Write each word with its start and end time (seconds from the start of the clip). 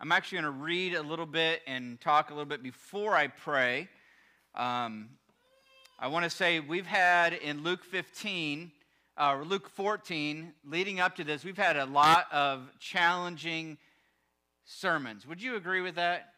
I'm 0.00 0.12
actually 0.12 0.42
going 0.42 0.54
to 0.54 0.62
read 0.62 0.94
a 0.94 1.02
little 1.02 1.26
bit 1.26 1.60
and 1.66 2.00
talk 2.00 2.30
a 2.30 2.32
little 2.32 2.46
bit 2.46 2.62
before 2.62 3.16
I 3.16 3.26
pray. 3.26 3.88
Um, 4.54 5.08
I 5.98 6.06
want 6.06 6.22
to 6.22 6.30
say 6.30 6.60
we've 6.60 6.86
had 6.86 7.32
in 7.32 7.64
Luke 7.64 7.82
15, 7.82 8.70
uh, 9.16 9.42
Luke 9.44 9.68
14, 9.68 10.52
leading 10.64 11.00
up 11.00 11.16
to 11.16 11.24
this, 11.24 11.44
we've 11.44 11.58
had 11.58 11.76
a 11.76 11.84
lot 11.84 12.26
of 12.30 12.70
challenging 12.78 13.76
sermons. 14.64 15.26
Would 15.26 15.42
you 15.42 15.56
agree 15.56 15.80
with 15.80 15.96
that? 15.96 16.34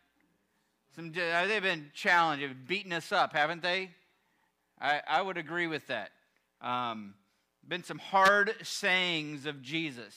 Some, 0.96 1.10
uh, 1.10 1.46
they've 1.46 1.62
been 1.62 1.90
challenging, 1.92 2.56
beating 2.66 2.94
us 2.94 3.12
up, 3.12 3.34
haven't 3.34 3.60
they? 3.60 3.90
I, 4.80 5.02
I 5.06 5.20
would 5.20 5.36
agree 5.36 5.66
with 5.66 5.86
that. 5.88 6.12
Um, 6.62 7.12
been 7.68 7.84
some 7.84 7.98
hard 7.98 8.54
sayings 8.62 9.44
of 9.44 9.60
Jesus. 9.60 10.14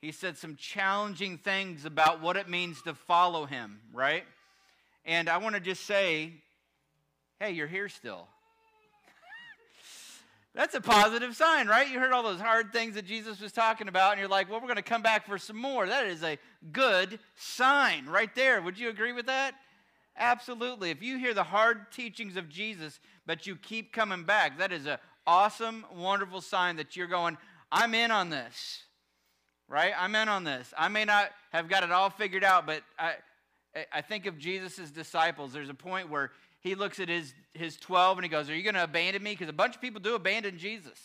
He 0.00 0.12
said 0.12 0.38
some 0.38 0.56
challenging 0.56 1.36
things 1.36 1.84
about 1.84 2.22
what 2.22 2.36
it 2.36 2.48
means 2.48 2.80
to 2.82 2.94
follow 2.94 3.44
him, 3.44 3.80
right? 3.92 4.24
And 5.04 5.28
I 5.28 5.36
want 5.36 5.54
to 5.56 5.60
just 5.60 5.84
say, 5.84 6.32
hey, 7.38 7.50
you're 7.50 7.66
here 7.66 7.88
still. 7.88 8.26
That's 10.54 10.74
a 10.74 10.80
positive 10.80 11.36
sign, 11.36 11.68
right? 11.68 11.86
You 11.86 12.00
heard 12.00 12.12
all 12.12 12.22
those 12.22 12.40
hard 12.40 12.72
things 12.72 12.94
that 12.94 13.04
Jesus 13.04 13.40
was 13.40 13.52
talking 13.52 13.88
about, 13.88 14.12
and 14.12 14.20
you're 14.20 14.28
like, 14.28 14.50
well, 14.50 14.58
we're 14.60 14.68
going 14.68 14.76
to 14.76 14.82
come 14.82 15.02
back 15.02 15.26
for 15.26 15.36
some 15.36 15.56
more. 15.56 15.86
That 15.86 16.06
is 16.06 16.22
a 16.22 16.38
good 16.72 17.18
sign 17.36 18.06
right 18.06 18.34
there. 18.34 18.62
Would 18.62 18.78
you 18.78 18.88
agree 18.88 19.12
with 19.12 19.26
that? 19.26 19.54
Absolutely. 20.16 20.90
If 20.90 21.02
you 21.02 21.18
hear 21.18 21.34
the 21.34 21.44
hard 21.44 21.92
teachings 21.92 22.36
of 22.36 22.48
Jesus, 22.48 23.00
but 23.26 23.46
you 23.46 23.54
keep 23.56 23.92
coming 23.92 24.24
back, 24.24 24.58
that 24.58 24.72
is 24.72 24.86
an 24.86 24.98
awesome, 25.26 25.84
wonderful 25.94 26.40
sign 26.40 26.76
that 26.76 26.96
you're 26.96 27.06
going, 27.06 27.36
I'm 27.70 27.94
in 27.94 28.10
on 28.10 28.30
this. 28.30 28.84
Right? 29.70 29.92
I'm 29.96 30.14
in 30.14 30.28
on 30.28 30.44
this. 30.44 30.74
I 30.76 30.88
may 30.88 31.06
not 31.06 31.30
have 31.52 31.68
got 31.68 31.82
it 31.82 31.90
all 31.90 32.10
figured 32.10 32.44
out, 32.44 32.66
but 32.66 32.82
I, 32.98 33.14
I 33.90 34.02
think 34.02 34.26
of 34.26 34.36
Jesus' 34.36 34.90
disciples. 34.90 35.54
There's 35.54 35.70
a 35.70 35.74
point 35.74 36.10
where 36.10 36.32
he 36.60 36.74
looks 36.74 37.00
at 37.00 37.08
his, 37.08 37.32
his 37.54 37.78
12 37.78 38.18
and 38.18 38.24
he 38.24 38.28
goes, 38.28 38.50
Are 38.50 38.54
you 38.54 38.62
going 38.62 38.74
to 38.74 38.84
abandon 38.84 39.22
me? 39.22 39.30
Because 39.30 39.48
a 39.48 39.54
bunch 39.54 39.76
of 39.76 39.80
people 39.80 40.00
do 40.00 40.14
abandon 40.14 40.58
Jesus. 40.58 40.98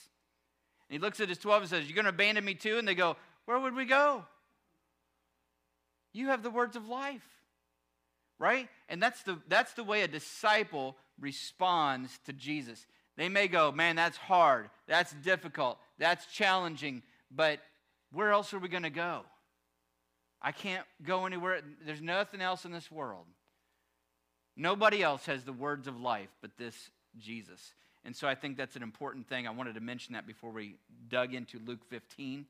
And 0.90 0.98
he 0.98 1.00
looks 1.00 1.22
at 1.22 1.30
his 1.30 1.38
12 1.38 1.62
and 1.62 1.70
says, 1.70 1.86
You're 1.86 1.96
going 1.96 2.06
to 2.06 2.10
abandon 2.10 2.44
me 2.44 2.56
too? 2.56 2.78
And 2.78 2.88
they 2.88 2.96
go, 2.96 3.16
Where 3.46 3.60
would 3.60 3.76
we 3.76 3.86
go? 3.86 4.26
You 6.12 6.28
have 6.28 6.44
the 6.44 6.50
words 6.50 6.76
of 6.76 6.90
life 6.90 7.22
right? 8.40 8.68
And 8.90 9.02
that's 9.02 9.24
the, 9.24 9.40
that's 9.48 9.74
the 9.74 9.84
way 9.84 10.02
a 10.02 10.08
disciple 10.08 10.96
responds 11.20 12.20
to 12.26 12.34
Jesus. 12.34 12.86
They 13.18 13.30
may 13.30 13.48
go, 13.48 13.72
man, 13.72 13.96
that's 13.96 14.18
hard, 14.18 14.70
that's 14.88 15.14
difficult, 15.14 15.78
that's 15.98 16.26
challenging, 16.28 17.02
but 17.32 17.60
where 18.12 18.32
else 18.32 18.54
are 18.54 18.60
we 18.60 18.68
going 18.68 18.84
to 18.84 18.90
go? 18.90 19.22
I 20.42 20.52
can't 20.52 20.86
go 21.04 21.26
anywhere. 21.26 21.62
There's 21.86 22.02
nothing 22.02 22.42
else 22.42 22.66
in 22.66 22.72
this 22.72 22.92
world. 22.92 23.26
Nobody 24.56 25.04
else 25.04 25.26
has 25.26 25.44
the 25.44 25.54
words 25.54 25.88
of 25.88 26.00
life 26.00 26.30
but 26.42 26.52
this 26.58 26.90
Jesus. 27.18 27.74
And 28.06 28.16
so 28.16 28.28
I 28.28 28.36
think 28.36 28.56
that's 28.56 28.76
an 28.76 28.84
important 28.84 29.28
thing. 29.28 29.48
I 29.48 29.50
wanted 29.50 29.76
to 29.76 29.82
mention 29.82 30.14
that 30.14 30.28
before 30.28 30.52
we 30.52 30.76
dug 31.10 31.34
into 31.34 31.60
Luke 31.66 31.84
15. 31.90 32.46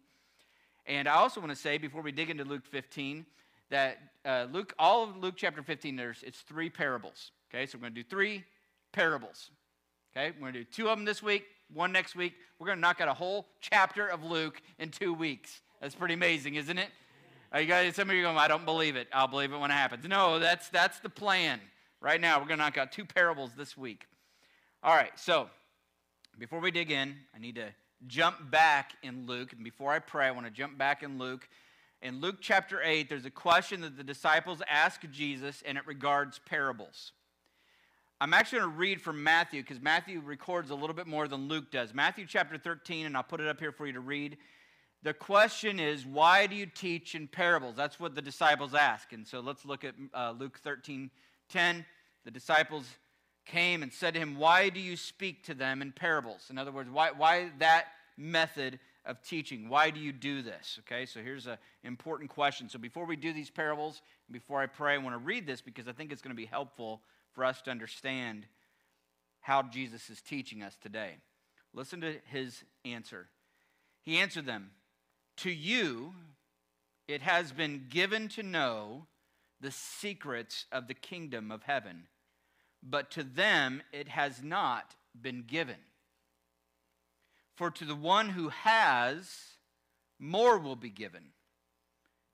And 0.85 1.07
I 1.07 1.13
also 1.13 1.39
want 1.39 1.51
to 1.51 1.55
say, 1.55 1.77
before 1.77 2.01
we 2.01 2.11
dig 2.11 2.29
into 2.29 2.43
Luke 2.43 2.65
15, 2.65 3.25
that 3.69 3.97
uh, 4.25 4.47
Luke, 4.51 4.73
all 4.77 5.03
of 5.03 5.17
Luke 5.17 5.35
chapter 5.37 5.63
15, 5.63 5.95
there's 5.95 6.21
it's 6.23 6.41
three 6.41 6.69
parables. 6.69 7.31
Okay, 7.49 7.65
so 7.65 7.77
we're 7.77 7.83
going 7.83 7.95
to 7.95 8.03
do 8.03 8.07
three 8.07 8.43
parables. 8.91 9.49
Okay, 10.15 10.31
we're 10.31 10.51
going 10.51 10.53
to 10.53 10.59
do 10.59 10.65
two 10.65 10.89
of 10.89 10.97
them 10.97 11.05
this 11.05 11.23
week, 11.23 11.45
one 11.73 11.91
next 11.91 12.15
week. 12.15 12.33
We're 12.59 12.67
going 12.67 12.77
to 12.77 12.81
knock 12.81 13.01
out 13.01 13.07
a 13.07 13.13
whole 13.13 13.47
chapter 13.61 14.07
of 14.07 14.23
Luke 14.23 14.61
in 14.79 14.89
two 14.89 15.13
weeks. 15.13 15.61
That's 15.81 15.95
pretty 15.95 16.13
amazing, 16.13 16.55
isn't 16.55 16.77
it? 16.77 16.89
Uh, 17.53 17.59
you 17.59 17.67
guys, 17.67 17.95
some 17.95 18.09
of 18.09 18.15
you 18.15 18.21
are 18.21 18.25
going, 18.25 18.37
I 18.37 18.47
don't 18.47 18.65
believe 18.65 18.95
it. 18.95 19.07
I'll 19.13 19.27
believe 19.27 19.51
it 19.53 19.57
when 19.57 19.71
it 19.71 19.75
happens. 19.75 20.07
No, 20.07 20.39
that's 20.39 20.69
that's 20.69 20.99
the 20.99 21.09
plan. 21.09 21.59
Right 22.01 22.19
now, 22.19 22.39
we're 22.39 22.47
going 22.47 22.59
to 22.59 22.65
knock 22.65 22.77
out 22.77 22.91
two 22.91 23.05
parables 23.05 23.51
this 23.55 23.77
week. 23.77 24.05
All 24.83 24.95
right, 24.95 25.17
so 25.17 25.49
before 26.37 26.59
we 26.59 26.71
dig 26.71 26.91
in, 26.91 27.15
I 27.35 27.39
need 27.39 27.55
to 27.55 27.67
jump 28.07 28.51
back 28.51 28.93
in 29.01 29.25
Luke. 29.25 29.53
And 29.53 29.63
before 29.63 29.91
I 29.91 29.99
pray, 29.99 30.27
I 30.27 30.31
want 30.31 30.45
to 30.45 30.51
jump 30.51 30.77
back 30.77 31.01
in 31.01 31.17
Luke 31.17 31.47
in 32.05 32.21
Luke 32.21 32.37
chapter 32.39 32.81
8, 32.83 33.09
there's 33.09 33.25
a 33.25 33.31
question 33.31 33.81
that 33.81 33.97
the 33.97 34.03
disciples 34.03 34.61
ask 34.69 35.01
Jesus, 35.11 35.63
and 35.65 35.75
it 35.75 35.87
regards 35.87 36.39
parables. 36.45 37.13
I'm 38.25 38.33
actually 38.33 38.61
going 38.61 38.71
to 38.71 38.77
read 38.77 39.01
from 39.03 39.23
Matthew 39.23 39.61
because 39.61 39.79
Matthew 39.79 40.19
records 40.19 40.71
a 40.71 40.75
little 40.75 40.95
bit 40.95 41.05
more 41.05 41.27
than 41.27 41.47
Luke 41.47 41.69
does. 41.69 41.93
Matthew 41.93 42.25
chapter 42.27 42.57
13, 42.57 43.05
and 43.05 43.15
I'll 43.15 43.21
put 43.21 43.39
it 43.39 43.47
up 43.47 43.59
here 43.59 43.71
for 43.71 43.85
you 43.85 43.93
to 43.93 43.99
read. 43.99 44.37
The 45.03 45.13
question 45.13 45.79
is, 45.79 46.07
why 46.07 46.47
do 46.47 46.55
you 46.55 46.65
teach 46.65 47.13
in 47.13 47.27
parables? 47.27 47.75
That's 47.75 47.99
what 47.99 48.15
the 48.15 48.23
disciples 48.23 48.73
ask. 48.73 49.13
And 49.13 49.27
so 49.27 49.41
let's 49.41 49.63
look 49.63 49.83
at 49.83 49.93
uh, 50.11 50.33
Luke 50.39 50.57
13 50.57 51.11
10. 51.49 51.85
The 52.23 52.31
disciples 52.31 52.85
came 53.45 53.83
and 53.83 53.93
said 53.93 54.15
to 54.15 54.19
him, 54.19 54.39
Why 54.39 54.69
do 54.69 54.79
you 54.79 54.97
speak 54.97 55.43
to 55.43 55.53
them 55.53 55.83
in 55.83 55.91
parables? 55.91 56.47
In 56.49 56.57
other 56.57 56.71
words, 56.71 56.89
why, 56.89 57.11
why 57.11 57.51
that 57.59 57.89
method 58.17 58.79
of 59.05 59.21
teaching. 59.21 59.69
Why 59.69 59.91
do 59.91 59.99
you 59.99 60.11
do 60.11 60.41
this? 60.41 60.79
Okay, 60.79 61.05
so 61.05 61.19
here's 61.19 61.45
an 61.45 61.59
important 61.83 62.31
question. 62.31 62.69
So 62.69 62.79
before 62.79 63.05
we 63.05 63.17
do 63.17 63.33
these 63.33 63.51
parables, 63.51 64.01
before 64.31 64.61
I 64.61 64.65
pray, 64.65 64.95
I 64.95 64.97
want 64.97 65.13
to 65.13 65.19
read 65.19 65.45
this 65.45 65.61
because 65.61 65.87
I 65.87 65.91
think 65.91 66.11
it's 66.11 66.23
going 66.23 66.35
to 66.35 66.35
be 66.35 66.47
helpful 66.47 67.01
for 67.35 67.43
us 67.43 67.61
to 67.63 67.71
understand 67.71 68.47
how 69.41 69.61
Jesus 69.61 70.09
is 70.09 70.21
teaching 70.21 70.63
us 70.63 70.75
today. 70.81 71.17
Listen 71.73 72.01
to 72.01 72.15
his 72.31 72.63
answer. 72.83 73.27
He 74.01 74.17
answered 74.17 74.45
them 74.45 74.71
To 75.37 75.51
you, 75.51 76.13
it 77.07 77.21
has 77.21 77.51
been 77.51 77.85
given 77.89 78.29
to 78.29 78.43
know 78.43 79.05
the 79.61 79.71
secrets 79.71 80.65
of 80.71 80.87
the 80.87 80.93
kingdom 80.93 81.51
of 81.51 81.63
heaven, 81.63 82.07
but 82.81 83.11
to 83.11 83.23
them 83.23 83.83
it 83.91 84.07
has 84.07 84.41
not 84.41 84.95
been 85.19 85.43
given. 85.45 85.77
For 87.55 87.69
to 87.71 87.85
the 87.85 87.95
one 87.95 88.29
who 88.29 88.49
has, 88.49 89.29
more 90.19 90.57
will 90.57 90.75
be 90.75 90.89
given, 90.89 91.23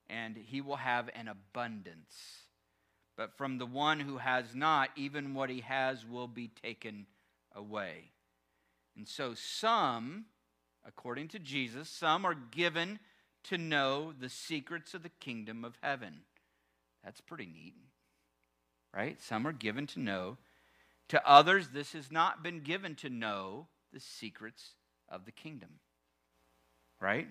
and 0.09 0.37
he 0.37 0.61
will 0.61 0.77
have 0.77 1.09
an 1.15 1.27
abundance. 1.27 2.41
But 3.21 3.37
from 3.37 3.59
the 3.59 3.67
one 3.67 3.99
who 3.99 4.17
has 4.17 4.55
not, 4.55 4.89
even 4.95 5.35
what 5.35 5.51
he 5.51 5.59
has 5.59 6.03
will 6.03 6.27
be 6.27 6.47
taken 6.47 7.05
away. 7.53 8.09
And 8.97 9.07
so, 9.07 9.35
some, 9.35 10.25
according 10.83 11.27
to 11.27 11.37
Jesus, 11.37 11.87
some 11.87 12.25
are 12.25 12.33
given 12.33 12.97
to 13.43 13.59
know 13.59 14.11
the 14.19 14.27
secrets 14.27 14.95
of 14.95 15.03
the 15.03 15.11
kingdom 15.19 15.63
of 15.63 15.77
heaven. 15.83 16.21
That's 17.03 17.21
pretty 17.21 17.45
neat, 17.45 17.75
right? 18.91 19.21
Some 19.21 19.45
are 19.45 19.53
given 19.53 19.85
to 19.85 19.99
know. 19.99 20.37
To 21.09 21.21
others, 21.23 21.67
this 21.67 21.93
has 21.93 22.11
not 22.11 22.41
been 22.41 22.61
given 22.61 22.95
to 22.95 23.09
know 23.11 23.67
the 23.93 23.99
secrets 23.99 24.71
of 25.07 25.25
the 25.25 25.31
kingdom. 25.31 25.73
Right? 26.99 27.27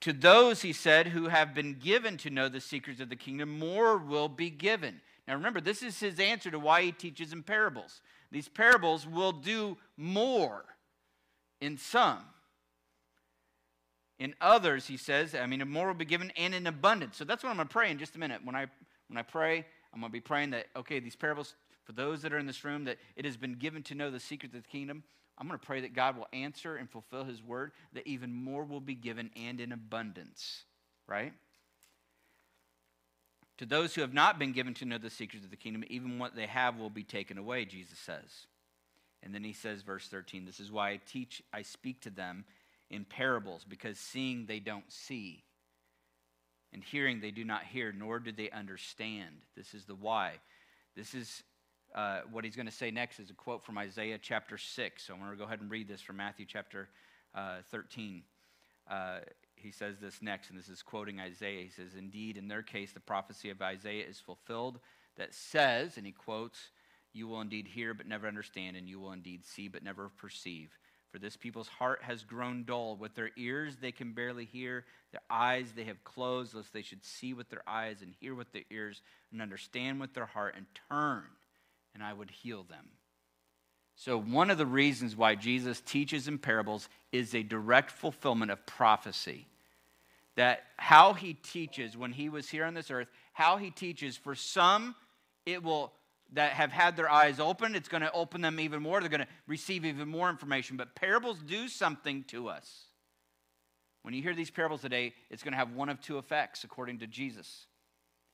To 0.00 0.12
those, 0.12 0.62
he 0.62 0.72
said, 0.72 1.06
who 1.06 1.28
have 1.28 1.54
been 1.54 1.74
given 1.74 2.16
to 2.16 2.30
know 2.30 2.48
the 2.48 2.60
secrets 2.60 2.98
of 2.98 3.08
the 3.08 3.14
kingdom, 3.14 3.56
more 3.56 3.96
will 3.96 4.28
be 4.28 4.50
given. 4.50 5.00
Now 5.26 5.34
remember, 5.34 5.60
this 5.60 5.82
is 5.82 5.98
his 6.00 6.18
answer 6.18 6.50
to 6.50 6.58
why 6.58 6.82
he 6.82 6.92
teaches 6.92 7.32
in 7.32 7.42
parables. 7.42 8.00
These 8.30 8.48
parables 8.48 9.06
will 9.06 9.32
do 9.32 9.76
more 9.96 10.64
in 11.60 11.78
some. 11.78 12.24
In 14.18 14.34
others, 14.40 14.86
he 14.86 14.96
says, 14.96 15.34
I 15.34 15.46
mean, 15.46 15.66
more 15.68 15.88
will 15.88 15.94
be 15.94 16.04
given 16.04 16.32
and 16.36 16.54
in 16.54 16.66
abundance. 16.66 17.16
So 17.16 17.24
that's 17.24 17.42
what 17.42 17.50
I'm 17.50 17.56
going 17.56 17.68
to 17.68 17.72
pray 17.72 17.90
in 17.90 17.98
just 17.98 18.14
a 18.16 18.18
minute. 18.18 18.40
When 18.44 18.54
I, 18.54 18.66
when 19.08 19.18
I 19.18 19.22
pray, 19.22 19.64
I'm 19.92 20.00
going 20.00 20.10
to 20.10 20.12
be 20.12 20.20
praying 20.20 20.50
that, 20.50 20.66
okay, 20.76 21.00
these 21.00 21.16
parables, 21.16 21.54
for 21.84 21.92
those 21.92 22.22
that 22.22 22.32
are 22.32 22.38
in 22.38 22.46
this 22.46 22.64
room, 22.64 22.84
that 22.84 22.98
it 23.16 23.24
has 23.24 23.36
been 23.36 23.54
given 23.54 23.82
to 23.84 23.94
know 23.94 24.10
the 24.10 24.20
secrets 24.20 24.54
of 24.54 24.62
the 24.62 24.68
kingdom. 24.68 25.02
I'm 25.38 25.48
going 25.48 25.58
to 25.58 25.66
pray 25.66 25.80
that 25.80 25.94
God 25.94 26.16
will 26.16 26.28
answer 26.32 26.76
and 26.76 26.88
fulfill 26.88 27.24
his 27.24 27.42
word, 27.42 27.72
that 27.94 28.06
even 28.06 28.32
more 28.32 28.64
will 28.64 28.80
be 28.80 28.94
given 28.94 29.30
and 29.34 29.60
in 29.60 29.72
abundance, 29.72 30.64
right? 31.08 31.32
To 33.62 33.68
those 33.68 33.94
who 33.94 34.00
have 34.00 34.12
not 34.12 34.40
been 34.40 34.50
given 34.50 34.74
to 34.74 34.84
know 34.84 34.98
the 34.98 35.08
secrets 35.08 35.44
of 35.44 35.52
the 35.52 35.56
kingdom, 35.56 35.84
even 35.86 36.18
what 36.18 36.34
they 36.34 36.46
have 36.46 36.78
will 36.78 36.90
be 36.90 37.04
taken 37.04 37.38
away, 37.38 37.64
Jesus 37.64 37.96
says. 37.96 38.48
And 39.22 39.32
then 39.32 39.44
he 39.44 39.52
says, 39.52 39.82
verse 39.82 40.08
13, 40.08 40.44
this 40.44 40.58
is 40.58 40.72
why 40.72 40.90
I 40.90 41.00
teach, 41.06 41.44
I 41.52 41.62
speak 41.62 42.00
to 42.00 42.10
them 42.10 42.44
in 42.90 43.04
parables, 43.04 43.64
because 43.64 44.00
seeing 44.00 44.46
they 44.46 44.58
don't 44.58 44.90
see, 44.90 45.44
and 46.72 46.82
hearing 46.82 47.20
they 47.20 47.30
do 47.30 47.44
not 47.44 47.62
hear, 47.62 47.92
nor 47.96 48.18
do 48.18 48.32
they 48.32 48.50
understand. 48.50 49.42
This 49.56 49.74
is 49.74 49.84
the 49.84 49.94
why. 49.94 50.40
This 50.96 51.14
is 51.14 51.44
uh, 51.94 52.22
what 52.32 52.42
he's 52.44 52.56
going 52.56 52.66
to 52.66 52.72
say 52.72 52.90
next 52.90 53.20
is 53.20 53.30
a 53.30 53.34
quote 53.34 53.62
from 53.62 53.78
Isaiah 53.78 54.18
chapter 54.20 54.58
6. 54.58 55.04
So 55.06 55.14
I'm 55.14 55.20
going 55.20 55.30
to 55.30 55.36
go 55.36 55.44
ahead 55.44 55.60
and 55.60 55.70
read 55.70 55.86
this 55.86 56.00
from 56.00 56.16
Matthew 56.16 56.46
chapter 56.48 56.88
uh, 57.32 57.58
13. 57.70 58.24
Uh, 58.90 59.18
he 59.62 59.70
says 59.70 59.98
this 60.00 60.20
next, 60.22 60.50
and 60.50 60.58
this 60.58 60.68
is 60.68 60.82
quoting 60.82 61.20
Isaiah. 61.20 61.64
He 61.64 61.70
says, 61.70 61.94
Indeed, 61.96 62.36
in 62.36 62.48
their 62.48 62.62
case, 62.62 62.92
the 62.92 63.00
prophecy 63.00 63.50
of 63.50 63.62
Isaiah 63.62 64.06
is 64.06 64.18
fulfilled 64.18 64.78
that 65.16 65.34
says, 65.34 65.96
and 65.96 66.06
he 66.06 66.12
quotes, 66.12 66.70
You 67.12 67.28
will 67.28 67.40
indeed 67.40 67.68
hear 67.68 67.94
but 67.94 68.06
never 68.06 68.26
understand, 68.26 68.76
and 68.76 68.88
you 68.88 69.00
will 69.00 69.12
indeed 69.12 69.44
see 69.44 69.68
but 69.68 69.82
never 69.82 70.08
perceive. 70.08 70.70
For 71.10 71.18
this 71.18 71.36
people's 71.36 71.68
heart 71.68 72.02
has 72.02 72.24
grown 72.24 72.64
dull. 72.64 72.96
With 72.96 73.14
their 73.14 73.30
ears 73.36 73.76
they 73.76 73.92
can 73.92 74.12
barely 74.12 74.46
hear, 74.46 74.86
their 75.10 75.20
eyes 75.28 75.72
they 75.76 75.84
have 75.84 76.02
closed, 76.04 76.54
lest 76.54 76.72
they 76.72 76.82
should 76.82 77.04
see 77.04 77.34
with 77.34 77.50
their 77.50 77.62
eyes 77.66 78.00
and 78.00 78.14
hear 78.18 78.34
with 78.34 78.50
their 78.52 78.64
ears 78.70 79.02
and 79.30 79.42
understand 79.42 80.00
with 80.00 80.14
their 80.14 80.26
heart 80.26 80.54
and 80.56 80.64
turn, 80.88 81.24
and 81.94 82.02
I 82.02 82.14
would 82.14 82.30
heal 82.30 82.62
them. 82.62 82.88
So, 83.94 84.18
one 84.18 84.50
of 84.50 84.56
the 84.56 84.66
reasons 84.66 85.14
why 85.14 85.34
Jesus 85.34 85.82
teaches 85.82 86.26
in 86.26 86.38
parables 86.38 86.88
is 87.12 87.34
a 87.34 87.42
direct 87.42 87.90
fulfillment 87.90 88.50
of 88.50 88.64
prophecy. 88.64 89.46
That 90.36 90.62
how 90.76 91.12
he 91.12 91.34
teaches 91.34 91.96
when 91.96 92.12
he 92.12 92.28
was 92.28 92.48
here 92.48 92.64
on 92.64 92.74
this 92.74 92.90
earth, 92.90 93.08
how 93.32 93.58
he 93.58 93.70
teaches, 93.70 94.16
for 94.16 94.34
some, 94.34 94.94
it 95.44 95.62
will 95.62 95.92
that 96.34 96.52
have 96.52 96.72
had 96.72 96.96
their 96.96 97.10
eyes 97.10 97.38
open, 97.38 97.74
it's 97.74 97.88
going 97.88 98.02
to 98.02 98.12
open 98.12 98.40
them 98.40 98.58
even 98.58 98.82
more. 98.82 99.00
They're 99.00 99.10
going 99.10 99.20
to 99.20 99.28
receive 99.46 99.84
even 99.84 100.08
more 100.08 100.30
information. 100.30 100.76
But 100.76 100.94
parables 100.94 101.38
do 101.46 101.68
something 101.68 102.24
to 102.28 102.48
us. 102.48 102.86
When 104.02 104.14
you 104.14 104.22
hear 104.22 104.34
these 104.34 104.50
parables 104.50 104.80
today, 104.80 105.12
it's 105.30 105.42
going 105.42 105.52
to 105.52 105.58
have 105.58 105.72
one 105.72 105.88
of 105.88 106.00
two 106.00 106.18
effects, 106.18 106.64
according 106.64 106.98
to 107.00 107.06
Jesus. 107.06 107.66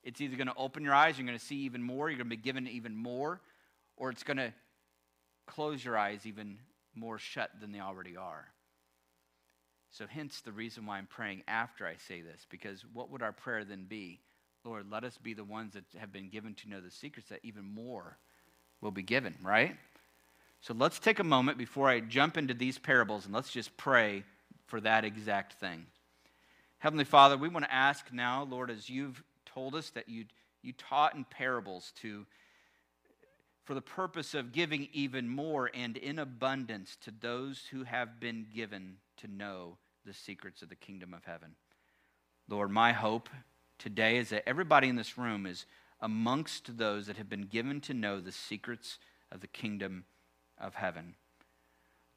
It's 0.03 0.21
either 0.21 0.37
going 0.37 0.47
to 0.47 0.55
open 0.55 0.83
your 0.83 0.93
eyes, 0.93 1.17
you're 1.17 1.27
going 1.27 1.37
to 1.37 1.45
see 1.45 1.57
even 1.57 1.83
more, 1.83 2.09
you're 2.09 2.17
going 2.17 2.29
to 2.29 2.35
be 2.35 2.41
given 2.41 2.67
even 2.67 2.95
more, 2.95 3.41
or 3.97 4.09
it's 4.09 4.23
going 4.23 4.37
to 4.37 4.53
close 5.45 5.83
your 5.83 5.97
eyes 5.97 6.25
even 6.25 6.57
more 6.95 7.19
shut 7.19 7.51
than 7.59 7.71
they 7.71 7.81
already 7.81 8.15
are. 8.15 8.47
So, 9.91 10.05
hence 10.07 10.41
the 10.41 10.51
reason 10.51 10.85
why 10.85 10.97
I'm 10.97 11.07
praying 11.07 11.43
after 11.47 11.87
I 11.87 11.95
say 12.07 12.21
this, 12.21 12.45
because 12.49 12.85
what 12.93 13.09
would 13.09 13.23
our 13.23 13.31
prayer 13.31 13.63
then 13.63 13.85
be? 13.85 14.19
Lord, 14.63 14.85
let 14.91 15.03
us 15.03 15.17
be 15.17 15.33
the 15.33 15.43
ones 15.43 15.73
that 15.73 15.85
have 15.97 16.11
been 16.11 16.29
given 16.29 16.53
to 16.55 16.69
know 16.69 16.81
the 16.81 16.91
secrets 16.91 17.29
that 17.29 17.39
even 17.43 17.63
more 17.63 18.17
will 18.81 18.91
be 18.91 19.01
given, 19.01 19.35
right? 19.41 19.75
So 20.61 20.73
let's 20.73 20.99
take 20.99 21.19
a 21.19 21.23
moment 21.23 21.57
before 21.57 21.89
I 21.89 22.01
jump 22.01 22.37
into 22.37 22.53
these 22.53 22.77
parables 22.77 23.25
and 23.25 23.33
let's 23.33 23.51
just 23.51 23.75
pray 23.77 24.23
for 24.67 24.81
that 24.81 25.05
exact 25.05 25.53
thing. 25.53 25.85
Heavenly 26.79 27.05
Father, 27.05 27.37
we 27.37 27.49
want 27.49 27.65
to 27.65 27.73
ask 27.73 28.11
now, 28.11 28.43
Lord, 28.43 28.69
as 28.69 28.89
you've 28.89 29.23
told 29.45 29.75
us 29.75 29.89
that 29.91 30.09
you, 30.09 30.25
you 30.61 30.73
taught 30.73 31.15
in 31.15 31.23
parables 31.23 31.93
to 32.01 32.25
for 33.63 33.75
the 33.75 33.81
purpose 33.81 34.33
of 34.33 34.51
giving 34.51 34.87
even 34.93 35.29
more 35.29 35.69
and 35.75 35.95
in 35.95 36.17
abundance 36.17 36.97
to 37.01 37.11
those 37.11 37.67
who 37.69 37.83
have 37.83 38.19
been 38.19 38.47
given 38.55 38.97
to 39.19 39.27
know 39.27 39.77
the 40.05 40.13
secrets 40.13 40.61
of 40.61 40.69
the 40.69 40.75
kingdom 40.75 41.13
of 41.13 41.25
heaven. 41.25 41.55
Lord, 42.47 42.71
my 42.71 42.93
hope 42.93 43.29
today 43.77 44.17
is 44.17 44.29
that 44.29 44.47
everybody 44.47 44.89
in 44.89 44.95
this 44.95 45.17
room 45.17 45.45
is 45.45 45.65
amongst 46.01 46.77
those 46.77 47.07
that 47.07 47.17
have 47.17 47.29
been 47.29 47.43
given 47.43 47.81
to 47.81 47.93
know 47.93 48.19
the 48.19 48.31
secrets 48.31 48.99
of 49.31 49.41
the 49.41 49.47
kingdom 49.47 50.05
of 50.57 50.75
heaven. 50.75 51.15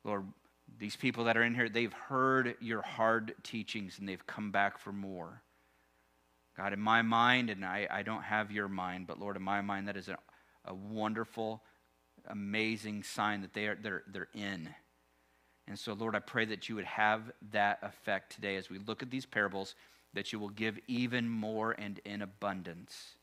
Lord, 0.04 0.25
these 0.78 0.96
people 0.96 1.25
that 1.25 1.37
are 1.37 1.43
in 1.43 1.54
here, 1.54 1.69
they've 1.69 1.93
heard 1.93 2.56
your 2.60 2.82
hard 2.82 3.34
teachings 3.43 3.98
and 3.98 4.08
they've 4.08 4.26
come 4.26 4.50
back 4.50 4.78
for 4.78 4.93
more. 4.93 5.43
God, 6.56 6.72
in 6.72 6.81
my 6.81 7.02
mind, 7.02 7.50
and 7.50 7.64
I, 7.64 7.87
I 7.90 8.02
don't 8.02 8.22
have 8.22 8.50
your 8.50 8.69
mind, 8.69 9.06
but 9.06 9.19
Lord, 9.19 9.37
in 9.37 9.43
my 9.43 9.60
mind, 9.60 9.88
that 9.88 9.96
is 9.96 10.08
a, 10.08 10.19
a 10.64 10.75
wonderful, 10.75 11.62
amazing 12.28 13.02
sign 13.02 13.40
that 13.43 13.55
they 13.55 13.66
are, 13.66 13.78
they're, 13.81 14.02
they're 14.12 14.28
in. 14.34 14.69
And 15.69 15.79
so, 15.79 15.93
Lord, 15.93 16.17
I 16.17 16.19
pray 16.19 16.44
that 16.47 16.69
you 16.69 16.75
would 16.75 16.85
have 16.85 17.31
that 17.53 17.79
effect 17.82 18.32
today 18.35 18.56
as 18.56 18.69
we 18.69 18.79
look 18.79 19.03
at 19.03 19.11
these 19.11 19.26
parables 19.26 19.75
that 20.14 20.32
you 20.32 20.38
will 20.38 20.50
give 20.50 20.79
even 20.88 21.29
more 21.29 21.73
and 21.73 22.00
in 22.05 22.23
abundance. 22.23 23.17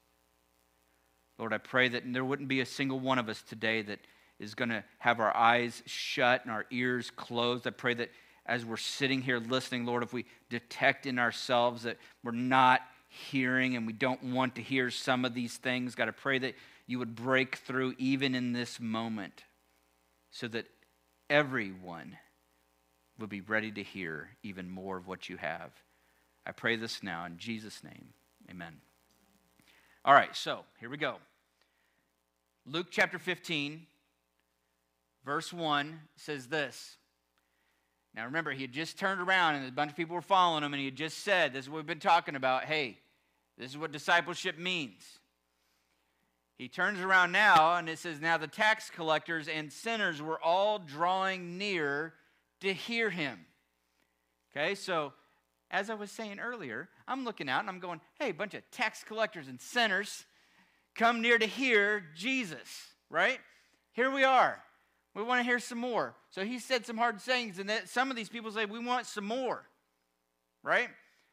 Lord, 1.37 1.53
I 1.53 1.57
pray 1.57 1.89
that 1.89 2.03
there 2.11 2.25
wouldn't 2.25 2.49
be 2.49 2.61
a 2.61 2.65
single 2.65 2.99
one 2.99 3.19
of 3.19 3.29
us 3.29 3.41
today 3.41 3.81
that 3.83 3.99
is 4.39 4.55
going 4.55 4.69
to 4.69 4.83
have 4.99 5.19
our 5.19 5.35
eyes 5.35 5.83
shut 5.85 6.43
and 6.43 6.51
our 6.51 6.65
ears 6.71 7.11
closed. 7.11 7.67
I 7.67 7.71
pray 7.71 7.93
that 7.95 8.09
as 8.45 8.65
we're 8.65 8.77
sitting 8.77 9.21
here 9.21 9.37
listening, 9.37 9.85
Lord, 9.85 10.01
if 10.01 10.11
we 10.11 10.25
detect 10.49 11.05
in 11.05 11.19
ourselves 11.19 11.83
that 11.83 11.97
we're 12.23 12.31
not 12.31 12.81
hearing 13.07 13.75
and 13.75 13.85
we 13.85 13.93
don't 13.93 14.23
want 14.23 14.55
to 14.55 14.61
hear 14.61 14.89
some 14.89 15.25
of 15.25 15.33
these 15.33 15.57
things, 15.57 15.95
God, 15.95 16.07
I 16.07 16.11
pray 16.11 16.39
that 16.39 16.55
you 16.87 16.99
would 16.99 17.15
break 17.15 17.57
through 17.57 17.93
even 17.97 18.33
in 18.33 18.53
this 18.53 18.79
moment 18.79 19.43
so 20.31 20.47
that 20.47 20.65
everyone 21.29 22.17
would 23.19 23.29
be 23.29 23.41
ready 23.41 23.71
to 23.71 23.83
hear 23.83 24.29
even 24.43 24.69
more 24.69 24.97
of 24.97 25.07
what 25.07 25.29
you 25.29 25.37
have. 25.37 25.71
I 26.45 26.51
pray 26.51 26.75
this 26.75 27.03
now 27.03 27.25
in 27.25 27.37
Jesus' 27.37 27.83
name. 27.83 28.13
Amen. 28.49 28.73
All 30.05 30.13
right, 30.13 30.35
so 30.35 30.63
here 30.79 30.89
we 30.89 30.97
go. 30.97 31.17
Luke 32.65 32.87
chapter 32.89 33.19
15, 33.19 33.85
verse 35.25 35.51
1 35.51 35.99
says 36.15 36.47
this. 36.47 36.97
Now 38.15 38.25
remember, 38.25 38.51
he 38.51 38.63
had 38.63 38.71
just 38.71 38.97
turned 38.97 39.21
around 39.21 39.55
and 39.55 39.67
a 39.67 39.71
bunch 39.71 39.91
of 39.91 39.97
people 39.97 40.15
were 40.15 40.21
following 40.21 40.63
him, 40.63 40.73
and 40.73 40.79
he 40.79 40.85
had 40.85 40.95
just 40.95 41.19
said, 41.19 41.53
This 41.53 41.65
is 41.65 41.69
what 41.69 41.77
we've 41.77 41.85
been 41.85 41.99
talking 41.99 42.35
about. 42.35 42.65
Hey, 42.65 42.97
this 43.57 43.69
is 43.71 43.77
what 43.77 43.91
discipleship 43.91 44.57
means. 44.57 45.19
He 46.57 46.67
turns 46.67 46.99
around 46.99 47.31
now 47.31 47.75
and 47.75 47.87
it 47.87 47.99
says, 47.99 48.19
Now 48.19 48.37
the 48.37 48.47
tax 48.47 48.89
collectors 48.89 49.47
and 49.47 49.71
sinners 49.71 50.21
were 50.21 50.41
all 50.41 50.79
drawing 50.79 51.57
near 51.57 52.13
to 52.61 52.73
hear 52.73 53.09
him. 53.09 53.45
Okay, 54.51 54.75
so 54.75 55.13
as 55.71 55.89
I 55.89 55.93
was 55.93 56.11
saying 56.11 56.39
earlier, 56.39 56.89
I'm 57.07 57.23
looking 57.23 57.49
out 57.49 57.61
and 57.61 57.69
I'm 57.69 57.79
going, 57.79 58.01
hey, 58.19 58.31
bunch 58.31 58.53
of 58.53 58.63
tax 58.71 59.03
collectors 59.03 59.47
and 59.47 59.61
sinners 59.61 60.25
come 60.95 61.21
near 61.21 61.37
to 61.37 61.45
hear 61.45 62.03
Jesus, 62.15 62.93
right? 63.09 63.39
Here 63.93 64.11
we 64.11 64.23
are. 64.23 64.59
We 65.15 65.23
want 65.23 65.39
to 65.39 65.43
hear 65.43 65.59
some 65.59 65.77
more. 65.77 66.15
So 66.31 66.43
he 66.43 66.59
said 66.59 66.85
some 66.85 66.97
hard 66.97 67.21
sayings, 67.21 67.59
and 67.59 67.69
that 67.69 67.89
some 67.89 68.09
of 68.09 68.15
these 68.15 68.29
people 68.29 68.51
say, 68.51 68.65
we 68.65 68.79
want 68.79 69.05
some 69.05 69.25
more, 69.25 69.63
right? 70.63 70.89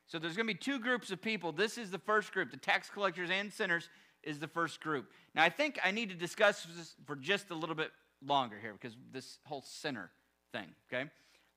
So 0.07 0.19
there's 0.19 0.37
going 0.37 0.47
to 0.47 0.55
be 0.55 0.59
two 0.59 0.79
groups 0.79 1.11
of 1.11 1.21
people. 1.21 1.53
This 1.53 1.79
is 1.79 1.91
the 1.91 1.99
first 1.99 2.33
group. 2.33 2.51
The 2.51 2.57
tax 2.57 2.89
collectors 2.91 3.31
and 3.31 3.53
sinners 3.53 3.89
is 4.23 4.39
the 4.39 4.49
first 4.49 4.81
group. 4.81 5.11
Now, 5.35 5.45
I 5.45 5.49
think 5.49 5.79
I 5.85 5.91
need 5.91 6.11
to 6.11 6.15
discuss 6.15 6.67
this 6.77 6.95
for 7.07 7.17
just 7.17 7.51
a 7.51 7.55
little 7.55 7.75
bit 7.75 7.91
longer 8.25 8.59
here 8.61 8.73
because 8.73 8.97
this 9.13 9.39
whole 9.45 9.63
sinner 9.63 10.11
thing, 10.57 10.69
okay? 10.89 11.09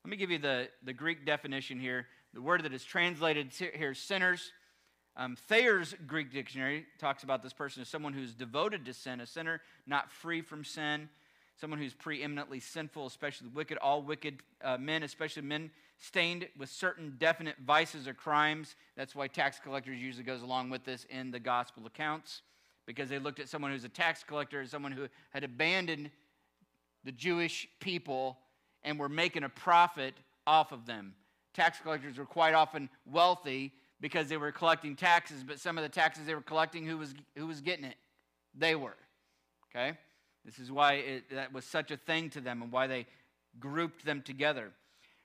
Let 0.04 0.10
me 0.10 0.16
give 0.16 0.30
you 0.30 0.38
the, 0.38 0.68
the 0.82 0.92
Greek 0.92 1.24
definition 1.24 1.80
here. 1.80 2.06
The 2.34 2.42
word 2.42 2.64
that 2.64 2.72
is 2.74 2.84
translated 2.84 3.50
here, 3.52 3.94
sinners. 3.94 4.52
Um, 5.16 5.36
Thayer's 5.48 5.94
Greek 6.06 6.32
dictionary 6.32 6.86
talks 6.98 7.22
about 7.22 7.42
this 7.42 7.52
person 7.52 7.82
as 7.82 7.88
someone 7.88 8.12
who's 8.12 8.34
devoted 8.34 8.84
to 8.84 8.92
sin, 8.92 9.20
a 9.20 9.26
sinner 9.26 9.60
not 9.86 10.10
free 10.10 10.42
from 10.42 10.64
sin, 10.64 11.08
someone 11.60 11.78
who's 11.78 11.94
preeminently 11.94 12.60
sinful, 12.60 13.06
especially 13.06 13.48
wicked. 13.48 13.78
All 13.78 14.02
wicked 14.02 14.42
uh, 14.62 14.76
men, 14.78 15.02
especially 15.02 15.42
men 15.42 15.70
stained 15.98 16.46
with 16.58 16.68
certain 16.68 17.16
definite 17.18 17.56
vices 17.64 18.06
or 18.06 18.14
crimes. 18.14 18.76
That's 18.96 19.14
why 19.14 19.28
tax 19.28 19.58
collectors 19.58 19.98
usually 19.98 20.24
goes 20.24 20.42
along 20.42 20.70
with 20.70 20.84
this 20.84 21.06
in 21.10 21.30
the 21.30 21.40
gospel 21.40 21.86
accounts, 21.86 22.42
because 22.86 23.08
they 23.08 23.18
looked 23.18 23.40
at 23.40 23.48
someone 23.48 23.70
who's 23.72 23.84
a 23.84 23.88
tax 23.88 24.22
collector 24.22 24.60
as 24.60 24.70
someone 24.70 24.92
who 24.92 25.08
had 25.30 25.42
abandoned 25.42 26.10
the 27.04 27.12
Jewish 27.12 27.66
people 27.80 28.38
and 28.82 28.98
we 28.98 29.02
were 29.02 29.08
making 29.08 29.44
a 29.44 29.48
profit 29.48 30.14
off 30.46 30.72
of 30.72 30.86
them. 30.86 31.14
Tax 31.54 31.80
collectors 31.80 32.18
were 32.18 32.24
quite 32.24 32.54
often 32.54 32.88
wealthy 33.04 33.72
because 34.00 34.28
they 34.28 34.36
were 34.36 34.52
collecting 34.52 34.96
taxes, 34.96 35.44
but 35.44 35.60
some 35.60 35.76
of 35.76 35.82
the 35.82 35.88
taxes 35.88 36.26
they 36.26 36.34
were 36.34 36.40
collecting, 36.40 36.86
who 36.86 36.98
was, 36.98 37.14
who 37.36 37.46
was 37.46 37.60
getting 37.60 37.84
it? 37.84 37.96
They 38.56 38.74
were. 38.74 38.96
Okay? 39.70 39.96
This 40.44 40.58
is 40.58 40.72
why 40.72 40.94
it, 40.94 41.30
that 41.30 41.52
was 41.52 41.64
such 41.64 41.90
a 41.90 41.96
thing 41.96 42.30
to 42.30 42.40
them 42.40 42.62
and 42.62 42.72
why 42.72 42.86
they 42.86 43.06
grouped 43.58 44.04
them 44.04 44.22
together. 44.22 44.70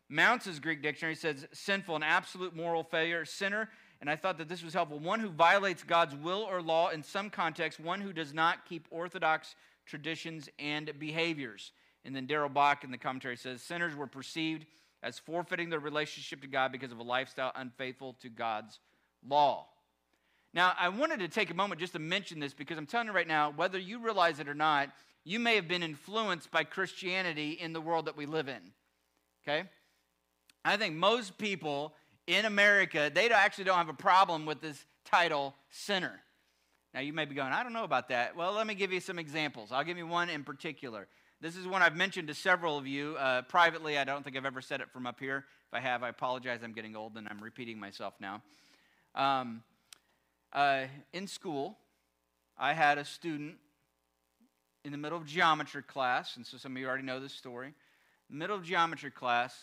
Mounce's 0.09 0.59
Greek 0.59 0.81
dictionary 0.81 1.15
says 1.15 1.47
sinful 1.51 1.95
and 1.95 2.03
absolute 2.03 2.55
moral 2.55 2.83
failure, 2.83 3.25
sinner, 3.25 3.69
and 4.01 4.09
I 4.09 4.15
thought 4.15 4.37
that 4.37 4.49
this 4.49 4.63
was 4.63 4.73
helpful. 4.73 4.99
One 4.99 5.19
who 5.19 5.29
violates 5.29 5.83
God's 5.83 6.15
will 6.15 6.41
or 6.41 6.61
law 6.61 6.89
in 6.89 7.01
some 7.01 7.29
context, 7.29 7.79
one 7.79 8.01
who 8.01 8.13
does 8.13 8.33
not 8.33 8.65
keep 8.65 8.87
orthodox 8.91 9.55
traditions 9.85 10.49
and 10.59 10.91
behaviors. 10.99 11.71
And 12.05 12.15
then 12.15 12.27
Darrell 12.27 12.49
Bock 12.49 12.83
in 12.83 12.91
the 12.91 12.97
commentary 12.97 13.35
says 13.35 13.61
sinners 13.61 13.95
were 13.95 14.07
perceived 14.07 14.65
as 15.01 15.19
forfeiting 15.19 15.69
their 15.69 15.79
relationship 15.79 16.41
to 16.41 16.47
God 16.47 16.71
because 16.71 16.91
of 16.91 16.99
a 16.99 17.03
lifestyle 17.03 17.51
unfaithful 17.55 18.15
to 18.21 18.29
God's 18.29 18.79
law. 19.27 19.65
Now, 20.53 20.73
I 20.79 20.89
wanted 20.89 21.19
to 21.19 21.27
take 21.27 21.49
a 21.49 21.53
moment 21.53 21.81
just 21.81 21.93
to 21.93 21.99
mention 21.99 22.39
this 22.39 22.53
because 22.53 22.77
I'm 22.77 22.85
telling 22.85 23.07
you 23.07 23.13
right 23.13 23.27
now, 23.27 23.51
whether 23.55 23.77
you 23.77 23.99
realize 23.99 24.39
it 24.39 24.47
or 24.47 24.53
not, 24.53 24.89
you 25.25 25.39
may 25.39 25.55
have 25.55 25.67
been 25.67 25.83
influenced 25.83 26.49
by 26.51 26.63
Christianity 26.63 27.51
in 27.51 27.73
the 27.73 27.81
world 27.81 28.05
that 28.05 28.15
we 28.15 28.25
live 28.25 28.47
in. 28.47 28.61
Okay? 29.43 29.67
I 30.63 30.77
think 30.77 30.95
most 30.95 31.37
people 31.37 31.93
in 32.25 32.45
America, 32.45 33.11
they 33.13 33.29
actually 33.29 33.65
don't 33.65 33.77
have 33.77 33.89
a 33.89 33.93
problem 33.93 34.45
with 34.45 34.61
this 34.61 34.85
title, 35.03 35.55
sinner. 35.69 36.21
Now, 36.93 37.01
you 37.01 37.11
may 37.11 37.25
be 37.25 37.35
going, 37.35 37.51
I 37.51 37.61
don't 37.61 37.73
know 37.73 37.83
about 37.83 38.09
that. 38.09 38.37
Well, 38.37 38.53
let 38.53 38.65
me 38.65 38.75
give 38.75 38.93
you 38.93 39.01
some 39.01 39.19
examples. 39.19 39.71
I'll 39.71 39.83
give 39.83 39.97
you 39.97 40.07
one 40.07 40.29
in 40.29 40.43
particular. 40.43 41.07
This 41.41 41.57
is 41.57 41.67
one 41.67 41.81
I've 41.81 41.95
mentioned 41.95 42.29
to 42.29 42.33
several 42.33 42.77
of 42.77 42.87
you 42.87 43.17
uh, 43.17 43.41
privately. 43.43 43.97
I 43.97 44.05
don't 44.05 44.23
think 44.23 44.37
I've 44.37 44.45
ever 44.45 44.61
said 44.61 44.79
it 44.79 44.89
from 44.91 45.05
up 45.05 45.19
here. 45.19 45.45
If 45.67 45.73
I 45.73 45.79
have, 45.81 46.01
I 46.01 46.09
apologize. 46.09 46.61
I'm 46.63 46.71
getting 46.71 46.95
old 46.95 47.17
and 47.17 47.27
I'm 47.29 47.43
repeating 47.43 47.77
myself 47.77 48.13
now. 48.21 48.41
Um, 49.13 49.61
uh, 50.53 50.85
in 51.11 51.27
school, 51.27 51.77
I 52.57 52.73
had 52.73 52.97
a 52.97 53.03
student 53.03 53.57
in 54.85 54.93
the 54.93 54.97
middle 54.97 55.17
of 55.17 55.25
geometry 55.25 55.83
class, 55.83 56.37
and 56.37 56.45
so 56.45 56.57
some 56.57 56.71
of 56.71 56.77
you 56.77 56.87
already 56.87 57.03
know 57.03 57.19
this 57.19 57.33
story. 57.33 57.73
middle 58.29 58.55
of 58.55 58.63
geometry 58.63 59.11
class, 59.11 59.53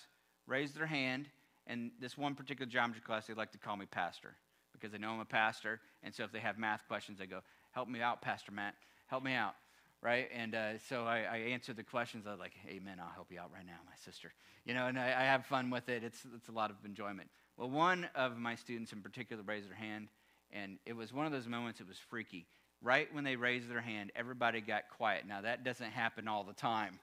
raised 0.47 0.77
their 0.77 0.87
hand, 0.87 1.29
and 1.67 1.91
this 2.01 2.19
one 2.19 2.35
particular 2.35 2.71
geometry 2.71 3.01
class, 3.01 3.27
they 3.27 3.35
like 3.35 3.53
to 3.53 3.59
call 3.59 3.77
me 3.77 3.87
pastor 3.87 4.35
because 4.73 4.93
they 4.93 4.99
know 4.99 5.13
I'm 5.13 5.21
a 5.21 5.25
pastor. 5.25 5.81
And 6.03 6.15
so 6.15 6.25
if 6.25 6.33
they 6.33 6.41
have 6.41 6.59
math 6.59 6.87
questions, 6.87 7.19
they 7.19 7.27
go, 7.27 7.41
Help 7.71 7.89
me 7.89 8.03
out, 8.03 8.21
Pastor 8.21 8.53
Matt. 8.53 8.75
Help 9.07 9.25
me 9.25 9.33
out. 9.33 9.55
Right? 10.03 10.29
And 10.37 10.55
uh, 10.55 10.79
so 10.89 11.05
I, 11.05 11.21
I 11.31 11.37
answer 11.53 11.73
the 11.73 11.85
questions. 11.85 12.27
I 12.27 12.33
was 12.33 12.41
like, 12.41 12.55
Amen. 12.69 12.99
I'll 13.01 13.15
help 13.15 13.31
you 13.31 13.39
out 13.39 13.51
right 13.55 13.65
now, 13.65 13.79
my 13.87 13.95
sister. 14.05 14.33
You 14.65 14.75
know, 14.75 14.87
and 14.87 14.99
I, 14.99 15.07
I 15.07 15.25
have 15.25 15.47
fun 15.47 15.71
with 15.71 15.89
it. 15.89 16.03
It's, 16.03 16.25
it's 16.35 16.49
a 16.49 16.53
lot 16.53 16.71
of 16.71 16.77
enjoyment. 16.85 17.29
Well, 17.57 17.71
one 17.71 18.09
of 18.15 18.37
my 18.37 18.57
students 18.57 18.93
in 18.93 19.01
particular 19.01 19.43
raised 19.43 19.69
their 19.69 19.77
hand, 19.77 20.09
and 20.53 20.79
it 20.87 20.97
was 20.97 21.13
one 21.13 21.27
of 21.27 21.33
those 21.33 21.47
moments, 21.47 21.81
it 21.81 21.87
was 21.87 21.99
freaky. 21.99 22.47
Right 22.83 23.13
when 23.15 23.23
they 23.23 23.37
raised 23.37 23.71
their 23.71 23.81
hand, 23.81 24.11
everybody 24.17 24.61
got 24.61 24.85
quiet. 24.97 25.25
Now, 25.27 25.43
that 25.43 25.63
doesn't 25.63 25.91
happen 25.93 26.27
all 26.27 26.43
the 26.43 26.53
time, 26.53 26.99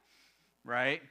right? 0.65 1.01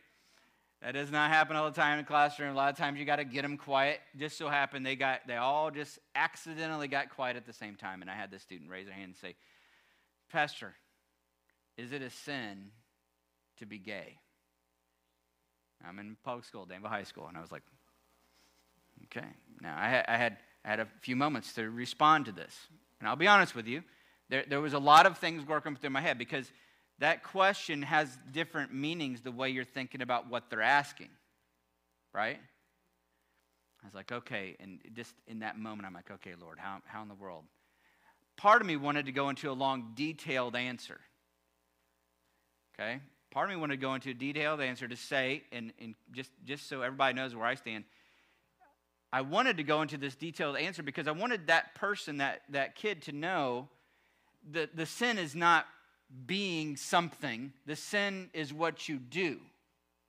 That 0.82 0.92
does 0.92 1.10
not 1.10 1.30
happen 1.30 1.56
all 1.56 1.70
the 1.70 1.76
time 1.76 1.98
in 1.98 2.04
the 2.04 2.08
classroom. 2.08 2.52
A 2.52 2.54
lot 2.54 2.70
of 2.70 2.76
times 2.76 2.98
you 2.98 3.04
got 3.04 3.16
to 3.16 3.24
get 3.24 3.42
them 3.42 3.56
quiet. 3.56 4.00
Just 4.16 4.38
so 4.38 4.48
happened 4.48 4.86
they 4.86 4.94
got 4.94 5.26
they 5.26 5.36
all 5.36 5.70
just 5.70 5.98
accidentally 6.14 6.86
got 6.86 7.10
quiet 7.10 7.36
at 7.36 7.46
the 7.46 7.52
same 7.52 7.74
time. 7.74 8.00
And 8.00 8.10
I 8.10 8.14
had 8.14 8.30
this 8.30 8.42
student 8.42 8.70
raise 8.70 8.86
their 8.86 8.94
hand 8.94 9.08
and 9.08 9.16
say, 9.16 9.34
Pastor, 10.30 10.74
is 11.78 11.92
it 11.92 12.02
a 12.02 12.10
sin 12.10 12.70
to 13.58 13.64
be 13.64 13.78
gay? 13.78 14.18
I'm 15.86 15.98
in 15.98 16.16
public 16.24 16.44
school, 16.44 16.66
Danville 16.66 16.90
High 16.90 17.04
School, 17.04 17.26
and 17.28 17.38
I 17.38 17.40
was 17.40 17.52
like, 17.52 17.62
okay. 19.04 19.28
Now 19.62 19.76
I 19.78 19.88
had, 19.88 20.04
I 20.08 20.16
had 20.16 20.36
I 20.64 20.68
had 20.68 20.80
a 20.80 20.88
few 21.00 21.16
moments 21.16 21.54
to 21.54 21.70
respond 21.70 22.26
to 22.26 22.32
this, 22.32 22.54
and 23.00 23.08
I'll 23.08 23.16
be 23.16 23.28
honest 23.28 23.54
with 23.54 23.66
you, 23.66 23.82
there 24.28 24.44
there 24.46 24.60
was 24.60 24.74
a 24.74 24.78
lot 24.78 25.06
of 25.06 25.16
things 25.18 25.46
working 25.46 25.76
through 25.76 25.90
my 25.90 26.00
head 26.00 26.18
because 26.18 26.50
that 26.98 27.22
question 27.22 27.82
has 27.82 28.08
different 28.32 28.74
meanings 28.74 29.20
the 29.20 29.30
way 29.30 29.50
you're 29.50 29.64
thinking 29.64 30.02
about 30.02 30.28
what 30.28 30.50
they're 30.50 30.60
asking, 30.60 31.10
right? 32.12 32.38
I 33.82 33.86
was 33.86 33.94
like, 33.94 34.10
okay. 34.10 34.56
And 34.58 34.80
just 34.94 35.14
in 35.26 35.40
that 35.40 35.58
moment, 35.58 35.86
I'm 35.86 35.94
like, 35.94 36.10
okay, 36.10 36.34
Lord, 36.40 36.58
how, 36.58 36.78
how 36.86 37.02
in 37.02 37.08
the 37.08 37.14
world? 37.14 37.44
Part 38.36 38.60
of 38.60 38.66
me 38.66 38.76
wanted 38.76 39.06
to 39.06 39.12
go 39.12 39.28
into 39.28 39.50
a 39.50 39.52
long, 39.52 39.92
detailed 39.94 40.56
answer. 40.56 40.98
Okay? 42.78 43.00
Part 43.30 43.50
of 43.50 43.54
me 43.54 43.60
wanted 43.60 43.74
to 43.74 43.80
go 43.80 43.94
into 43.94 44.10
a 44.10 44.14
detailed 44.14 44.60
answer 44.60 44.88
to 44.88 44.96
say, 44.96 45.42
and, 45.52 45.72
and 45.80 45.94
just, 46.12 46.30
just 46.44 46.68
so 46.68 46.82
everybody 46.82 47.14
knows 47.14 47.34
where 47.34 47.46
I 47.46 47.54
stand, 47.54 47.84
I 49.12 49.22
wanted 49.22 49.56
to 49.56 49.62
go 49.62 49.82
into 49.82 49.96
this 49.96 50.14
detailed 50.14 50.56
answer 50.56 50.82
because 50.82 51.08
I 51.08 51.12
wanted 51.12 51.46
that 51.46 51.74
person, 51.74 52.18
that, 52.18 52.42
that 52.50 52.74
kid, 52.74 53.02
to 53.02 53.12
know 53.12 53.68
that 54.52 54.76
the 54.76 54.86
sin 54.86 55.18
is 55.18 55.34
not 55.34 55.66
being 56.26 56.76
something. 56.76 57.52
The 57.66 57.76
sin 57.76 58.30
is 58.32 58.52
what 58.52 58.88
you 58.88 58.98
do, 58.98 59.38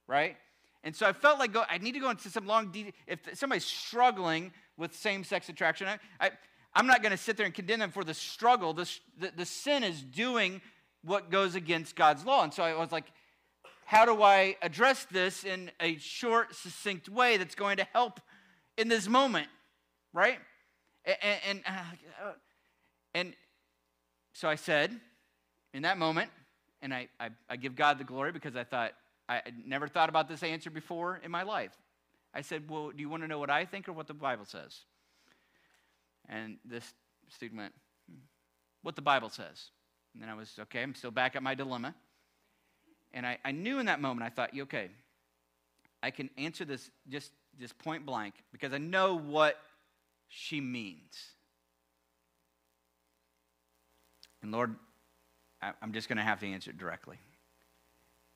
right? 0.08 0.38
And 0.84 0.96
so 0.96 1.06
I 1.06 1.14
felt 1.14 1.40
like 1.40 1.54
go, 1.54 1.64
I 1.70 1.78
need 1.78 1.94
to 1.94 2.00
go 2.00 2.10
into 2.10 2.30
some 2.30 2.46
long 2.46 2.72
detail. 2.72 2.94
If 3.08 3.20
somebody's 3.34 3.66
struggling 3.66 4.52
with 4.78 4.96
same 4.96 5.24
sex 5.24 5.50
attraction, 5.50 5.88
I, 5.88 5.98
I, 6.20 6.32
am 6.80 6.88
not 6.88 7.02
going 7.02 7.12
to 7.12 7.18
sit 7.18 7.36
there 7.36 7.46
and 7.46 7.54
condemn 7.54 7.80
them 7.80 7.92
for 7.92 8.04
the 8.04 8.14
struggle. 8.14 8.74
The, 8.74 8.90
the, 9.18 9.32
the 9.36 9.46
sin 9.46 9.84
is 9.84 10.02
doing 10.02 10.62
what 11.04 11.30
goes 11.32 11.56
against 11.56 11.96
God's 11.96 12.26
law. 12.26 12.44
And 12.44 12.54
so 12.54 12.64
I 12.64 12.76
was 12.76 12.92
like, 12.92 13.12
how 13.86 14.06
do 14.06 14.22
I 14.22 14.56
address 14.62 15.06
this 15.12 15.44
in 15.44 15.72
a 15.80 15.98
short, 15.98 16.56
succinct 16.56 17.10
way 17.10 17.38
that's 17.38 17.56
going 17.56 17.78
to 17.78 17.88
help 17.94 18.20
in 18.78 18.88
this 18.88 19.08
moment, 19.08 19.48
right? 20.14 20.38
And, 21.06 21.40
and, 21.48 21.62
uh, 21.66 22.32
and 23.16 23.34
so 24.34 24.48
I 24.48 24.56
said, 24.56 25.00
in 25.74 25.84
that 25.84 25.98
moment, 25.98 26.30
and 26.82 26.94
I, 26.94 27.08
I, 27.20 27.30
I 27.50 27.56
give 27.56 27.76
God 27.76 27.98
the 27.98 28.04
glory 28.04 28.32
because 28.32 28.56
I 28.56 28.64
thought, 28.64 28.94
I 29.28 29.42
never 29.66 29.88
thought 29.88 30.10
about 30.10 30.28
this 30.28 30.44
answer 30.44 30.70
before 30.70 31.20
in 31.24 31.30
my 31.30 31.44
life. 31.44 31.76
I 32.34 32.42
said, 32.42 32.70
Well, 32.70 32.92
do 32.92 33.02
you 33.02 33.10
want 33.10 33.24
to 33.24 33.28
know 33.28 33.40
what 33.40 33.50
I 33.50 33.66
think 33.66 33.88
or 33.88 33.94
what 33.94 34.08
the 34.08 34.14
Bible 34.14 34.46
says? 34.46 34.82
And 36.28 36.58
this 36.64 36.94
student 37.30 37.60
went, 37.60 37.74
hmm, 38.10 38.20
What 38.82 38.96
the 38.96 39.02
Bible 39.02 39.30
says. 39.30 39.72
And 40.14 40.22
then 40.22 40.30
I 40.30 40.34
was, 40.34 40.52
Okay, 40.60 40.82
I'm 40.82 40.96
still 40.96 41.12
back 41.12 41.36
at 41.36 41.44
my 41.44 41.56
dilemma. 41.56 41.96
And 43.14 43.26
I, 43.26 43.38
I 43.44 43.52
knew 43.52 43.80
in 43.80 43.88
that 43.88 44.02
moment, 44.02 44.26
I 44.26 44.30
thought, 44.30 44.52
Okay, 44.58 44.90
I 46.02 46.12
can 46.12 46.30
answer 46.38 46.66
this 46.66 46.90
just, 47.10 47.32
just 47.60 47.78
point 47.80 48.06
blank 48.06 48.36
because 48.52 48.74
I 48.74 48.78
know 48.78 49.18
what 49.18 49.58
she 50.28 50.62
means. 50.62 51.14
And 54.42 54.52
Lord, 54.52 54.76
I'm 55.62 55.92
just 55.92 56.08
going 56.08 56.18
to 56.18 56.24
have 56.24 56.40
to 56.40 56.48
answer 56.48 56.72
it 56.72 56.78
directly. 56.78 57.18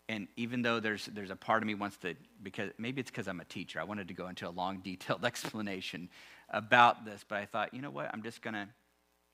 And 0.10 0.28
even 0.36 0.62
though 0.62 0.82
there's, 0.82 1.06
there's 1.06 1.30
a 1.30 1.36
part 1.36 1.64
of 1.64 1.68
me 1.68 1.76
wants 1.76 1.96
to, 1.98 2.16
because 2.42 2.72
maybe 2.78 3.00
it's 3.00 3.10
because 3.10 3.28
I'm 3.28 3.40
a 3.40 3.46
teacher, 3.46 3.80
I 3.80 3.86
wanted 3.86 4.10
to 4.10 4.14
go 4.14 4.28
into 4.28 4.48
a 4.48 4.52
long, 4.52 4.80
detailed 4.84 5.24
explanation 5.24 6.10
about 6.50 7.06
this, 7.06 7.24
but 7.28 7.38
I 7.38 7.46
thought, 7.46 7.74
you 7.74 7.82
know 7.82 7.90
what, 7.90 8.10
I'm 8.14 8.22
just 8.22 8.42
going 8.42 8.54
to, 8.54 8.68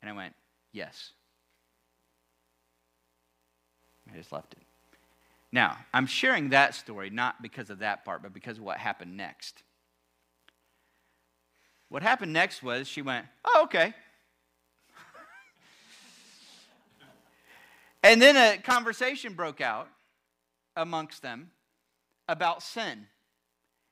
and 0.01 0.10
I 0.10 0.13
went, 0.13 0.36
yes. 0.72 1.12
I 4.12 4.18
just 4.18 4.32
left 4.32 4.54
it. 4.54 4.60
Now, 5.51 5.78
I'm 5.94 6.06
sharing 6.06 6.50
that 6.50 6.75
story 6.75 7.10
not 7.10 7.42
because 7.42 7.70
of 7.70 7.80
that 7.80 8.06
part, 8.06 8.22
but 8.22 8.34
because 8.34 8.58
of 8.58 8.63
what 8.63 8.78
happened 8.78 9.18
next. 9.18 9.63
What 11.89 12.04
happened 12.04 12.34
next 12.34 12.62
was 12.62 12.88
she 12.88 13.01
went, 13.01 13.25
oh, 13.46 13.62
okay. 13.63 13.94
And 18.04 18.22
then 18.22 18.38
a 18.38 18.62
conversation 18.62 19.34
broke 19.34 19.60
out 19.60 19.89
amongst 20.78 21.22
them 21.22 21.51
about 22.30 22.63
sin. 22.63 23.08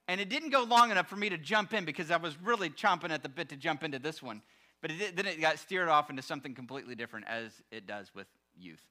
And 0.08 0.22
it 0.22 0.30
didn't 0.30 0.52
go 0.52 0.64
long 0.64 0.92
enough 0.92 1.10
for 1.10 1.18
me 1.18 1.28
to 1.30 1.38
jump 1.38 1.74
in 1.74 1.84
because 1.84 2.12
I 2.12 2.18
was 2.18 2.42
really 2.42 2.70
chomping 2.70 3.10
at 3.10 3.24
the 3.24 3.30
bit 3.30 3.50
to 3.50 3.58
jump 3.58 3.84
into 3.84 4.00
this 4.00 4.24
one. 4.24 4.42
But 4.82 4.92
it, 4.92 5.16
then 5.16 5.26
it 5.26 5.42
got 5.42 5.60
steered 5.60 5.90
off 5.90 6.10
into 6.10 6.22
something 6.22 6.54
completely 6.54 6.96
different, 6.96 7.28
as 7.28 7.52
it 7.72 7.88
does 7.88 8.12
with 8.16 8.28
youth. 8.58 8.82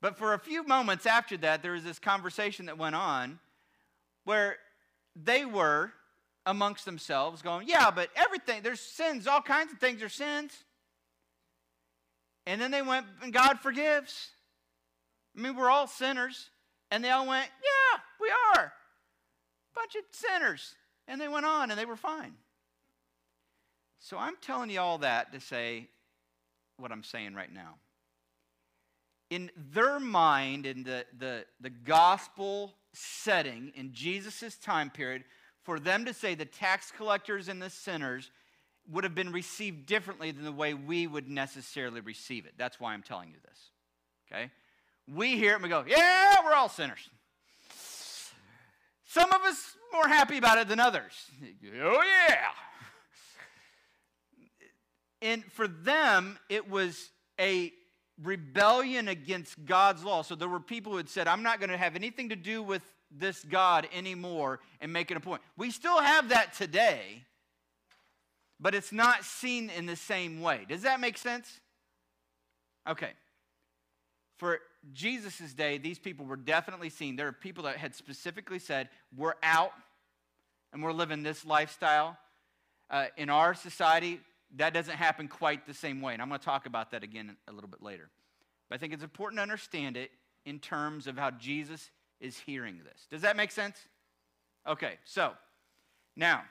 But 0.00 0.16
for 0.16 0.32
a 0.34 0.38
few 0.38 0.66
moments 0.66 1.06
after 1.06 1.36
that, 1.38 1.62
there 1.62 1.72
was 1.72 1.84
this 1.84 1.98
conversation 1.98 2.66
that 2.66 2.78
went 2.78 2.94
on 2.94 3.38
where 4.24 4.56
they 5.14 5.44
were 5.44 5.92
amongst 6.46 6.84
themselves 6.84 7.42
going, 7.42 7.68
Yeah, 7.68 7.90
but 7.90 8.08
everything, 8.16 8.62
there's 8.62 8.80
sins, 8.80 9.26
all 9.26 9.42
kinds 9.42 9.72
of 9.72 9.78
things 9.78 10.02
are 10.02 10.08
sins. 10.08 10.52
And 12.46 12.60
then 12.60 12.70
they 12.70 12.82
went, 12.82 13.06
and 13.22 13.32
God 13.32 13.60
forgives. 13.60 14.30
I 15.36 15.42
mean, 15.42 15.54
we're 15.54 15.70
all 15.70 15.86
sinners. 15.86 16.50
And 16.90 17.04
they 17.04 17.10
all 17.10 17.26
went, 17.26 17.48
Yeah, 17.62 18.00
we 18.20 18.30
are. 18.56 18.72
Bunch 19.74 19.94
of 19.94 20.02
sinners. 20.12 20.74
And 21.06 21.20
they 21.20 21.28
went 21.28 21.46
on 21.46 21.70
and 21.70 21.78
they 21.78 21.84
were 21.84 21.96
fine. 21.96 22.34
So 23.98 24.16
I'm 24.16 24.36
telling 24.40 24.70
you 24.70 24.80
all 24.80 24.98
that 24.98 25.32
to 25.32 25.40
say 25.40 25.88
what 26.78 26.90
I'm 26.90 27.04
saying 27.04 27.34
right 27.34 27.52
now. 27.52 27.74
In 29.30 29.50
their 29.56 30.00
mind, 30.00 30.66
in 30.66 30.82
the, 30.82 31.06
the, 31.16 31.44
the 31.60 31.70
gospel 31.70 32.74
setting, 32.92 33.72
in 33.76 33.92
Jesus' 33.92 34.56
time 34.56 34.90
period, 34.90 35.24
for 35.62 35.78
them 35.78 36.04
to 36.04 36.12
say 36.12 36.34
the 36.34 36.44
tax 36.44 36.90
collectors 36.90 37.48
and 37.48 37.62
the 37.62 37.70
sinners 37.70 38.30
would 38.90 39.04
have 39.04 39.14
been 39.14 39.30
received 39.30 39.86
differently 39.86 40.32
than 40.32 40.44
the 40.44 40.52
way 40.52 40.74
we 40.74 41.06
would 41.06 41.28
necessarily 41.28 42.00
receive 42.00 42.44
it. 42.44 42.54
That's 42.58 42.80
why 42.80 42.92
I'm 42.92 43.02
telling 43.02 43.28
you 43.30 43.36
this. 43.48 43.70
Okay? 44.26 44.50
We 45.12 45.36
hear 45.36 45.52
it 45.52 45.54
and 45.56 45.62
we 45.62 45.68
go, 45.68 45.84
yeah, 45.86 46.44
we're 46.44 46.54
all 46.54 46.68
sinners. 46.68 47.08
Some 49.06 49.32
of 49.32 49.42
us 49.42 49.76
more 49.92 50.08
happy 50.08 50.38
about 50.38 50.58
it 50.58 50.68
than 50.68 50.80
others. 50.80 51.12
Oh, 51.82 52.02
yeah. 52.02 52.50
And 55.22 55.44
for 55.52 55.68
them, 55.68 56.38
it 56.48 56.70
was 56.70 57.10
a 57.38 57.72
rebellion 58.22 59.08
against 59.08 59.64
God's 59.64 60.04
law. 60.04 60.22
So 60.22 60.34
there 60.34 60.48
were 60.48 60.60
people 60.60 60.92
who 60.92 60.98
had 60.98 61.08
said, 61.08 61.28
I'm 61.28 61.42
not 61.42 61.60
going 61.60 61.70
to 61.70 61.76
have 61.76 61.96
anything 61.96 62.28
to 62.30 62.36
do 62.36 62.62
with 62.62 62.82
this 63.10 63.42
God 63.44 63.88
anymore 63.92 64.60
and 64.80 64.92
make 64.92 65.10
it 65.10 65.16
a 65.16 65.20
point. 65.20 65.42
We 65.56 65.70
still 65.70 66.00
have 66.00 66.28
that 66.28 66.54
today 66.54 67.24
but 68.60 68.74
it's 68.74 68.92
not 68.92 69.24
seen 69.24 69.70
in 69.70 69.86
the 69.86 69.96
same 69.96 70.42
way. 70.42 70.66
Does 70.68 70.82
that 70.82 71.00
make 71.00 71.16
sense? 71.16 71.60
Okay. 72.86 73.10
For 74.36 74.60
Jesus' 74.92 75.54
day, 75.54 75.78
these 75.78 75.98
people 75.98 76.26
were 76.26 76.36
definitely 76.36 76.90
seen. 76.90 77.16
There 77.16 77.26
are 77.26 77.32
people 77.32 77.64
that 77.64 77.78
had 77.78 77.94
specifically 77.94 78.58
said, 78.58 78.90
We're 79.16 79.34
out 79.42 79.72
and 80.72 80.82
we're 80.82 80.92
living 80.92 81.22
this 81.22 81.44
lifestyle. 81.44 82.18
Uh, 82.90 83.06
in 83.16 83.30
our 83.30 83.54
society, 83.54 84.20
that 84.56 84.74
doesn't 84.74 84.96
happen 84.96 85.28
quite 85.28 85.66
the 85.66 85.74
same 85.74 86.00
way. 86.00 86.12
And 86.12 86.22
I'm 86.22 86.28
going 86.28 86.40
to 86.40 86.44
talk 86.44 86.66
about 86.66 86.90
that 86.90 87.02
again 87.02 87.36
a 87.48 87.52
little 87.52 87.70
bit 87.70 87.82
later. 87.82 88.08
But 88.68 88.76
I 88.76 88.78
think 88.78 88.92
it's 88.92 89.02
important 89.02 89.38
to 89.38 89.42
understand 89.42 89.96
it 89.96 90.10
in 90.44 90.58
terms 90.58 91.06
of 91.06 91.16
how 91.16 91.30
Jesus 91.30 91.90
is 92.20 92.38
hearing 92.38 92.80
this. 92.84 93.06
Does 93.10 93.22
that 93.22 93.36
make 93.36 93.50
sense? 93.50 93.76
Okay, 94.66 94.98
so 95.04 95.32
now 96.16 96.42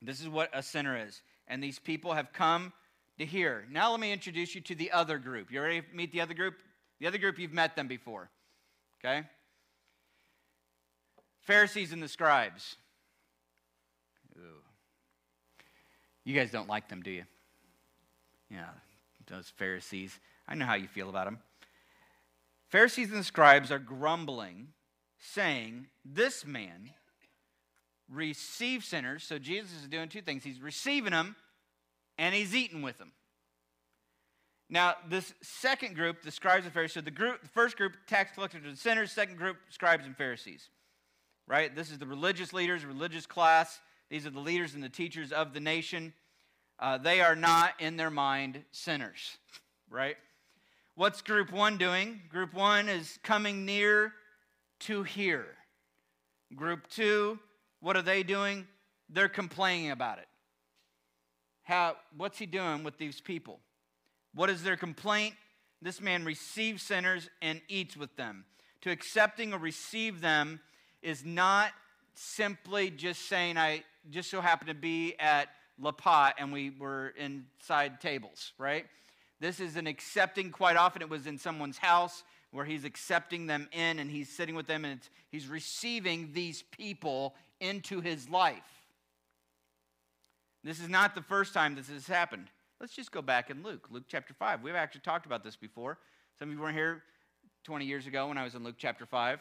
this 0.00 0.20
is 0.20 0.28
what 0.28 0.50
a 0.52 0.62
sinner 0.62 1.06
is. 1.06 1.20
And 1.46 1.62
these 1.62 1.78
people 1.78 2.12
have 2.12 2.32
come 2.32 2.72
to 3.18 3.26
hear. 3.26 3.64
Now, 3.70 3.90
let 3.90 4.00
me 4.00 4.12
introduce 4.12 4.54
you 4.54 4.60
to 4.62 4.74
the 4.74 4.92
other 4.92 5.18
group. 5.18 5.50
You 5.50 5.60
ready 5.60 5.80
to 5.80 5.86
meet 5.94 6.12
the 6.12 6.20
other 6.20 6.34
group? 6.34 6.54
The 7.00 7.06
other 7.06 7.18
group, 7.18 7.38
you've 7.38 7.52
met 7.52 7.74
them 7.74 7.88
before. 7.88 8.30
Okay? 9.00 9.26
Pharisees 11.40 11.92
and 11.92 12.02
the 12.02 12.08
scribes. 12.08 12.76
You 16.28 16.34
guys 16.34 16.50
don't 16.50 16.68
like 16.68 16.90
them, 16.90 17.00
do 17.00 17.10
you? 17.10 17.24
Yeah, 18.50 18.66
those 19.28 19.48
Pharisees. 19.56 20.20
I 20.46 20.56
know 20.56 20.66
how 20.66 20.74
you 20.74 20.86
feel 20.86 21.08
about 21.08 21.24
them. 21.24 21.38
Pharisees 22.68 23.10
and 23.14 23.24
scribes 23.24 23.72
are 23.72 23.78
grumbling, 23.78 24.68
saying, 25.18 25.86
This 26.04 26.44
man 26.44 26.90
receives 28.10 28.86
sinners. 28.86 29.24
So 29.24 29.38
Jesus 29.38 29.72
is 29.80 29.88
doing 29.88 30.10
two 30.10 30.20
things 30.20 30.44
he's 30.44 30.60
receiving 30.60 31.12
them 31.12 31.34
and 32.18 32.34
he's 32.34 32.54
eating 32.54 32.82
with 32.82 32.98
them. 32.98 33.12
Now, 34.68 34.96
this 35.08 35.32
second 35.40 35.94
group, 35.94 36.20
the 36.20 36.30
scribes 36.30 36.66
and 36.66 36.74
Pharisees, 36.74 36.92
so 36.92 37.00
the 37.00 37.10
group, 37.10 37.40
the 37.40 37.48
first 37.48 37.78
group, 37.78 37.94
tax 38.06 38.32
collectors 38.34 38.66
and 38.66 38.76
sinners, 38.76 39.12
second 39.12 39.38
group, 39.38 39.56
scribes 39.70 40.04
and 40.04 40.14
Pharisees. 40.14 40.68
Right? 41.46 41.74
This 41.74 41.90
is 41.90 41.98
the 41.98 42.06
religious 42.06 42.52
leaders, 42.52 42.84
religious 42.84 43.24
class. 43.24 43.80
These 44.10 44.26
are 44.26 44.30
the 44.30 44.40
leaders 44.40 44.74
and 44.74 44.82
the 44.82 44.88
teachers 44.88 45.32
of 45.32 45.52
the 45.52 45.60
nation. 45.60 46.12
Uh, 46.78 46.98
they 46.98 47.20
are 47.20 47.36
not, 47.36 47.74
in 47.78 47.96
their 47.96 48.10
mind, 48.10 48.64
sinners. 48.72 49.36
Right? 49.90 50.16
What's 50.94 51.22
group 51.22 51.52
one 51.52 51.78
doing? 51.78 52.20
Group 52.28 52.54
one 52.54 52.88
is 52.88 53.18
coming 53.22 53.64
near 53.64 54.12
to 54.80 55.02
hear. 55.02 55.46
Group 56.54 56.88
two, 56.88 57.38
what 57.80 57.96
are 57.96 58.02
they 58.02 58.22
doing? 58.22 58.66
They're 59.08 59.28
complaining 59.28 59.90
about 59.90 60.18
it. 60.18 60.28
How, 61.62 61.96
what's 62.16 62.38
he 62.38 62.46
doing 62.46 62.84
with 62.84 62.98
these 62.98 63.20
people? 63.20 63.60
What 64.34 64.50
is 64.50 64.62
their 64.62 64.76
complaint? 64.76 65.34
This 65.82 66.00
man 66.00 66.24
receives 66.24 66.82
sinners 66.82 67.28
and 67.42 67.60
eats 67.68 67.96
with 67.96 68.16
them. 68.16 68.44
To 68.82 68.90
accepting 68.90 69.52
or 69.52 69.58
receive 69.58 70.20
them 70.20 70.60
is 71.02 71.24
not 71.24 71.72
simply 72.18 72.90
just 72.90 73.28
saying, 73.28 73.56
I 73.56 73.84
just 74.10 74.30
so 74.30 74.40
happened 74.40 74.68
to 74.68 74.74
be 74.74 75.14
at 75.18 75.48
La 75.80 75.92
Pot 75.92 76.34
and 76.38 76.52
we 76.52 76.70
were 76.70 77.14
inside 77.16 78.00
tables, 78.00 78.52
right? 78.58 78.86
This 79.40 79.60
is 79.60 79.76
an 79.76 79.86
accepting, 79.86 80.50
quite 80.50 80.76
often 80.76 81.00
it 81.00 81.08
was 81.08 81.26
in 81.26 81.38
someone's 81.38 81.78
house 81.78 82.24
where 82.50 82.64
he's 82.64 82.84
accepting 82.84 83.46
them 83.46 83.68
in 83.72 83.98
and 83.98 84.10
he's 84.10 84.28
sitting 84.28 84.54
with 84.54 84.66
them 84.66 84.84
and 84.84 85.00
he's 85.30 85.46
receiving 85.46 86.30
these 86.32 86.62
people 86.62 87.34
into 87.60 88.00
his 88.00 88.28
life. 88.28 88.82
This 90.64 90.80
is 90.80 90.88
not 90.88 91.14
the 91.14 91.22
first 91.22 91.54
time 91.54 91.76
this 91.76 91.88
has 91.88 92.06
happened. 92.06 92.48
Let's 92.80 92.94
just 92.94 93.12
go 93.12 93.22
back 93.22 93.50
in 93.50 93.62
Luke, 93.62 93.86
Luke 93.90 94.04
chapter 94.08 94.34
5. 94.34 94.62
We've 94.62 94.74
actually 94.74 95.02
talked 95.02 95.26
about 95.26 95.44
this 95.44 95.56
before. 95.56 95.98
Some 96.38 96.48
of 96.48 96.54
you 96.54 96.60
weren't 96.60 96.76
here 96.76 97.02
20 97.64 97.84
years 97.84 98.06
ago 98.06 98.28
when 98.28 98.38
I 98.38 98.44
was 98.44 98.54
in 98.54 98.64
Luke 98.64 98.76
chapter 98.78 99.06
5. 99.06 99.40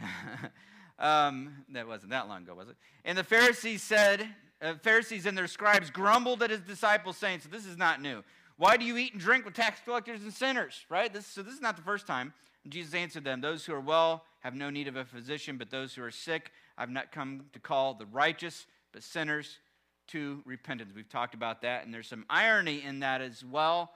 um, 0.98 1.64
that 1.70 1.86
wasn't 1.86 2.10
that 2.10 2.28
long 2.28 2.42
ago, 2.42 2.54
was 2.54 2.68
it? 2.68 2.76
And 3.04 3.18
the 3.18 3.24
Pharisees 3.24 3.82
said, 3.82 4.28
uh, 4.62 4.74
Pharisees 4.82 5.26
and 5.26 5.36
their 5.36 5.46
scribes 5.46 5.90
grumbled 5.90 6.42
at 6.42 6.50
his 6.50 6.60
disciples, 6.60 7.16
saying, 7.16 7.40
So 7.40 7.48
this 7.48 7.66
is 7.66 7.76
not 7.76 8.00
new. 8.00 8.22
Why 8.56 8.76
do 8.76 8.84
you 8.84 8.96
eat 8.96 9.12
and 9.12 9.20
drink 9.20 9.44
with 9.44 9.54
tax 9.54 9.80
collectors 9.84 10.22
and 10.22 10.32
sinners? 10.32 10.86
Right? 10.88 11.12
This, 11.12 11.26
so 11.26 11.42
this 11.42 11.54
is 11.54 11.60
not 11.60 11.76
the 11.76 11.82
first 11.82 12.06
time. 12.06 12.32
And 12.62 12.72
Jesus 12.72 12.94
answered 12.94 13.24
them, 13.24 13.40
Those 13.40 13.64
who 13.64 13.74
are 13.74 13.80
well 13.80 14.24
have 14.40 14.54
no 14.54 14.70
need 14.70 14.88
of 14.88 14.96
a 14.96 15.04
physician, 15.04 15.58
but 15.58 15.70
those 15.70 15.94
who 15.94 16.02
are 16.02 16.10
sick, 16.10 16.52
I've 16.78 16.90
not 16.90 17.12
come 17.12 17.46
to 17.52 17.58
call 17.58 17.94
the 17.94 18.06
righteous, 18.06 18.66
but 18.92 19.02
sinners 19.02 19.58
to 20.08 20.42
repentance. 20.44 20.92
We've 20.94 21.08
talked 21.08 21.34
about 21.34 21.62
that, 21.62 21.84
and 21.84 21.92
there's 21.92 22.08
some 22.08 22.24
irony 22.28 22.82
in 22.82 23.00
that 23.00 23.20
as 23.20 23.44
well. 23.44 23.92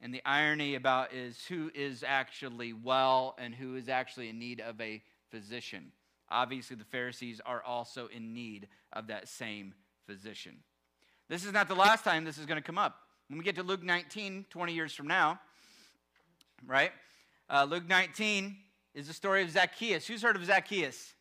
And 0.00 0.12
the 0.12 0.22
irony 0.26 0.74
about 0.74 1.14
is 1.14 1.44
who 1.46 1.70
is 1.74 2.04
actually 2.06 2.72
well 2.72 3.34
and 3.38 3.54
who 3.54 3.76
is 3.76 3.88
actually 3.88 4.28
in 4.28 4.38
need 4.38 4.60
of 4.60 4.80
a 4.80 5.02
physician. 5.30 5.92
Obviously, 6.30 6.76
the 6.76 6.84
Pharisees 6.84 7.40
are 7.44 7.62
also 7.62 8.08
in 8.08 8.32
need 8.32 8.68
of 8.92 9.06
that 9.08 9.28
same 9.28 9.74
physician. 10.06 10.56
This 11.28 11.44
is 11.44 11.52
not 11.52 11.68
the 11.68 11.74
last 11.74 12.04
time 12.04 12.24
this 12.24 12.38
is 12.38 12.46
going 12.46 12.60
to 12.60 12.66
come 12.66 12.78
up. 12.78 12.98
When 13.28 13.38
we 13.38 13.44
get 13.44 13.56
to 13.56 13.62
Luke 13.62 13.82
19, 13.82 14.46
20 14.50 14.72
years 14.72 14.92
from 14.92 15.08
now, 15.08 15.40
right? 16.66 16.92
Uh, 17.50 17.66
Luke 17.68 17.88
19 17.88 18.56
is 18.94 19.08
the 19.08 19.12
story 19.12 19.42
of 19.42 19.50
Zacchaeus. 19.50 20.06
Who's 20.06 20.22
heard 20.22 20.36
of 20.36 20.44
Zacchaeus? 20.44 21.14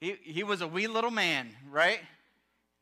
He, 0.00 0.16
he 0.22 0.42
was 0.42 0.60
a 0.60 0.66
wee 0.66 0.86
little 0.86 1.10
man, 1.10 1.50
right? 1.70 2.00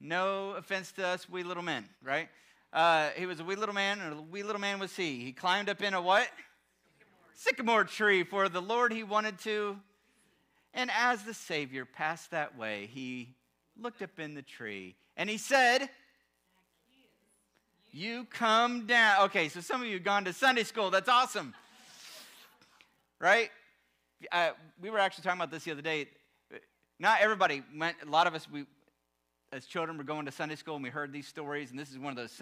No 0.00 0.52
offense 0.52 0.92
to 0.92 1.06
us, 1.06 1.28
wee 1.28 1.42
little 1.42 1.62
men, 1.62 1.86
right? 2.02 2.28
Uh, 2.72 3.10
he 3.16 3.26
was 3.26 3.40
a 3.40 3.44
wee 3.44 3.56
little 3.56 3.74
man, 3.74 4.00
and 4.00 4.18
a 4.18 4.22
wee 4.22 4.42
little 4.42 4.60
man 4.60 4.78
was 4.78 4.94
he. 4.96 5.18
He 5.18 5.32
climbed 5.32 5.68
up 5.68 5.82
in 5.82 5.92
a 5.92 6.00
what? 6.00 6.28
Sycamore. 7.34 7.82
Sycamore 7.82 7.84
tree 7.84 8.22
for 8.22 8.48
the 8.48 8.62
Lord 8.62 8.92
he 8.92 9.02
wanted 9.02 9.38
to. 9.40 9.76
And 10.74 10.90
as 10.96 11.24
the 11.24 11.34
Savior 11.34 11.84
passed 11.84 12.30
that 12.30 12.56
way, 12.56 12.88
he 12.92 13.34
looked 13.80 14.02
up 14.02 14.18
in 14.18 14.34
the 14.34 14.42
tree 14.42 14.94
and 15.16 15.28
he 15.28 15.38
said, 15.38 15.88
You 17.90 18.26
come 18.30 18.86
down. 18.86 19.24
Okay, 19.24 19.48
so 19.48 19.60
some 19.60 19.80
of 19.80 19.86
you 19.86 19.94
have 19.94 20.04
gone 20.04 20.24
to 20.24 20.32
Sunday 20.32 20.62
school. 20.62 20.90
That's 20.90 21.08
awesome. 21.08 21.54
Right? 23.18 23.50
Uh, 24.30 24.50
we 24.80 24.90
were 24.90 24.98
actually 24.98 25.24
talking 25.24 25.40
about 25.40 25.50
this 25.50 25.64
the 25.64 25.72
other 25.72 25.82
day. 25.82 26.08
Not 26.98 27.20
everybody 27.20 27.62
went, 27.76 27.96
a 28.06 28.10
lot 28.10 28.26
of 28.26 28.34
us, 28.34 28.48
we, 28.50 28.64
as 29.52 29.66
children 29.66 29.96
were 29.98 30.04
going 30.04 30.26
to 30.26 30.32
Sunday 30.32 30.56
school 30.56 30.74
and 30.76 30.84
we 30.84 30.90
heard 30.90 31.12
these 31.12 31.26
stories, 31.26 31.70
and 31.70 31.78
this 31.78 31.90
is 31.90 31.98
one 31.98 32.10
of 32.10 32.16
those 32.16 32.40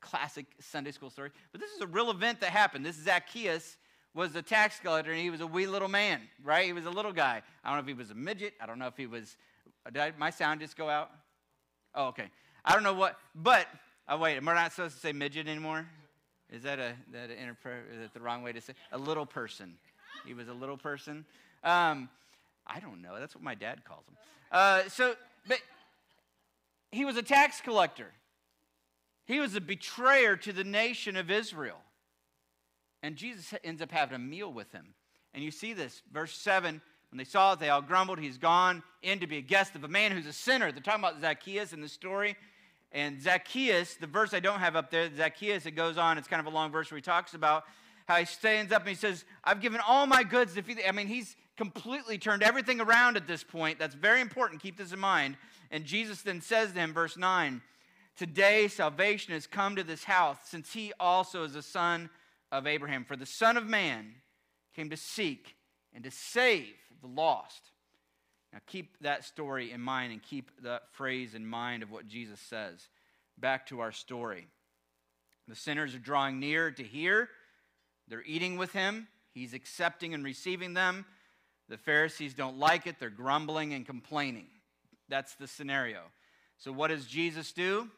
classic 0.00 0.46
Sunday 0.58 0.90
school 0.90 1.10
stories. 1.10 1.32
But 1.52 1.60
this 1.60 1.70
is 1.70 1.82
a 1.82 1.86
real 1.86 2.10
event 2.10 2.40
that 2.40 2.50
happened. 2.50 2.84
This 2.84 2.98
is 2.98 3.04
Zacchaeus 3.04 3.76
was 4.14 4.34
a 4.34 4.42
tax 4.42 4.80
collector, 4.80 5.12
and 5.12 5.20
he 5.20 5.30
was 5.30 5.40
a 5.40 5.46
wee 5.46 5.66
little 5.66 5.88
man, 5.88 6.20
right? 6.42 6.66
He 6.66 6.72
was 6.72 6.86
a 6.86 6.90
little 6.90 7.12
guy. 7.12 7.42
I 7.64 7.68
don't 7.68 7.76
know 7.76 7.82
if 7.82 7.86
he 7.86 7.94
was 7.94 8.10
a 8.10 8.14
midget. 8.14 8.54
I 8.60 8.66
don't 8.66 8.78
know 8.78 8.86
if 8.86 8.96
he 8.96 9.06
was. 9.06 9.36
Did 9.86 9.98
I, 9.98 10.12
my 10.18 10.30
sound 10.30 10.60
just 10.60 10.76
go 10.76 10.88
out? 10.88 11.10
Oh, 11.94 12.08
okay. 12.08 12.30
I 12.64 12.74
don't 12.74 12.82
know 12.82 12.94
what, 12.94 13.18
but 13.34 13.66
oh 14.08 14.18
wait, 14.18 14.36
I 14.36 14.40
not 14.40 14.72
supposed 14.72 14.96
to 14.96 15.00
say 15.00 15.12
midget 15.12 15.48
anymore? 15.48 15.86
Is 16.50 16.64
that 16.64 16.78
a 16.78 16.94
that 17.12 17.30
a, 17.30 17.32
is 17.92 18.00
that 18.00 18.12
the 18.12 18.20
wrong 18.20 18.42
way 18.42 18.52
to 18.52 18.60
say? 18.60 18.74
A 18.92 18.98
little 18.98 19.26
person. 19.26 19.74
He 20.26 20.34
was 20.34 20.48
a 20.48 20.52
little 20.52 20.76
person. 20.76 21.24
Um, 21.62 22.08
I 22.66 22.80
don't 22.80 23.00
know. 23.02 23.18
That's 23.18 23.34
what 23.34 23.42
my 23.42 23.54
dad 23.54 23.84
calls 23.84 24.04
him. 24.06 24.16
Uh, 24.52 24.82
so, 24.88 25.14
but 25.48 25.58
he 26.90 27.04
was 27.04 27.16
a 27.16 27.22
tax 27.22 27.60
collector. 27.60 28.08
He 29.26 29.40
was 29.40 29.54
a 29.54 29.60
betrayer 29.60 30.36
to 30.36 30.52
the 30.52 30.64
nation 30.64 31.16
of 31.16 31.30
Israel. 31.30 31.80
And 33.02 33.16
Jesus 33.16 33.54
ends 33.64 33.82
up 33.82 33.90
having 33.90 34.16
a 34.16 34.18
meal 34.18 34.52
with 34.52 34.72
him. 34.72 34.94
And 35.32 35.42
you 35.42 35.50
see 35.50 35.72
this, 35.72 36.02
verse 36.12 36.36
7 36.36 36.80
when 37.10 37.18
they 37.18 37.24
saw 37.24 37.54
it, 37.54 37.58
they 37.58 37.70
all 37.70 37.82
grumbled. 37.82 38.20
He's 38.20 38.38
gone 38.38 38.82
in 39.02 39.18
to 39.18 39.26
be 39.26 39.38
a 39.38 39.42
guest 39.42 39.74
of 39.74 39.82
a 39.82 39.88
man 39.88 40.12
who's 40.12 40.26
a 40.26 40.32
sinner. 40.32 40.70
They're 40.70 40.80
talking 40.80 41.00
about 41.00 41.20
Zacchaeus 41.20 41.72
in 41.72 41.80
the 41.80 41.88
story. 41.88 42.36
And 42.92 43.20
Zacchaeus, 43.20 43.94
the 43.94 44.06
verse 44.06 44.32
I 44.32 44.40
don't 44.40 44.60
have 44.60 44.76
up 44.76 44.90
there, 44.90 45.10
Zacchaeus, 45.16 45.66
it 45.66 45.72
goes 45.72 45.98
on. 45.98 46.18
It's 46.18 46.28
kind 46.28 46.40
of 46.40 46.46
a 46.46 46.54
long 46.54 46.70
verse 46.70 46.90
where 46.90 46.96
he 46.96 47.02
talks 47.02 47.34
about 47.34 47.64
how 48.06 48.16
he 48.16 48.24
stands 48.24 48.72
up 48.72 48.82
and 48.82 48.88
he 48.88 48.94
says, 48.94 49.24
I've 49.42 49.60
given 49.60 49.80
all 49.86 50.06
my 50.06 50.22
goods 50.22 50.54
to 50.54 50.62
feed. 50.62 50.80
I 50.88 50.92
mean, 50.92 51.08
he's 51.08 51.36
completely 51.56 52.16
turned 52.16 52.42
everything 52.42 52.80
around 52.80 53.16
at 53.16 53.26
this 53.26 53.42
point. 53.42 53.78
That's 53.78 53.94
very 53.94 54.20
important. 54.20 54.62
Keep 54.62 54.76
this 54.76 54.92
in 54.92 54.98
mind. 54.98 55.36
And 55.70 55.84
Jesus 55.84 56.22
then 56.22 56.40
says 56.40 56.72
to 56.72 56.78
him, 56.78 56.92
verse 56.92 57.16
9, 57.16 57.60
Today 58.16 58.68
salvation 58.68 59.34
has 59.34 59.46
come 59.46 59.76
to 59.76 59.84
this 59.84 60.04
house, 60.04 60.36
since 60.44 60.72
he 60.72 60.92
also 61.00 61.44
is 61.44 61.54
a 61.54 61.62
son 61.62 62.10
of 62.52 62.66
Abraham. 62.66 63.04
For 63.04 63.16
the 63.16 63.26
Son 63.26 63.56
of 63.56 63.66
Man 63.66 64.14
came 64.74 64.90
to 64.90 64.96
seek 64.96 65.56
and 65.92 66.04
to 66.04 66.10
save 66.10 66.74
the 67.00 67.08
lost. 67.08 67.70
Now 68.52 68.60
keep 68.66 68.98
that 69.00 69.24
story 69.24 69.72
in 69.72 69.80
mind 69.80 70.12
and 70.12 70.22
keep 70.22 70.50
that 70.62 70.92
phrase 70.92 71.34
in 71.34 71.46
mind 71.46 71.82
of 71.82 71.90
what 71.90 72.08
Jesus 72.08 72.40
says. 72.40 72.88
Back 73.38 73.66
to 73.66 73.80
our 73.80 73.92
story. 73.92 74.48
The 75.48 75.56
sinners 75.56 75.94
are 75.94 76.00
drawing 76.00 76.38
near 76.38 76.70
to 76.70 76.82
hear, 76.82 77.28
they're 78.06 78.24
eating 78.24 78.56
with 78.56 78.72
him, 78.72 79.08
he's 79.32 79.54
accepting 79.54 80.14
and 80.14 80.24
receiving 80.24 80.74
them. 80.74 81.04
The 81.68 81.76
Pharisees 81.76 82.34
don't 82.34 82.58
like 82.58 82.86
it, 82.86 82.96
they're 82.98 83.10
grumbling 83.10 83.72
and 83.72 83.86
complaining. 83.86 84.46
That's 85.08 85.34
the 85.34 85.48
scenario. 85.48 86.02
So, 86.58 86.72
what 86.72 86.88
does 86.88 87.06
Jesus 87.06 87.52
do? 87.52 87.88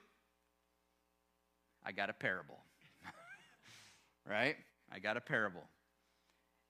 I 1.84 1.92
got 1.92 2.08
a 2.08 2.14
parable. 2.14 2.58
Right? 4.28 4.56
I 4.92 4.98
got 4.98 5.16
a 5.16 5.20
parable. 5.20 5.62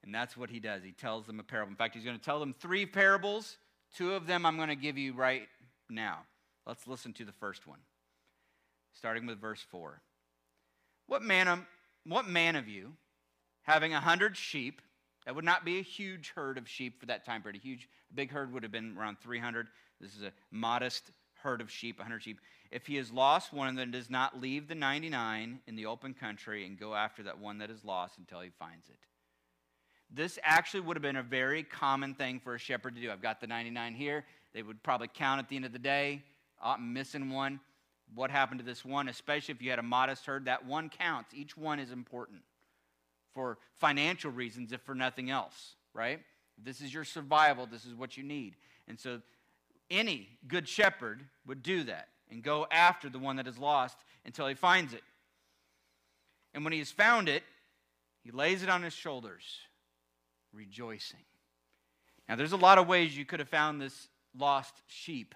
And 0.04 0.14
that's 0.14 0.36
what 0.36 0.50
he 0.50 0.58
does. 0.58 0.82
He 0.82 0.92
tells 0.92 1.26
them 1.26 1.38
a 1.38 1.44
parable. 1.44 1.70
In 1.70 1.76
fact, 1.76 1.94
he's 1.94 2.04
going 2.04 2.18
to 2.18 2.24
tell 2.24 2.40
them 2.40 2.54
three 2.58 2.86
parables. 2.86 3.56
Two 3.96 4.14
of 4.14 4.26
them 4.26 4.44
I'm 4.44 4.56
going 4.56 4.68
to 4.68 4.76
give 4.76 4.98
you 4.98 5.14
right 5.14 5.48
now. 5.88 6.20
Let's 6.66 6.86
listen 6.86 7.12
to 7.14 7.24
the 7.24 7.32
first 7.32 7.66
one, 7.66 7.80
starting 8.92 9.26
with 9.26 9.40
verse 9.40 9.64
4. 9.70 10.00
What 11.06 11.22
man, 11.22 11.48
of, 11.48 11.60
what 12.04 12.26
man 12.26 12.56
of 12.56 12.68
you, 12.68 12.92
having 13.62 13.94
a 13.94 14.00
hundred 14.00 14.36
sheep, 14.36 14.80
that 15.24 15.34
would 15.34 15.44
not 15.44 15.64
be 15.64 15.78
a 15.78 15.82
huge 15.82 16.32
herd 16.34 16.58
of 16.58 16.68
sheep 16.68 16.98
for 17.00 17.06
that 17.06 17.24
time 17.24 17.42
period. 17.42 17.60
A 17.60 17.64
huge, 17.64 17.88
big 18.14 18.30
herd 18.30 18.52
would 18.52 18.62
have 18.62 18.72
been 18.72 18.96
around 18.96 19.18
300. 19.20 19.68
This 20.00 20.16
is 20.16 20.22
a 20.22 20.32
modest 20.50 21.10
herd 21.42 21.60
of 21.60 21.70
sheep, 21.70 21.98
100 21.98 22.22
sheep. 22.22 22.40
If 22.72 22.86
he 22.86 22.96
has 22.96 23.12
lost 23.12 23.52
one, 23.52 23.74
then 23.76 23.90
does 23.90 24.08
not 24.08 24.40
leave 24.40 24.66
the 24.66 24.74
99 24.74 25.60
in 25.66 25.76
the 25.76 25.84
open 25.84 26.14
country 26.14 26.64
and 26.64 26.80
go 26.80 26.94
after 26.94 27.22
that 27.24 27.38
one 27.38 27.58
that 27.58 27.70
is 27.70 27.84
lost 27.84 28.16
until 28.16 28.40
he 28.40 28.48
finds 28.48 28.88
it. 28.88 28.98
this 30.10 30.38
actually 30.42 30.80
would 30.80 30.96
have 30.96 31.02
been 31.02 31.16
a 31.16 31.22
very 31.22 31.62
common 31.62 32.14
thing 32.14 32.40
for 32.40 32.54
a 32.54 32.58
shepherd 32.58 32.94
to 32.94 33.00
do. 33.00 33.10
I've 33.10 33.22
got 33.22 33.40
the 33.40 33.46
99 33.46 33.94
here. 33.94 34.24
They 34.54 34.62
would 34.62 34.82
probably 34.82 35.08
count 35.12 35.38
at 35.38 35.48
the 35.48 35.56
end 35.56 35.64
of 35.66 35.72
the 35.72 35.78
day. 35.78 36.22
Oh, 36.62 36.70
I'm 36.70 36.92
missing 36.92 37.30
one. 37.30 37.60
What 38.14 38.30
happened 38.30 38.60
to 38.60 38.66
this 38.66 38.84
one? 38.84 39.08
Especially 39.08 39.54
if 39.54 39.62
you 39.62 39.70
had 39.70 39.78
a 39.78 39.82
modest 39.82 40.24
herd, 40.24 40.46
that 40.46 40.66
one 40.66 40.88
counts. 40.88 41.34
Each 41.34 41.56
one 41.56 41.78
is 41.78 41.90
important 41.90 42.40
for 43.32 43.58
financial 43.74 44.30
reasons, 44.30 44.72
if 44.72 44.80
for 44.82 44.94
nothing 44.94 45.30
else, 45.30 45.76
right? 45.94 46.20
This 46.62 46.80
is 46.80 46.92
your 46.92 47.04
survival. 47.04 47.66
This 47.66 47.84
is 47.84 47.94
what 47.94 48.16
you 48.16 48.22
need. 48.22 48.56
And 48.88 48.98
so 48.98 49.20
any 49.90 50.28
good 50.46 50.68
shepherd 50.68 51.24
would 51.46 51.62
do 51.62 51.84
that 51.84 52.08
and 52.32 52.42
go 52.42 52.66
after 52.70 53.10
the 53.10 53.18
one 53.18 53.36
that 53.36 53.46
is 53.46 53.58
lost 53.58 53.96
until 54.24 54.48
he 54.48 54.54
finds 54.54 54.94
it. 54.94 55.02
And 56.54 56.64
when 56.64 56.72
he 56.72 56.78
has 56.78 56.90
found 56.90 57.28
it, 57.28 57.42
he 58.24 58.30
lays 58.30 58.62
it 58.62 58.68
on 58.68 58.82
his 58.82 58.94
shoulders, 58.94 59.44
rejoicing. 60.52 61.20
Now, 62.28 62.36
there's 62.36 62.52
a 62.52 62.56
lot 62.56 62.78
of 62.78 62.88
ways 62.88 63.16
you 63.16 63.26
could 63.26 63.40
have 63.40 63.48
found 63.48 63.80
this 63.80 64.08
lost 64.36 64.74
sheep. 64.86 65.34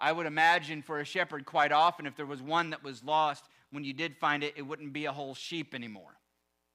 I 0.00 0.12
would 0.12 0.26
imagine 0.26 0.82
for 0.82 1.00
a 1.00 1.04
shepherd, 1.04 1.44
quite 1.44 1.72
often, 1.72 2.06
if 2.06 2.16
there 2.16 2.26
was 2.26 2.42
one 2.42 2.70
that 2.70 2.84
was 2.84 3.02
lost, 3.02 3.44
when 3.72 3.82
you 3.82 3.92
did 3.92 4.16
find 4.16 4.44
it, 4.44 4.54
it 4.56 4.62
wouldn't 4.62 4.92
be 4.92 5.06
a 5.06 5.12
whole 5.12 5.34
sheep 5.34 5.74
anymore, 5.74 6.14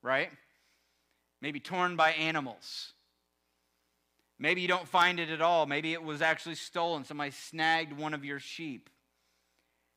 right? 0.01 0.31
Maybe 1.41 1.59
torn 1.59 1.95
by 1.95 2.11
animals. 2.11 2.93
Maybe 4.39 4.61
you 4.61 4.67
don't 4.67 4.87
find 4.87 5.19
it 5.19 5.29
at 5.29 5.41
all. 5.41 5.67
Maybe 5.67 5.93
it 5.93 6.03
was 6.03 6.21
actually 6.21 6.55
stolen. 6.55 7.05
Somebody 7.05 7.31
snagged 7.31 7.93
one 7.93 8.13
of 8.13 8.25
your 8.25 8.39
sheep. 8.39 8.89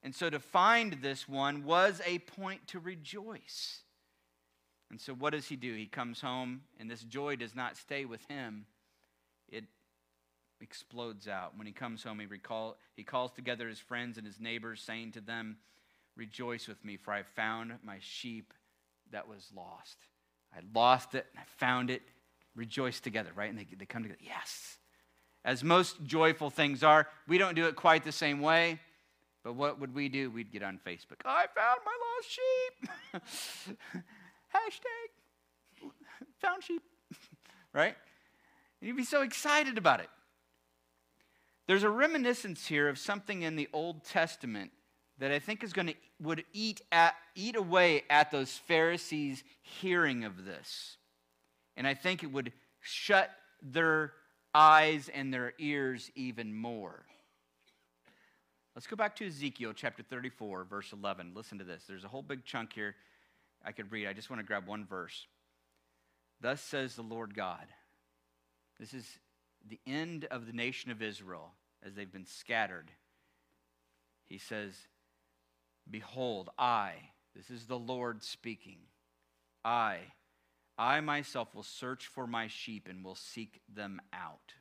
And 0.04 0.14
so 0.14 0.28
to 0.28 0.38
find 0.38 0.98
this 1.00 1.26
one 1.26 1.64
was 1.64 2.02
a 2.04 2.18
point 2.18 2.66
to 2.68 2.78
rejoice. 2.78 3.80
And 4.90 5.00
so 5.00 5.14
what 5.14 5.32
does 5.32 5.46
he 5.46 5.56
do? 5.56 5.74
He 5.74 5.86
comes 5.86 6.20
home, 6.20 6.60
and 6.78 6.90
this 6.90 7.02
joy 7.02 7.36
does 7.36 7.54
not 7.54 7.78
stay 7.78 8.04
with 8.04 8.20
him, 8.28 8.66
it 9.48 9.64
explodes 10.60 11.26
out. 11.26 11.56
When 11.56 11.66
he 11.66 11.72
comes 11.72 12.04
home, 12.04 12.20
he, 12.20 12.26
recall, 12.26 12.76
he 12.94 13.02
calls 13.02 13.32
together 13.32 13.66
his 13.66 13.78
friends 13.78 14.18
and 14.18 14.26
his 14.26 14.38
neighbors, 14.38 14.82
saying 14.82 15.12
to 15.12 15.20
them, 15.20 15.56
Rejoice 16.16 16.68
with 16.68 16.84
me, 16.84 16.96
for 16.96 17.12
I 17.12 17.22
found 17.22 17.72
my 17.82 17.96
sheep 18.00 18.52
that 19.10 19.26
was 19.26 19.50
lost. 19.56 19.96
I 20.54 20.60
lost 20.72 21.14
it, 21.14 21.26
and 21.32 21.40
I 21.40 21.46
found 21.56 21.90
it. 21.90 22.02
Rejoice 22.54 23.00
together, 23.00 23.30
right? 23.34 23.50
And 23.50 23.58
they, 23.58 23.66
they 23.76 23.86
come 23.86 24.04
together. 24.04 24.20
Yes. 24.22 24.76
As 25.44 25.64
most 25.64 26.04
joyful 26.04 26.50
things 26.50 26.84
are, 26.84 27.08
we 27.26 27.36
don't 27.36 27.56
do 27.56 27.66
it 27.66 27.74
quite 27.74 28.04
the 28.04 28.12
same 28.12 28.40
way. 28.40 28.78
But 29.44 29.54
what 29.54 29.78
would 29.78 29.94
we 29.94 30.08
do? 30.08 30.30
We'd 30.30 30.50
get 30.50 30.62
on 30.62 30.80
Facebook. 30.84 31.20
I 31.24 31.46
found 31.54 31.80
my 31.84 31.92
lost 32.16 32.30
sheep. 32.30 33.76
Hashtag 34.54 35.90
found 36.40 36.62
sheep. 36.62 36.82
right? 37.72 37.94
And 38.80 38.88
you'd 38.88 38.96
be 38.96 39.04
so 39.04 39.22
excited 39.22 39.78
about 39.78 40.00
it. 40.00 40.08
There's 41.66 41.82
a 41.82 41.90
reminiscence 41.90 42.66
here 42.66 42.88
of 42.88 42.98
something 42.98 43.42
in 43.42 43.56
the 43.56 43.68
Old 43.72 44.04
Testament 44.04 44.70
that 45.18 45.30
I 45.30 45.38
think 45.38 45.62
is 45.62 45.72
going 45.72 45.88
to 45.88 45.94
would 46.20 46.44
eat 46.52 46.80
at, 46.92 47.14
eat 47.34 47.56
away 47.56 48.04
at 48.08 48.30
those 48.30 48.52
Pharisees 48.52 49.42
hearing 49.62 50.24
of 50.24 50.44
this. 50.44 50.96
And 51.76 51.86
I 51.86 51.94
think 51.94 52.22
it 52.22 52.32
would 52.32 52.52
shut 52.80 53.30
their 53.62 54.12
eyes 54.54 55.10
and 55.12 55.32
their 55.32 55.54
ears 55.58 56.10
even 56.14 56.54
more. 56.54 57.04
Let's 58.74 58.88
go 58.88 58.96
back 58.96 59.14
to 59.16 59.26
Ezekiel 59.26 59.72
chapter 59.72 60.02
34, 60.02 60.64
verse 60.64 60.92
11. 60.92 61.30
Listen 61.34 61.58
to 61.58 61.64
this. 61.64 61.84
There's 61.88 62.02
a 62.02 62.08
whole 62.08 62.22
big 62.22 62.44
chunk 62.44 62.72
here 62.72 62.96
I 63.64 63.70
could 63.70 63.92
read. 63.92 64.08
I 64.08 64.12
just 64.12 64.30
want 64.30 64.40
to 64.40 64.46
grab 64.46 64.66
one 64.66 64.84
verse. 64.84 65.26
Thus 66.40 66.60
says 66.60 66.96
the 66.96 67.02
Lord 67.02 67.36
God. 67.36 67.66
This 68.80 68.92
is 68.92 69.06
the 69.68 69.78
end 69.86 70.26
of 70.30 70.46
the 70.46 70.52
nation 70.52 70.90
of 70.90 71.02
Israel 71.02 71.52
as 71.86 71.94
they've 71.94 72.10
been 72.10 72.26
scattered. 72.26 72.90
He 74.26 74.38
says, 74.38 74.74
Behold, 75.88 76.50
I, 76.58 76.94
this 77.36 77.50
is 77.50 77.66
the 77.66 77.78
Lord 77.78 78.24
speaking, 78.24 78.78
I, 79.64 79.98
I 80.76 81.00
myself 81.00 81.54
will 81.54 81.62
search 81.62 82.08
for 82.08 82.26
my 82.26 82.48
sheep 82.48 82.88
and 82.90 83.04
will 83.04 83.14
seek 83.14 83.60
them 83.72 84.00
out. 84.12 84.54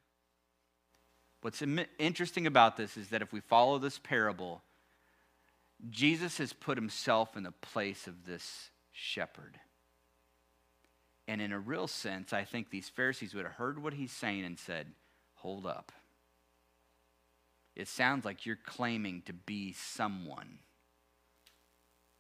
What's 1.44 1.62
interesting 2.00 2.48
about 2.48 2.78
this 2.78 2.96
is 2.96 3.10
that 3.10 3.22
if 3.22 3.34
we 3.34 3.42
follow 3.42 3.78
this 3.78 4.00
parable, 4.00 4.62
Jesus 5.90 6.38
has 6.38 6.54
put 6.54 6.78
himself 6.78 7.36
in 7.36 7.44
the 7.44 7.52
place 7.52 8.08
of 8.08 8.26
this 8.26 8.70
shepherd. 8.94 9.60
And 11.28 11.42
in 11.42 11.52
a 11.52 11.60
real 11.60 11.88
sense, 11.88 12.32
I 12.32 12.46
think 12.46 12.70
these 12.70 12.88
Pharisees 12.88 13.34
would 13.34 13.44
have 13.44 13.56
heard 13.56 13.84
what 13.84 13.94
he's 13.94 14.14
saying 14.14 14.46
and 14.46 14.58
said, 14.58 14.88
Hold 15.36 15.66
up. 15.66 15.92
It 17.76 17.90
sounds 17.90 18.24
like 18.24 18.46
you're 18.46 18.56
claiming 18.56 19.22
to 19.26 19.34
be 19.34 19.74
someone 19.74 20.60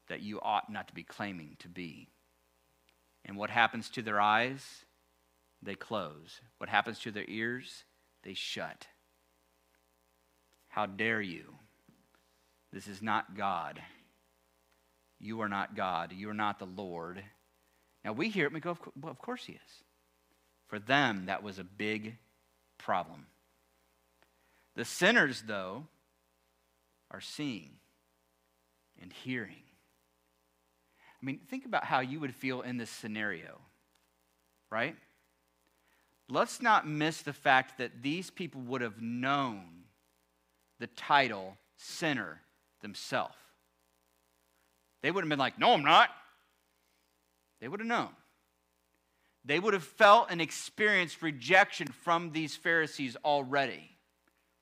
that 0.09 0.19
you 0.19 0.41
ought 0.41 0.69
not 0.69 0.89
to 0.89 0.93
be 0.93 1.03
claiming 1.03 1.55
to 1.59 1.69
be. 1.69 2.09
And 3.23 3.37
what 3.37 3.51
happens 3.51 3.89
to 3.91 4.01
their 4.01 4.19
eyes? 4.19 4.83
They 5.61 5.75
close. 5.75 6.41
What 6.57 6.69
happens 6.69 6.99
to 6.99 7.11
their 7.11 7.23
ears? 7.29 7.85
They 8.23 8.33
shut. 8.33 8.87
How 10.73 10.87
dare 10.87 11.21
you? 11.21 11.53
This 12.71 12.87
is 12.87 12.99
not 12.99 13.37
God. 13.37 13.79
You 15.19 15.41
are 15.41 15.47
not 15.47 15.75
God. 15.75 16.11
You 16.11 16.31
are 16.31 16.33
not 16.33 16.57
the 16.57 16.65
Lord. 16.65 17.23
Now 18.03 18.13
we 18.13 18.29
hear 18.29 18.45
it 18.45 18.47
and 18.47 18.55
we 18.55 18.59
go, 18.59 18.75
well, 18.99 19.11
of 19.11 19.19
course 19.19 19.45
he 19.45 19.53
is. 19.53 19.83
For 20.65 20.79
them, 20.79 21.27
that 21.27 21.43
was 21.43 21.59
a 21.59 21.63
big 21.63 22.17
problem. 22.79 23.27
The 24.75 24.83
sinners, 24.83 25.43
though, 25.45 25.85
are 27.11 27.21
seeing 27.21 27.73
and 28.99 29.13
hearing. 29.13 29.61
I 31.21 31.23
mean, 31.23 31.39
think 31.51 31.65
about 31.65 31.83
how 31.83 31.99
you 31.99 32.19
would 32.19 32.33
feel 32.33 32.61
in 32.61 32.77
this 32.77 32.89
scenario, 32.89 33.61
right? 34.71 34.95
Let's 36.27 36.63
not 36.63 36.87
miss 36.87 37.21
the 37.21 37.31
fact 37.31 37.77
that 37.77 38.01
these 38.01 38.31
people 38.31 38.61
would 38.61 38.81
have 38.81 38.99
known 38.99 39.82
the 40.79 40.87
title 40.87 41.57
sinner 41.77 42.41
themselves. 42.81 43.35
They 45.01 45.11
would 45.11 45.23
have 45.23 45.29
been 45.29 45.39
like, 45.39 45.59
No, 45.59 45.73
I'm 45.73 45.83
not. 45.83 46.09
They 47.61 47.67
would 47.67 47.79
have 47.79 47.87
known. 47.87 48.09
They 49.45 49.59
would 49.59 49.73
have 49.73 49.83
felt 49.83 50.27
and 50.29 50.41
experienced 50.41 51.21
rejection 51.21 51.87
from 51.87 52.31
these 52.31 52.55
Pharisees 52.55 53.17
already 53.25 53.89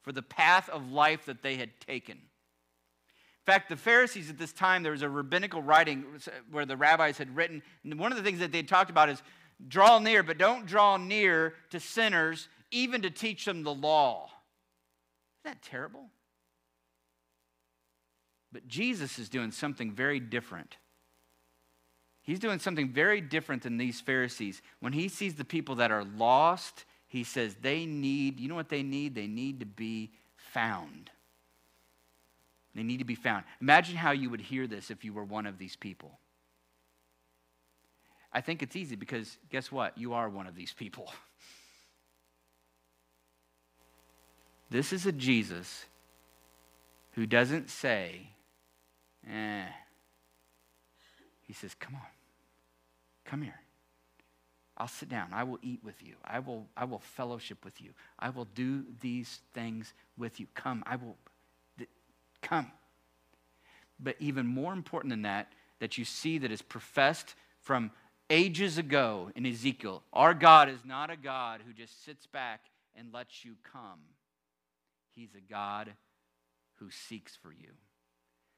for 0.01 0.11
the 0.11 0.23
path 0.23 0.69
of 0.69 0.91
life 0.91 1.25
that 1.25 1.43
they 1.43 1.55
had 1.55 1.79
taken. 1.79 2.15
In 2.15 3.45
fact, 3.45 3.69
the 3.69 3.75
Pharisees 3.75 4.29
at 4.29 4.37
this 4.37 4.53
time, 4.53 4.83
there 4.83 4.91
was 4.91 5.01
a 5.01 5.09
rabbinical 5.09 5.61
writing 5.61 6.05
where 6.51 6.65
the 6.65 6.77
rabbis 6.77 7.17
had 7.17 7.35
written, 7.35 7.61
one 7.83 8.11
of 8.11 8.17
the 8.17 8.23
things 8.23 8.39
that 8.39 8.51
they 8.51 8.63
talked 8.63 8.89
about 8.89 9.09
is 9.09 9.21
draw 9.67 9.99
near, 9.99 10.23
but 10.23 10.37
don't 10.37 10.65
draw 10.65 10.97
near 10.97 11.55
to 11.71 11.79
sinners, 11.79 12.47
even 12.71 13.01
to 13.01 13.09
teach 13.09 13.45
them 13.45 13.63
the 13.63 13.73
law. 13.73 14.29
Isn't 15.43 15.55
that 15.55 15.61
terrible? 15.61 16.05
But 18.51 18.67
Jesus 18.67 19.17
is 19.17 19.29
doing 19.29 19.51
something 19.51 19.91
very 19.91 20.19
different. 20.19 20.77
He's 22.21 22.39
doing 22.39 22.59
something 22.59 22.89
very 22.89 23.21
different 23.21 23.63
than 23.63 23.77
these 23.77 23.99
Pharisees. 23.99 24.61
When 24.79 24.93
he 24.93 25.07
sees 25.07 25.35
the 25.35 25.45
people 25.45 25.75
that 25.75 25.91
are 25.91 26.03
lost, 26.03 26.85
he 27.07 27.23
says 27.23 27.55
they 27.61 27.85
need, 27.85 28.39
you 28.39 28.47
know 28.47 28.55
what 28.55 28.69
they 28.69 28.83
need? 28.83 29.15
They 29.15 29.27
need 29.27 29.61
to 29.61 29.65
be 29.65 30.11
found. 30.35 31.09
They 32.75 32.83
need 32.83 32.99
to 32.99 33.05
be 33.05 33.15
found. 33.15 33.45
Imagine 33.59 33.95
how 33.95 34.11
you 34.11 34.29
would 34.29 34.41
hear 34.41 34.67
this 34.67 34.91
if 34.91 35.03
you 35.03 35.13
were 35.13 35.23
one 35.23 35.45
of 35.45 35.57
these 35.57 35.75
people. 35.75 36.19
I 38.31 38.41
think 38.41 38.61
it's 38.61 38.75
easy 38.75 38.95
because 38.95 39.37
guess 39.49 39.71
what? 39.71 39.97
You 39.97 40.13
are 40.13 40.29
one 40.29 40.47
of 40.47 40.55
these 40.55 40.73
people. 40.73 41.11
This 44.71 44.93
is 44.93 45.05
a 45.05 45.11
Jesus 45.11 45.85
who 47.11 47.25
doesn't 47.25 47.69
say, 47.69 48.29
eh. 49.29 49.65
He 51.41 51.51
says, 51.51 51.75
Come 51.75 51.95
on, 51.95 52.07
come 53.25 53.41
here. 53.41 53.59
I'll 54.77 54.87
sit 54.87 55.09
down. 55.09 55.27
I 55.33 55.43
will 55.43 55.59
eat 55.61 55.81
with 55.83 56.01
you. 56.01 56.13
I 56.23 56.39
will, 56.39 56.67
I 56.77 56.85
will 56.85 56.99
fellowship 56.99 57.65
with 57.65 57.81
you. 57.81 57.91
I 58.17 58.29
will 58.29 58.47
do 58.55 58.85
these 59.01 59.41
things 59.53 59.93
with 60.17 60.39
you. 60.39 60.47
Come. 60.55 60.83
I 60.87 60.95
will, 60.95 61.17
th- 61.77 61.89
come. 62.41 62.71
But 63.99 64.15
even 64.19 64.47
more 64.47 64.71
important 64.71 65.11
than 65.11 65.23
that, 65.23 65.51
that 65.79 65.97
you 65.97 66.05
see 66.05 66.37
that 66.37 66.51
is 66.51 66.61
professed 66.61 67.35
from 67.59 67.91
ages 68.29 68.77
ago 68.77 69.31
in 69.35 69.45
Ezekiel. 69.45 70.01
Our 70.13 70.33
God 70.33 70.69
is 70.69 70.79
not 70.85 71.11
a 71.11 71.17
God 71.17 71.61
who 71.67 71.73
just 71.73 72.03
sits 72.05 72.25
back 72.25 72.61
and 72.95 73.13
lets 73.13 73.43
you 73.43 73.55
come. 73.71 73.99
He's 75.15 75.35
a 75.35 75.51
God 75.51 75.93
who 76.75 76.89
seeks 76.91 77.35
for 77.35 77.51
you. 77.51 77.69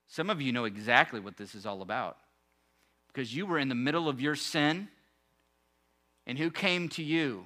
Some 0.07 0.29
of 0.29 0.41
you 0.41 0.51
know 0.51 0.65
exactly 0.65 1.19
what 1.19 1.37
this 1.37 1.55
is 1.55 1.65
all 1.65 1.81
about 1.81 2.17
because 3.07 3.35
you 3.35 3.45
were 3.45 3.59
in 3.59 3.69
the 3.69 3.75
middle 3.75 4.09
of 4.09 4.21
your 4.21 4.35
sin 4.35 4.89
And 6.25 6.37
who 6.37 6.51
came 6.51 6.89
to 6.89 7.03
you? 7.03 7.45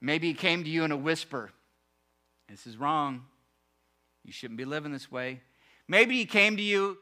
Maybe 0.00 0.28
he 0.28 0.34
came 0.34 0.64
to 0.64 0.70
you 0.70 0.84
in 0.84 0.92
a 0.92 0.96
whisper. 0.96 1.52
This 2.48 2.66
is 2.66 2.76
wrong. 2.76 3.24
You 4.24 4.32
shouldn't 4.32 4.58
be 4.58 4.64
living 4.64 4.92
this 4.92 5.10
way. 5.10 5.40
Maybe 5.88 6.16
he 6.16 6.26
came 6.26 6.56
to 6.56 6.62
you 6.62 6.98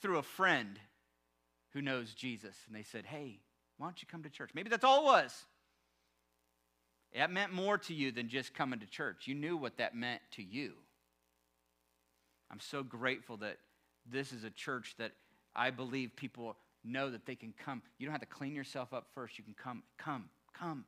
through 0.00 0.18
a 0.18 0.22
friend 0.22 0.78
who 1.72 1.82
knows 1.82 2.14
Jesus 2.14 2.56
and 2.66 2.76
they 2.76 2.82
said, 2.82 3.04
Hey, 3.06 3.40
why 3.76 3.86
don't 3.86 4.00
you 4.00 4.08
come 4.10 4.22
to 4.22 4.30
church? 4.30 4.50
Maybe 4.54 4.70
that's 4.70 4.84
all 4.84 5.02
it 5.02 5.04
was. 5.04 5.44
That 7.14 7.30
meant 7.30 7.52
more 7.52 7.78
to 7.78 7.94
you 7.94 8.12
than 8.12 8.28
just 8.28 8.54
coming 8.54 8.80
to 8.80 8.86
church. 8.86 9.26
You 9.26 9.34
knew 9.34 9.56
what 9.56 9.78
that 9.78 9.94
meant 9.94 10.20
to 10.32 10.42
you. 10.42 10.72
I'm 12.50 12.60
so 12.60 12.82
grateful 12.82 13.38
that 13.38 13.58
this 14.10 14.32
is 14.32 14.44
a 14.44 14.50
church 14.50 14.94
that 14.98 15.12
I 15.54 15.70
believe 15.70 16.14
people 16.16 16.56
know 16.84 17.10
that 17.10 17.26
they 17.26 17.34
can 17.34 17.52
come. 17.64 17.82
You 17.98 18.06
don't 18.06 18.12
have 18.12 18.20
to 18.20 18.26
clean 18.26 18.54
yourself 18.54 18.92
up 18.92 19.08
first. 19.14 19.38
You 19.38 19.44
can 19.44 19.54
come, 19.54 19.82
come, 19.98 20.28
come, 20.58 20.84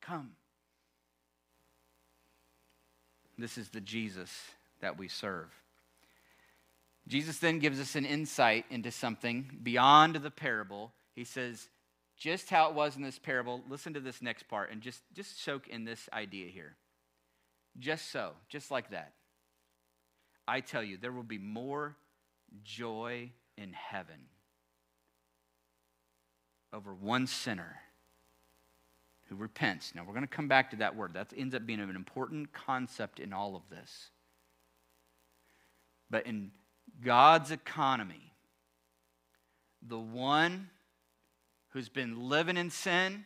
come. 0.00 0.30
This 3.36 3.58
is 3.58 3.68
the 3.68 3.80
Jesus 3.80 4.30
that 4.80 4.98
we 4.98 5.08
serve. 5.08 5.48
Jesus 7.06 7.38
then 7.38 7.58
gives 7.58 7.80
us 7.80 7.94
an 7.94 8.04
insight 8.04 8.66
into 8.70 8.90
something 8.90 9.58
beyond 9.62 10.16
the 10.16 10.30
parable. 10.30 10.92
He 11.14 11.24
says, 11.24 11.68
just 12.18 12.50
how 12.50 12.68
it 12.68 12.74
was 12.74 12.96
in 12.96 13.02
this 13.02 13.18
parable, 13.18 13.62
listen 13.68 13.94
to 13.94 14.00
this 14.00 14.20
next 14.20 14.48
part 14.48 14.70
and 14.70 14.80
just, 14.80 15.02
just 15.14 15.42
soak 15.42 15.68
in 15.68 15.84
this 15.84 16.08
idea 16.12 16.48
here. 16.48 16.76
Just 17.78 18.10
so, 18.10 18.32
just 18.48 18.70
like 18.70 18.90
that. 18.90 19.12
I 20.46 20.60
tell 20.60 20.82
you, 20.82 20.96
there 20.96 21.12
will 21.12 21.22
be 21.22 21.38
more 21.38 21.96
joy 22.64 23.30
in 23.56 23.72
heaven 23.72 24.26
over 26.72 26.92
one 26.92 27.26
sinner 27.26 27.76
who 29.28 29.36
repents. 29.36 29.94
Now, 29.94 30.02
we're 30.04 30.14
going 30.14 30.22
to 30.22 30.26
come 30.26 30.48
back 30.48 30.70
to 30.70 30.76
that 30.76 30.96
word. 30.96 31.14
That 31.14 31.32
ends 31.36 31.54
up 31.54 31.66
being 31.66 31.80
an 31.80 31.90
important 31.94 32.52
concept 32.52 33.20
in 33.20 33.32
all 33.32 33.54
of 33.54 33.62
this. 33.70 34.10
But 36.10 36.26
in 36.26 36.50
God's 37.04 37.50
economy, 37.50 38.32
the 39.86 39.98
one 39.98 40.70
who's 41.70 41.88
been 41.88 42.28
living 42.28 42.56
in 42.56 42.70
sin 42.70 43.24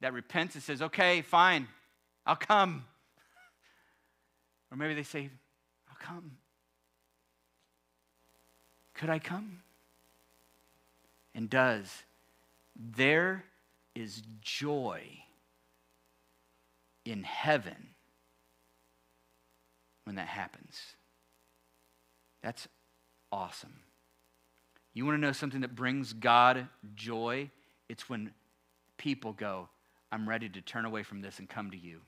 that 0.00 0.12
repents 0.12 0.54
and 0.54 0.62
says, 0.62 0.82
okay, 0.82 1.22
fine, 1.22 1.68
I'll 2.26 2.36
come. 2.36 2.84
Or 4.70 4.76
maybe 4.76 4.94
they 4.94 5.02
say, 5.02 5.30
I'll 5.88 5.96
come. 5.98 6.32
Could 8.94 9.10
I 9.10 9.18
come? 9.18 9.62
And 11.34 11.48
does. 11.48 11.90
There 12.76 13.44
is 13.94 14.22
joy 14.40 15.02
in 17.04 17.22
heaven 17.22 17.88
when 20.04 20.16
that 20.16 20.28
happens. 20.28 20.80
That's 22.42 22.68
awesome. 23.32 23.80
You 24.92 25.04
want 25.04 25.16
to 25.16 25.20
know 25.20 25.32
something 25.32 25.60
that 25.60 25.74
brings 25.74 26.12
God 26.12 26.68
joy? 26.94 27.50
It's 27.90 28.08
when 28.08 28.30
people 28.98 29.32
go, 29.32 29.68
I'm 30.12 30.28
ready 30.28 30.48
to 30.48 30.60
turn 30.60 30.84
away 30.84 31.02
from 31.02 31.22
this 31.22 31.40
and 31.40 31.48
come 31.48 31.72
to 31.72 31.76
you. 31.76 32.00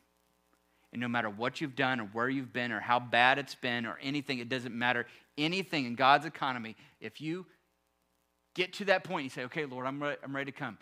And 0.92 1.00
no 1.00 1.08
matter 1.08 1.28
what 1.28 1.60
you've 1.60 1.74
done 1.74 2.00
or 2.00 2.04
where 2.04 2.28
you've 2.28 2.52
been 2.52 2.70
or 2.70 2.78
how 2.78 3.00
bad 3.00 3.38
it's 3.38 3.56
been 3.56 3.84
or 3.84 3.98
anything, 4.00 4.38
it 4.38 4.48
doesn't 4.48 4.74
matter. 4.74 5.06
Anything 5.36 5.86
in 5.86 5.96
God's 5.96 6.24
economy, 6.24 6.76
if 7.00 7.20
you 7.20 7.46
get 8.54 8.74
to 8.74 8.84
that 8.84 9.02
point, 9.02 9.24
you 9.24 9.30
say, 9.30 9.44
okay, 9.44 9.64
Lord, 9.64 9.86
I'm, 9.86 10.00
re- 10.00 10.16
I'm 10.22 10.36
ready 10.36 10.52
to 10.52 10.56
come. 10.56 10.78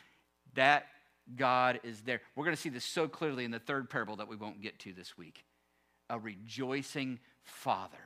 That 0.55 0.87
God 1.35 1.81
is 1.83 2.03
there. 2.03 2.21
We're 2.37 2.45
going 2.45 2.57
to 2.57 2.61
see 2.61 2.69
this 2.69 2.85
so 2.85 3.09
clearly 3.09 3.47
in 3.47 3.53
the 3.53 3.59
third 3.59 3.89
parable 3.89 4.17
that 4.17 4.29
we 4.29 4.37
won't 4.37 4.61
get 4.61 4.79
to 4.81 4.93
this 4.93 5.17
week. 5.17 5.45
A 6.11 6.19
rejoicing 6.19 7.21
father 7.43 7.97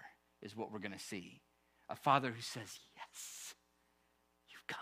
is 0.42 0.56
what 0.56 0.70
we're 0.70 0.78
going 0.78 0.92
to 0.92 0.98
see. 0.98 1.40
A 1.88 1.96
father 1.96 2.30
who 2.30 2.40
says, 2.40 2.78
Yes, 2.96 3.54
you've 4.50 4.66
come. 4.66 4.78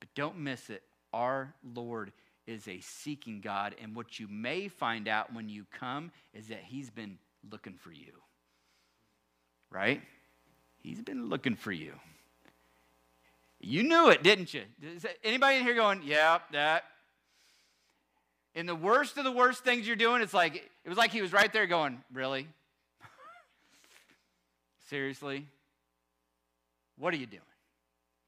But 0.00 0.05
don't 0.16 0.38
miss 0.38 0.70
it. 0.70 0.82
Our 1.12 1.54
Lord 1.62 2.10
is 2.48 2.66
a 2.66 2.80
seeking 2.80 3.40
God. 3.40 3.76
And 3.80 3.94
what 3.94 4.18
you 4.18 4.26
may 4.28 4.66
find 4.66 5.06
out 5.06 5.32
when 5.32 5.48
you 5.48 5.66
come 5.78 6.10
is 6.34 6.48
that 6.48 6.64
He's 6.64 6.90
been 6.90 7.18
looking 7.52 7.74
for 7.74 7.92
you. 7.92 8.12
Right? 9.70 10.02
He's 10.78 11.00
been 11.00 11.28
looking 11.28 11.54
for 11.54 11.70
you. 11.70 11.92
You 13.60 13.82
knew 13.82 14.10
it, 14.10 14.22
didn't 14.22 14.52
you? 14.52 14.62
Anybody 15.24 15.58
in 15.58 15.64
here 15.64 15.74
going, 15.74 16.02
yeah, 16.04 16.38
that? 16.52 16.84
In 18.54 18.66
the 18.66 18.74
worst 18.74 19.18
of 19.18 19.24
the 19.24 19.32
worst 19.32 19.64
things 19.64 19.86
you're 19.86 19.96
doing, 19.96 20.22
it's 20.22 20.34
like, 20.34 20.56
it 20.84 20.88
was 20.88 20.96
like 20.96 21.10
he 21.10 21.20
was 21.20 21.32
right 21.32 21.52
there 21.52 21.66
going, 21.66 22.02
really? 22.12 22.46
Seriously? 24.88 25.46
What 26.98 27.12
are 27.12 27.18
you 27.18 27.26
doing? 27.26 27.42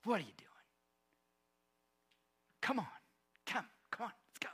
What 0.04 0.16
are 0.16 0.24
you 0.24 0.24
doing? 0.36 0.48
Come 2.68 2.80
on. 2.80 2.86
Come. 3.46 3.64
Come 3.90 4.04
on. 4.04 4.12
Let's 4.30 4.38
go. 4.40 4.48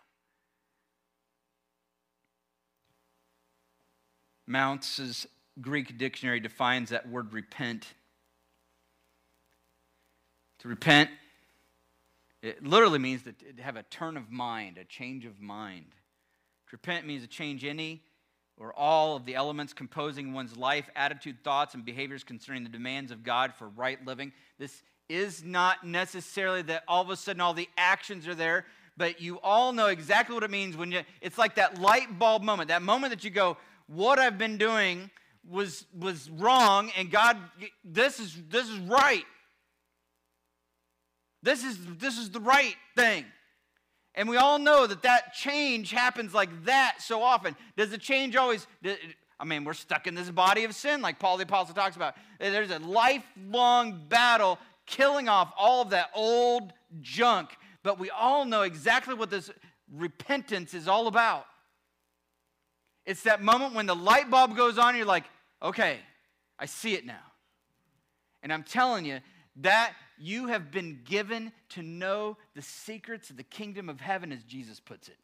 Mounce's 4.54 5.26
Greek 5.60 5.98
dictionary 5.98 6.38
defines 6.38 6.90
that 6.90 7.08
word 7.08 7.32
repent. 7.32 7.88
To 10.60 10.68
repent, 10.68 11.10
it 12.40 12.64
literally 12.64 13.00
means 13.00 13.22
to 13.24 13.62
have 13.62 13.74
a 13.74 13.82
turn 13.82 14.16
of 14.16 14.30
mind, 14.30 14.78
a 14.78 14.84
change 14.84 15.24
of 15.24 15.40
mind. 15.40 15.86
To 16.68 16.76
repent 16.76 17.04
means 17.04 17.22
to 17.22 17.28
change 17.28 17.64
any 17.64 18.02
or 18.56 18.72
all 18.74 19.16
of 19.16 19.24
the 19.24 19.34
elements 19.34 19.72
composing 19.72 20.32
one's 20.32 20.56
life, 20.56 20.88
attitude, 20.94 21.42
thoughts, 21.42 21.74
and 21.74 21.84
behaviors 21.84 22.22
concerning 22.22 22.62
the 22.62 22.68
demands 22.68 23.10
of 23.10 23.24
God 23.24 23.52
for 23.54 23.68
right 23.70 23.98
living. 24.06 24.32
This 24.60 24.84
is 25.08 25.42
not 25.42 25.84
necessarily 25.84 26.62
that 26.62 26.84
all 26.86 27.02
of 27.02 27.10
a 27.10 27.16
sudden 27.16 27.40
all 27.40 27.54
the 27.54 27.68
actions 27.76 28.28
are 28.28 28.36
there, 28.36 28.66
but 28.96 29.20
you 29.20 29.40
all 29.40 29.72
know 29.72 29.88
exactly 29.88 30.32
what 30.32 30.44
it 30.44 30.50
means 30.52 30.76
when 30.76 30.92
you, 30.92 31.00
it's 31.20 31.38
like 31.38 31.56
that 31.56 31.80
light 31.80 32.20
bulb 32.20 32.44
moment, 32.44 32.68
that 32.68 32.82
moment 32.82 33.10
that 33.10 33.24
you 33.24 33.30
go, 33.30 33.56
what 33.86 34.18
I've 34.18 34.38
been 34.38 34.58
doing 34.58 35.10
was, 35.48 35.86
was 35.98 36.30
wrong, 36.30 36.90
and 36.96 37.10
God, 37.10 37.36
this 37.84 38.18
is, 38.18 38.36
this 38.48 38.68
is 38.68 38.78
right. 38.78 39.24
This 41.42 41.62
is, 41.62 41.78
this 41.98 42.18
is 42.18 42.30
the 42.30 42.40
right 42.40 42.76
thing. 42.96 43.24
And 44.14 44.28
we 44.28 44.36
all 44.36 44.58
know 44.58 44.86
that 44.86 45.02
that 45.02 45.34
change 45.34 45.90
happens 45.90 46.32
like 46.32 46.64
that 46.64 46.96
so 47.00 47.22
often. 47.22 47.56
Does 47.76 47.90
the 47.90 47.98
change 47.98 48.36
always, 48.36 48.66
I 49.38 49.44
mean, 49.44 49.64
we're 49.64 49.74
stuck 49.74 50.06
in 50.06 50.14
this 50.14 50.30
body 50.30 50.64
of 50.64 50.74
sin, 50.74 51.02
like 51.02 51.18
Paul 51.18 51.36
the 51.36 51.42
Apostle 51.42 51.74
talks 51.74 51.96
about. 51.96 52.14
There's 52.38 52.70
a 52.70 52.78
lifelong 52.78 54.06
battle 54.08 54.58
killing 54.86 55.28
off 55.28 55.52
all 55.58 55.82
of 55.82 55.90
that 55.90 56.10
old 56.14 56.72
junk. 57.00 57.50
But 57.82 57.98
we 57.98 58.08
all 58.10 58.44
know 58.44 58.62
exactly 58.62 59.14
what 59.14 59.30
this 59.30 59.50
repentance 59.92 60.74
is 60.74 60.88
all 60.88 61.08
about. 61.08 61.46
It's 63.06 63.22
that 63.24 63.42
moment 63.42 63.74
when 63.74 63.86
the 63.86 63.94
light 63.94 64.30
bulb 64.30 64.56
goes 64.56 64.78
on, 64.78 64.96
you're 64.96 65.06
like, 65.06 65.24
okay, 65.62 65.98
I 66.58 66.66
see 66.66 66.94
it 66.94 67.04
now. 67.04 67.22
And 68.42 68.52
I'm 68.52 68.62
telling 68.62 69.04
you, 69.04 69.20
that 69.56 69.92
you 70.18 70.48
have 70.48 70.70
been 70.70 71.00
given 71.04 71.52
to 71.70 71.82
know 71.82 72.36
the 72.54 72.62
secrets 72.62 73.30
of 73.30 73.36
the 73.36 73.42
kingdom 73.42 73.88
of 73.88 74.00
heaven, 74.00 74.32
as 74.32 74.42
Jesus 74.42 74.80
puts 74.80 75.08
it. 75.08 75.16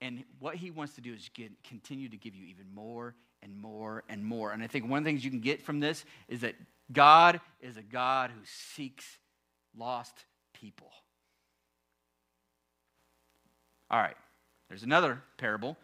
And 0.00 0.24
what 0.40 0.56
he 0.56 0.70
wants 0.70 0.94
to 0.96 1.00
do 1.00 1.12
is 1.12 1.30
get, 1.32 1.52
continue 1.62 2.08
to 2.08 2.16
give 2.16 2.34
you 2.34 2.46
even 2.46 2.66
more 2.74 3.14
and 3.42 3.56
more 3.56 4.02
and 4.08 4.24
more. 4.24 4.52
And 4.52 4.62
I 4.62 4.66
think 4.66 4.88
one 4.88 4.98
of 4.98 5.04
the 5.04 5.10
things 5.10 5.24
you 5.24 5.30
can 5.30 5.40
get 5.40 5.62
from 5.62 5.80
this 5.80 6.04
is 6.28 6.40
that 6.40 6.54
God 6.92 7.40
is 7.60 7.76
a 7.76 7.82
God 7.82 8.30
who 8.30 8.40
seeks 8.44 9.04
lost 9.76 10.24
people. 10.54 10.90
All 13.90 14.00
right, 14.00 14.16
there's 14.68 14.82
another 14.82 15.22
parable. 15.36 15.76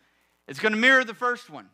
It's 0.48 0.58
going 0.58 0.72
to 0.72 0.78
mirror 0.78 1.04
the 1.04 1.14
first 1.14 1.50
one. 1.50 1.68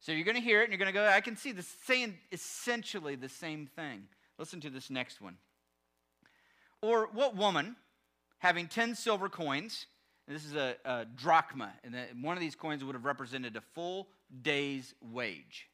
So 0.00 0.12
you're 0.12 0.24
going 0.24 0.36
to 0.36 0.42
hear 0.42 0.60
it 0.60 0.64
and 0.64 0.72
you're 0.72 0.78
going 0.78 0.92
to 0.92 0.98
go, 0.98 1.06
I 1.06 1.20
can 1.20 1.36
see 1.36 1.52
the 1.52 1.62
saying 1.86 2.18
essentially 2.32 3.14
the 3.14 3.28
same 3.28 3.66
thing. 3.66 4.04
Listen 4.38 4.60
to 4.62 4.70
this 4.70 4.90
next 4.90 5.20
one. 5.20 5.36
Or 6.82 7.08
what 7.12 7.36
woman, 7.36 7.76
having 8.38 8.66
10 8.66 8.94
silver 8.94 9.28
coins, 9.28 9.86
this 10.26 10.44
is 10.44 10.54
a, 10.54 10.76
a 10.84 11.04
drachma, 11.04 11.72
and 11.84 11.94
one 12.22 12.36
of 12.36 12.40
these 12.40 12.54
coins 12.54 12.82
would 12.82 12.94
have 12.94 13.04
represented 13.04 13.56
a 13.56 13.60
full 13.60 14.08
day's 14.42 14.94
wage. 15.00 15.68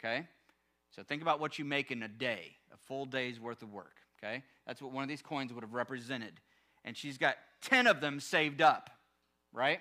Okay? 0.00 0.26
So 0.94 1.02
think 1.02 1.22
about 1.22 1.40
what 1.40 1.58
you 1.58 1.64
make 1.64 1.90
in 1.90 2.02
a 2.02 2.08
day, 2.08 2.56
a 2.72 2.76
full 2.76 3.04
day's 3.04 3.38
worth 3.38 3.62
of 3.62 3.72
work. 3.72 3.96
Okay? 4.18 4.42
That's 4.66 4.80
what 4.80 4.92
one 4.92 5.02
of 5.02 5.08
these 5.08 5.22
coins 5.22 5.52
would 5.52 5.62
have 5.62 5.74
represented. 5.74 6.40
And 6.84 6.96
she's 6.96 7.18
got 7.18 7.36
10 7.62 7.86
of 7.86 8.00
them 8.00 8.20
saved 8.20 8.62
up, 8.62 8.90
right? 9.52 9.80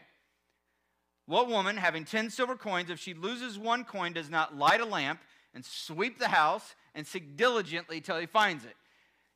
What 1.27 1.47
woman, 1.47 1.77
having 1.77 2.05
10 2.05 2.29
silver 2.29 2.55
coins, 2.55 2.89
if 2.89 2.99
she 2.99 3.13
loses 3.13 3.57
one 3.57 3.83
coin, 3.83 4.13
does 4.13 4.29
not 4.29 4.55
light 4.55 4.79
a 4.79 4.85
lamp 4.85 5.21
and 5.53 5.65
sweep 5.65 6.19
the 6.19 6.27
house 6.27 6.75
and 6.93 7.07
seek 7.07 7.35
diligently 7.35 8.01
till 8.01 8.19
he 8.19 8.27
finds 8.27 8.63
it. 8.63 8.75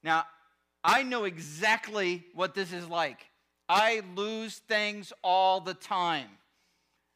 Now, 0.03 0.25
I 0.83 1.03
know 1.03 1.23
exactly 1.23 2.23
what 2.33 2.53
this 2.53 2.71
is 2.71 2.87
like. 2.87 3.25
I 3.67 4.01
lose 4.15 4.57
things 4.67 5.11
all 5.23 5.61
the 5.61 5.73
time. 5.73 6.29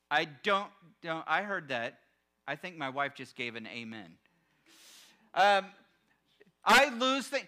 I 0.10 0.26
don't, 0.26 0.70
don't 1.02 1.24
I 1.28 1.44
heard 1.44 1.70
that. 1.70 2.00
I 2.48 2.56
think 2.56 2.78
my 2.78 2.90
wife 2.90 3.16
just 3.16 3.36
gave 3.36 3.56
an 3.56 3.68
amen. 3.68 4.16
Um, 5.34 5.66
I 6.66 6.90
lose 6.90 7.28
things. 7.28 7.48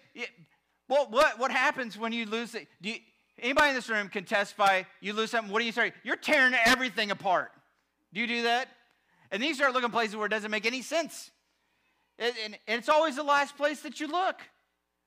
Well, 0.88 1.06
what, 1.10 1.38
what 1.38 1.50
happens 1.50 1.98
when 1.98 2.12
you 2.12 2.26
lose 2.26 2.54
it? 2.54 2.68
Do 2.80 2.90
you, 2.90 2.98
anybody 3.38 3.70
in 3.70 3.74
this 3.74 3.88
room 3.88 4.08
can 4.08 4.24
testify 4.24 4.82
you 5.00 5.12
lose 5.12 5.30
something? 5.30 5.52
What 5.52 5.60
do 5.60 5.66
you 5.66 5.72
say? 5.72 5.92
You're 6.04 6.16
tearing 6.16 6.54
everything 6.64 7.10
apart. 7.10 7.52
Do 8.12 8.20
you 8.20 8.26
do 8.26 8.42
that? 8.42 8.68
And 9.30 9.42
then 9.42 9.48
you 9.48 9.54
start 9.54 9.72
looking 9.72 9.90
places 9.90 10.16
where 10.16 10.26
it 10.26 10.30
doesn't 10.30 10.50
make 10.50 10.66
any 10.66 10.82
sense. 10.82 11.30
And 12.18 12.56
it's 12.66 12.88
always 12.88 13.16
the 13.16 13.22
last 13.22 13.56
place 13.56 13.80
that 13.82 14.00
you 14.00 14.06
look, 14.06 14.36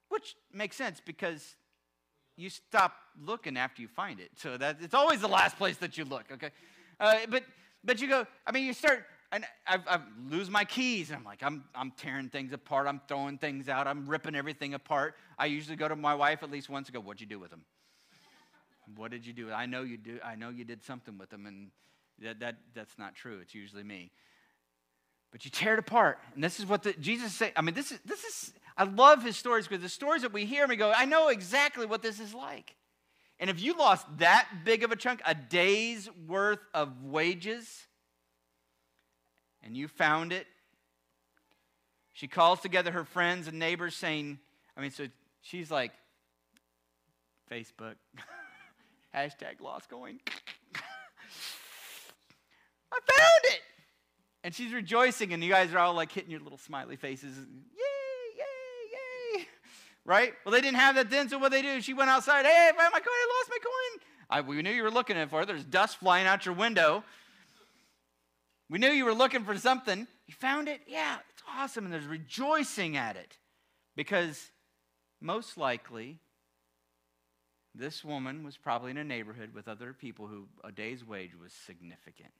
which 0.09 0.35
makes 0.53 0.75
sense 0.75 1.01
because 1.03 1.55
you 2.37 2.49
stop 2.49 2.93
looking 3.19 3.57
after 3.57 3.81
you 3.81 3.87
find 3.87 4.19
it. 4.19 4.29
So 4.35 4.57
that 4.57 4.77
it's 4.81 4.93
always 4.93 5.21
the 5.21 5.27
last 5.27 5.57
place 5.57 5.77
that 5.77 5.97
you 5.97 6.05
look. 6.05 6.25
Okay, 6.31 6.51
uh, 6.99 7.15
but 7.29 7.43
but 7.83 7.99
you 7.99 8.07
go. 8.07 8.27
I 8.45 8.51
mean, 8.51 8.65
you 8.65 8.73
start. 8.73 9.05
And 9.31 9.45
I, 9.67 9.77
I 9.87 9.99
lose 10.27 10.49
my 10.49 10.65
keys, 10.65 11.11
and 11.11 11.17
I'm 11.17 11.23
like, 11.23 11.43
I'm, 11.43 11.63
I'm 11.75 11.91
tearing 11.91 12.29
things 12.29 12.51
apart. 12.51 12.87
I'm 12.87 12.99
throwing 13.07 13.37
things 13.37 13.69
out. 13.69 13.85
I'm 13.85 14.07
ripping 14.07 14.33
everything 14.33 14.73
apart. 14.73 15.13
I 15.37 15.45
usually 15.45 15.75
go 15.75 15.87
to 15.87 15.95
my 15.95 16.15
wife 16.15 16.41
at 16.41 16.49
least 16.49 16.67
once 16.67 16.87
and 16.87 16.95
go, 16.95 16.99
"What'd 16.99 17.21
you 17.21 17.27
do 17.27 17.37
with 17.37 17.51
them? 17.51 17.61
What 18.95 19.11
did 19.11 19.25
you 19.25 19.33
do? 19.33 19.51
I 19.51 19.65
know 19.65 19.83
you 19.83 19.97
do. 19.97 20.19
I 20.23 20.35
know 20.35 20.49
you 20.49 20.63
did 20.63 20.83
something 20.83 21.17
with 21.17 21.29
them." 21.29 21.45
And 21.45 21.71
that, 22.21 22.39
that 22.39 22.55
that's 22.73 22.97
not 22.97 23.15
true. 23.15 23.39
It's 23.41 23.55
usually 23.55 23.83
me. 23.83 24.11
But 25.31 25.45
you 25.45 25.51
tear 25.51 25.73
it 25.73 25.79
apart, 25.79 26.19
and 26.33 26.43
this 26.43 26.59
is 26.59 26.65
what 26.65 26.83
the, 26.83 26.93
Jesus 26.93 27.33
said. 27.33 27.53
I 27.55 27.61
mean, 27.61 27.75
this 27.75 27.91
is 27.91 27.99
this 28.05 28.23
is. 28.23 28.53
I 28.77 28.83
love 28.83 29.23
his 29.23 29.35
stories 29.35 29.67
because 29.67 29.83
the 29.83 29.89
stories 29.89 30.21
that 30.21 30.31
we 30.31 30.45
hear, 30.45 30.65
we 30.67 30.75
go, 30.75 30.91
I 30.95 31.05
know 31.05 31.27
exactly 31.27 31.85
what 31.85 32.01
this 32.01 32.19
is 32.19 32.33
like. 32.33 32.75
And 33.39 33.49
if 33.49 33.61
you 33.61 33.77
lost 33.77 34.05
that 34.17 34.47
big 34.65 34.83
of 34.83 34.91
a 34.91 34.95
chunk, 34.95 35.21
a 35.25 35.35
day's 35.35 36.09
worth 36.27 36.59
of 36.73 37.03
wages, 37.03 37.87
and 39.63 39.77
you 39.77 39.87
found 39.87 40.33
it, 40.33 40.47
she 42.13 42.27
calls 42.27 42.59
together 42.59 42.91
her 42.91 43.05
friends 43.05 43.47
and 43.47 43.59
neighbors 43.59 43.95
saying, 43.95 44.39
I 44.75 44.81
mean, 44.81 44.91
so 44.91 45.07
she's 45.41 45.71
like, 45.71 45.91
Facebook, 47.49 47.95
hashtag 49.15 49.61
lost 49.61 49.89
coin. 49.89 50.19
I 52.91 52.99
found 53.05 53.53
it. 53.53 53.61
And 54.43 54.55
she's 54.55 54.73
rejoicing, 54.73 55.33
and 55.33 55.43
you 55.43 55.49
guys 55.49 55.73
are 55.73 55.79
all 55.79 55.93
like 55.93 56.11
hitting 56.11 56.31
your 56.31 56.39
little 56.39 56.57
smiley 56.57 56.95
faces. 56.95 57.35
Yay, 57.37 58.37
yay, 58.37 59.39
yay. 59.39 59.45
Right? 60.05 60.33
Well, 60.45 60.53
they 60.53 60.61
didn't 60.61 60.77
have 60.77 60.95
that 60.95 61.09
then, 61.09 61.27
so 61.29 61.37
what 61.37 61.51
they 61.51 61.61
do? 61.61 61.81
She 61.81 61.93
went 61.93 62.09
outside. 62.09 62.45
Hey, 62.45 62.69
I 62.73 62.77
found 62.77 62.91
my 62.93 62.99
coin. 62.99 63.07
I 63.09 63.39
lost 63.39 63.49
my 63.49 63.57
coin. 63.61 64.05
I, 64.29 64.41
we 64.41 64.61
knew 64.61 64.71
you 64.71 64.83
were 64.83 64.91
looking 64.91 65.27
for 65.27 65.41
it. 65.41 65.47
There's 65.47 65.63
dust 65.63 65.97
flying 65.97 66.27
out 66.27 66.45
your 66.45 66.55
window. 66.55 67.03
We 68.69 68.77
knew 68.77 68.89
you 68.89 69.05
were 69.05 69.13
looking 69.13 69.43
for 69.43 69.57
something. 69.57 70.07
You 70.27 70.33
found 70.35 70.67
it? 70.67 70.81
Yeah, 70.87 71.17
it's 71.31 71.43
awesome. 71.57 71.85
And 71.85 71.93
there's 71.93 72.05
rejoicing 72.05 72.95
at 72.95 73.15
it 73.15 73.37
because 73.95 74.51
most 75.19 75.57
likely 75.57 76.19
this 77.75 78.03
woman 78.03 78.43
was 78.43 78.57
probably 78.57 78.91
in 78.91 78.97
a 78.97 79.03
neighborhood 79.03 79.53
with 79.53 79.67
other 79.67 79.93
people 79.93 80.27
who 80.27 80.47
a 80.63 80.71
day's 80.71 81.05
wage 81.05 81.31
was 81.39 81.53
significant. 81.53 82.31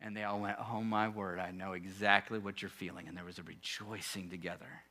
And 0.00 0.16
they 0.16 0.24
all 0.24 0.40
went, 0.40 0.58
Oh, 0.72 0.82
my 0.82 1.08
word, 1.08 1.38
I 1.40 1.50
know 1.50 1.72
exactly 1.72 2.38
what 2.38 2.62
you're 2.62 2.68
feeling. 2.70 3.08
And 3.08 3.16
there 3.16 3.24
was 3.24 3.38
a 3.38 3.42
rejoicing 3.42 4.30
together. 4.30 4.82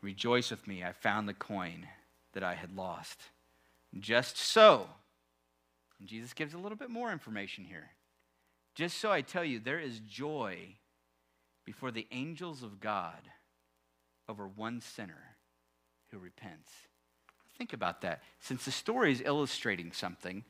Rejoice 0.00 0.50
with 0.50 0.66
me, 0.66 0.84
I 0.84 0.92
found 0.92 1.28
the 1.28 1.34
coin 1.34 1.86
that 2.32 2.42
I 2.42 2.54
had 2.54 2.76
lost. 2.76 3.20
Just 3.98 4.36
so, 4.36 4.88
and 5.98 6.08
Jesus 6.08 6.32
gives 6.32 6.54
a 6.54 6.58
little 6.58 6.76
bit 6.76 6.90
more 6.90 7.12
information 7.12 7.64
here. 7.64 7.90
Just 8.74 8.98
so 8.98 9.10
I 9.10 9.22
tell 9.22 9.44
you, 9.44 9.60
there 9.60 9.78
is 9.78 10.00
joy 10.00 10.76
before 11.64 11.90
the 11.90 12.06
angels 12.10 12.62
of 12.62 12.80
God 12.80 13.20
over 14.28 14.46
one 14.46 14.80
sinner 14.80 15.33
who 16.14 16.20
repents. 16.20 16.70
Think 17.58 17.72
about 17.72 18.00
that. 18.02 18.22
Since 18.40 18.64
the 18.64 18.70
story 18.70 19.12
is 19.12 19.22
illustrating 19.24 19.92
something, 19.92 20.44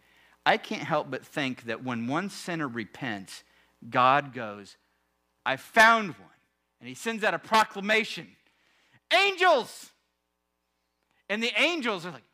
I 0.46 0.57
can't 0.59 0.83
help 0.83 1.11
but 1.11 1.24
think 1.24 1.64
that 1.64 1.83
when 1.83 2.07
one 2.07 2.29
sinner 2.31 2.68
repents, 2.68 3.42
God 3.88 4.33
goes, 4.33 4.77
I 5.44 5.57
found 5.57 6.11
one. 6.11 6.29
And 6.81 6.88
he 6.88 6.94
sends 6.94 7.24
out 7.24 7.35
a 7.35 7.38
proclamation 7.38 8.29
Angels! 9.12 9.92
And 11.29 11.42
the 11.42 11.53
angels 11.57 12.05
are 12.05 12.11
like, 12.11 12.24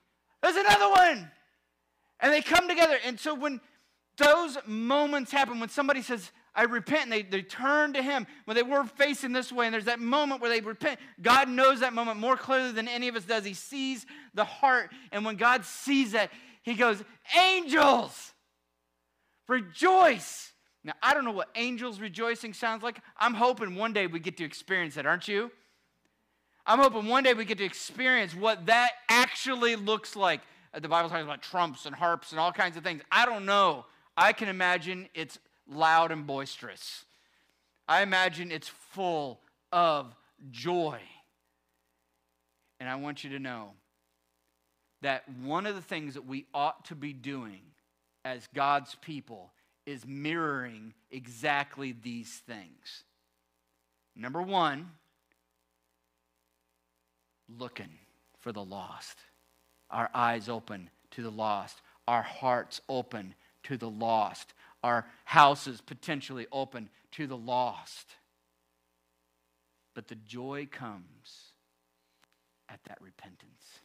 There's 0.43 0.57
another 0.57 0.89
one! 0.91 1.31
And 2.21 2.33
they 2.33 2.43
come 2.43 2.69
together. 2.69 2.99
And 3.05 3.19
so 3.19 3.35
when 3.35 3.61
those 4.17 4.59
moments 4.67 5.31
happen, 5.33 5.61
when 5.61 5.69
somebody 5.69 6.03
says, 6.03 6.33
I 6.55 6.65
repent, 6.65 7.05
and 7.05 7.13
they, 7.13 7.23
they 7.23 7.43
turn 7.43 7.93
to 7.93 8.03
Him, 8.03 8.27
when 8.45 8.57
they 8.57 8.63
were 8.63 8.85
facing 8.85 9.33
this 9.33 9.53
way, 9.53 9.67
and 9.67 9.75
there's 9.75 9.85
that 9.85 10.01
moment 10.01 10.41
where 10.41 10.51
they 10.51 10.61
repent, 10.61 10.99
God 11.23 11.49
knows 11.49 11.81
that 11.81 11.93
moment 11.93 12.19
more 12.19 12.37
clearly 12.37 12.73
than 12.73 12.89
any 12.89 13.09
of 13.09 13.17
us 13.17 13.25
does. 13.25 13.45
He 13.45 13.55
sees 13.55 14.05
the 14.35 14.45
heart. 14.45 14.91
And 15.13 15.25
when 15.25 15.37
God 15.37 15.65
sees 15.65 16.13
that, 16.13 16.31
he 16.63 16.75
goes, 16.75 17.03
Angels, 17.37 18.33
rejoice. 19.49 20.53
Now, 20.83 20.95
I 21.03 21.13
don't 21.15 21.25
know 21.25 21.31
what 21.31 21.51
angels 21.57 22.01
rejoicing 22.01 22.55
sounds 22.55 22.83
like. 22.83 23.01
I'm 23.19 23.35
hoping 23.35 23.75
one 23.75 23.93
day 23.93 24.07
we 24.07 24.19
get 24.19 24.39
to 24.39 24.45
experience 24.45 24.95
that, 24.95 25.05
aren't 25.05 25.29
you? 25.29 25.51
I'm 26.65 26.79
hoping 26.79 27.07
one 27.07 27.23
day 27.23 27.35
we 27.35 27.45
get 27.45 27.59
to 27.59 27.65
experience 27.65 28.35
what 28.35 28.67
that 28.67 28.93
actually 29.09 29.77
looks 29.77 30.17
like. 30.17 30.41
The 30.79 30.89
Bible 30.89 31.11
talks 31.11 31.23
about 31.23 31.43
trumps 31.43 31.85
and 31.85 31.95
harps 31.95 32.31
and 32.31 32.41
all 32.41 32.53
kinds 32.53 32.77
of 32.77 32.85
things. 32.85 33.03
I 33.11 33.27
don't 33.27 33.45
know. 33.45 33.87
I 34.17 34.33
can 34.33 34.49
imagine 34.49 35.09
it's 35.15 35.39
loud 35.71 36.13
and 36.13 36.27
boisterous. 36.27 37.05
I 37.89 38.03
imagine 38.03 38.51
it's 38.51 38.69
full 38.69 39.41
of 39.73 40.15
joy. 40.51 41.01
And 42.79 42.89
I 42.89 42.97
want 42.97 43.25
you 43.25 43.31
to 43.31 43.39
know 43.39 43.73
that 45.03 45.25
one 45.43 45.67
of 45.67 45.75
the 45.75 45.83
things 45.83 46.15
that 46.15 46.27
we 46.27 46.47
ought 46.53 46.85
to 46.87 46.95
be 46.95 47.13
doing 47.13 47.61
as 48.25 48.49
God's 48.55 48.95
people 48.97 49.51
is 49.87 50.07
mirroring 50.07 50.95
exactly 51.11 51.93
these 51.93 52.43
things. 52.47 53.05
Number 54.15 54.43
one, 54.43 54.91
looking 57.59 57.91
for 58.39 58.53
the 58.53 58.65
lost, 58.65 59.19
our 59.91 60.11
eyes 60.15 60.49
open 60.49 60.91
to 61.13 61.23
the 61.23 61.31
lost, 61.31 61.81
our 62.07 62.23
hearts 62.23 62.81
open 62.89 63.35
to 63.65 63.77
the 63.77 63.91
lost, 63.91 64.53
our 64.83 65.07
houses 65.25 65.81
potentially 65.81 66.47
open 66.53 66.89
to 67.13 67.27
the 67.27 67.37
lost. 67.37 68.15
But 69.95 70.09
the 70.09 70.15
joy 70.15 70.69
comes 70.71 71.53
at 72.69 72.81
that 72.85 72.99
repentance. 73.01 73.81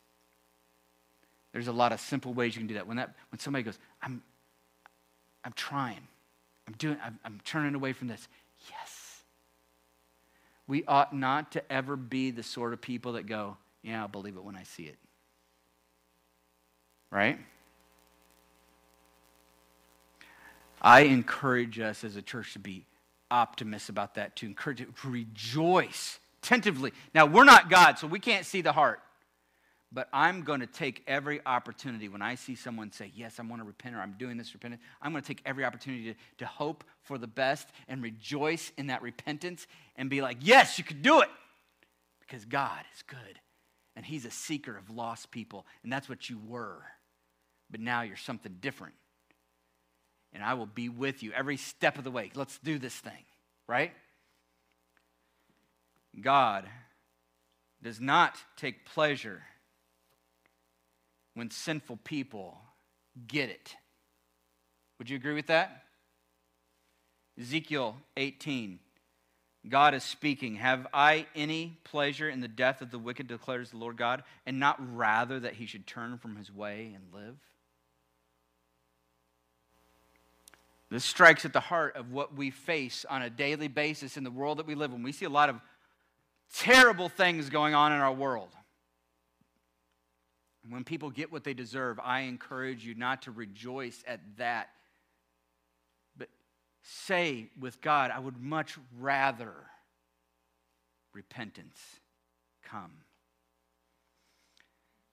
There's 1.52 1.68
a 1.68 1.74
lot 1.74 1.92
of 1.92 2.00
simple 2.00 2.34
ways 2.34 2.56
you 2.56 2.60
can 2.60 2.68
do 2.68 2.74
that. 2.76 2.88
When, 2.88 2.98
that, 2.98 3.16
when 3.32 3.40
somebody 3.40 3.64
goes, 3.64 3.80
I'm, 4.02 4.22
I'm 5.44 5.54
trying, 5.54 6.08
I'm 6.68 6.74
doing, 6.78 6.98
I'm, 7.04 7.20
I'm 7.24 7.40
turning 7.46 7.76
away 7.76 7.94
from 7.94 8.08
this. 8.08 8.28
Yes. 8.70 9.24
We 10.68 10.84
ought 10.86 11.16
not 11.16 11.52
to 11.54 11.72
ever 11.72 11.96
be 11.96 12.32
the 12.32 12.44
sort 12.44 12.74
of 12.74 12.82
people 12.82 13.14
that 13.14 13.26
go, 13.26 13.58
yeah, 13.84 14.02
I'll 14.02 14.08
believe 14.08 14.36
it 14.36 14.44
when 14.44 14.56
I 14.56 14.64
see 14.64 14.84
it. 14.84 14.98
Right? 17.12 17.40
I 20.86 21.02
encourage 21.02 21.80
us 21.80 22.04
as 22.04 22.16
a 22.16 22.22
church 22.22 22.54
to 22.54 22.60
be 22.60 22.86
optimists 23.32 23.90
about 23.90 24.16
that, 24.16 24.36
to 24.38 24.46
encourage 24.46 24.82
it, 24.82 24.96
to 24.96 25.10
rejoice 25.10 26.20
tentatively. 26.44 26.94
Now, 27.16 27.26
we're 27.26 27.44
not 27.44 27.72
God, 27.72 27.98
so 27.98 28.06
we 28.06 28.20
can't 28.20 28.46
see 28.46 28.62
the 28.62 28.72
heart. 28.72 29.02
But 29.92 30.10
I'm 30.14 30.44
going 30.44 30.60
to 30.60 30.68
take 30.68 31.04
every 31.08 31.42
opportunity 31.44 32.08
when 32.08 32.22
I 32.22 32.36
see 32.36 32.54
someone 32.54 32.92
say, 32.92 33.12
Yes, 33.16 33.40
I 33.40 33.44
want 33.44 33.62
to 33.62 33.66
repent 33.66 33.96
or 33.96 34.00
I'm 34.00 34.16
doing 34.20 34.38
this 34.38 34.54
repentance. 34.54 34.82
I'm 35.02 35.12
going 35.12 35.24
to 35.24 35.28
take 35.28 35.42
every 35.46 35.66
opportunity 35.66 36.14
to, 36.14 36.20
to 36.40 36.46
hope 36.46 36.84
for 37.02 37.18
the 37.18 37.28
best 37.28 37.68
and 37.88 38.04
rejoice 38.04 38.72
in 38.78 38.88
that 38.88 39.02
repentance 39.02 39.66
and 39.96 40.10
be 40.10 40.22
like, 40.22 40.38
Yes, 40.42 40.78
you 40.78 40.84
can 40.84 41.02
do 41.02 41.22
it 41.22 41.30
because 42.20 42.46
God 42.46 42.82
is 42.94 43.02
good 43.04 43.40
and 43.96 44.06
He's 44.06 44.26
a 44.26 44.32
seeker 44.32 44.78
of 44.78 44.90
lost 44.90 45.32
people. 45.32 45.66
And 45.82 45.92
that's 45.92 46.10
what 46.10 46.30
you 46.30 46.40
were. 46.46 46.84
But 47.72 47.80
now 47.80 48.02
you're 48.02 48.18
something 48.18 48.58
different. 48.60 48.94
And 50.36 50.44
I 50.44 50.54
will 50.54 50.66
be 50.66 50.90
with 50.90 51.24
you 51.24 51.32
every 51.32 51.56
step 51.56 51.98
of 51.98 52.04
the 52.04 52.12
way. 52.12 52.30
Let's 52.36 52.60
do 52.60 52.78
this 52.78 52.94
thing, 52.94 53.24
right? 53.68 53.94
God 56.20 56.66
does 57.82 58.02
not 58.02 58.38
take 58.58 58.86
pleasure 58.86 59.42
when 61.36 61.50
sinful 61.50 62.00
people 62.04 62.58
get 63.28 63.50
it. 63.50 63.76
Would 65.00 65.10
you 65.10 65.16
agree 65.16 65.34
with 65.34 65.48
that? 65.48 65.84
Ezekiel 67.40 67.96
18, 68.18 68.80
God 69.68 69.94
is 69.94 70.04
speaking. 70.04 70.56
Have 70.56 70.88
I 70.94 71.28
any 71.36 71.78
pleasure 71.86 72.30
in 72.30 72.42
the 72.42 72.48
death 72.48 72.82
of 72.82 72.92
the 72.92 73.00
wicked, 73.00 73.28
declares 73.28 73.72
the 73.72 73.78
Lord 73.78 73.98
God, 73.98 74.24
and 74.46 74.60
not 74.60 74.78
rather 74.96 75.40
that 75.40 75.54
he 75.54 75.66
should 75.66 75.88
turn 75.88 76.18
from 76.18 76.36
his 76.36 76.52
way 76.52 76.94
and 76.94 77.14
live? 77.14 77.36
This 80.90 81.04
strikes 81.04 81.46
at 81.46 81.54
the 81.54 81.60
heart 81.60 81.96
of 81.96 82.12
what 82.12 82.36
we 82.36 82.52
face 82.52 83.06
on 83.10 83.22
a 83.22 83.30
daily 83.30 83.68
basis 83.68 84.18
in 84.18 84.24
the 84.24 84.32
world 84.32 84.60
that 84.60 84.68
we 84.68 84.76
live 84.76 84.92
in. 84.92 85.02
We 85.02 85.12
see 85.12 85.26
a 85.26 85.30
lot 85.30 85.50
of 85.50 85.60
terrible 86.54 87.10
things 87.10 87.50
going 87.50 87.74
on 87.74 87.92
in 87.92 88.00
our 88.00 88.14
world. 88.14 88.50
When 90.70 90.84
people 90.84 91.10
get 91.10 91.32
what 91.32 91.44
they 91.44 91.54
deserve, 91.54 92.00
I 92.04 92.22
encourage 92.22 92.86
you 92.86 92.96
not 92.96 93.24
to 93.24 93.32
rejoice 93.32 94.04
at 94.08 94.20
that, 94.38 94.70
but 96.18 96.30
say 96.82 97.50
with 97.60 97.82
God, 97.82 98.12
I 98.12 98.20
would 98.20 98.38
much 98.38 98.78
rather 99.00 99.54
repentance 101.14 101.80
come. 102.64 102.92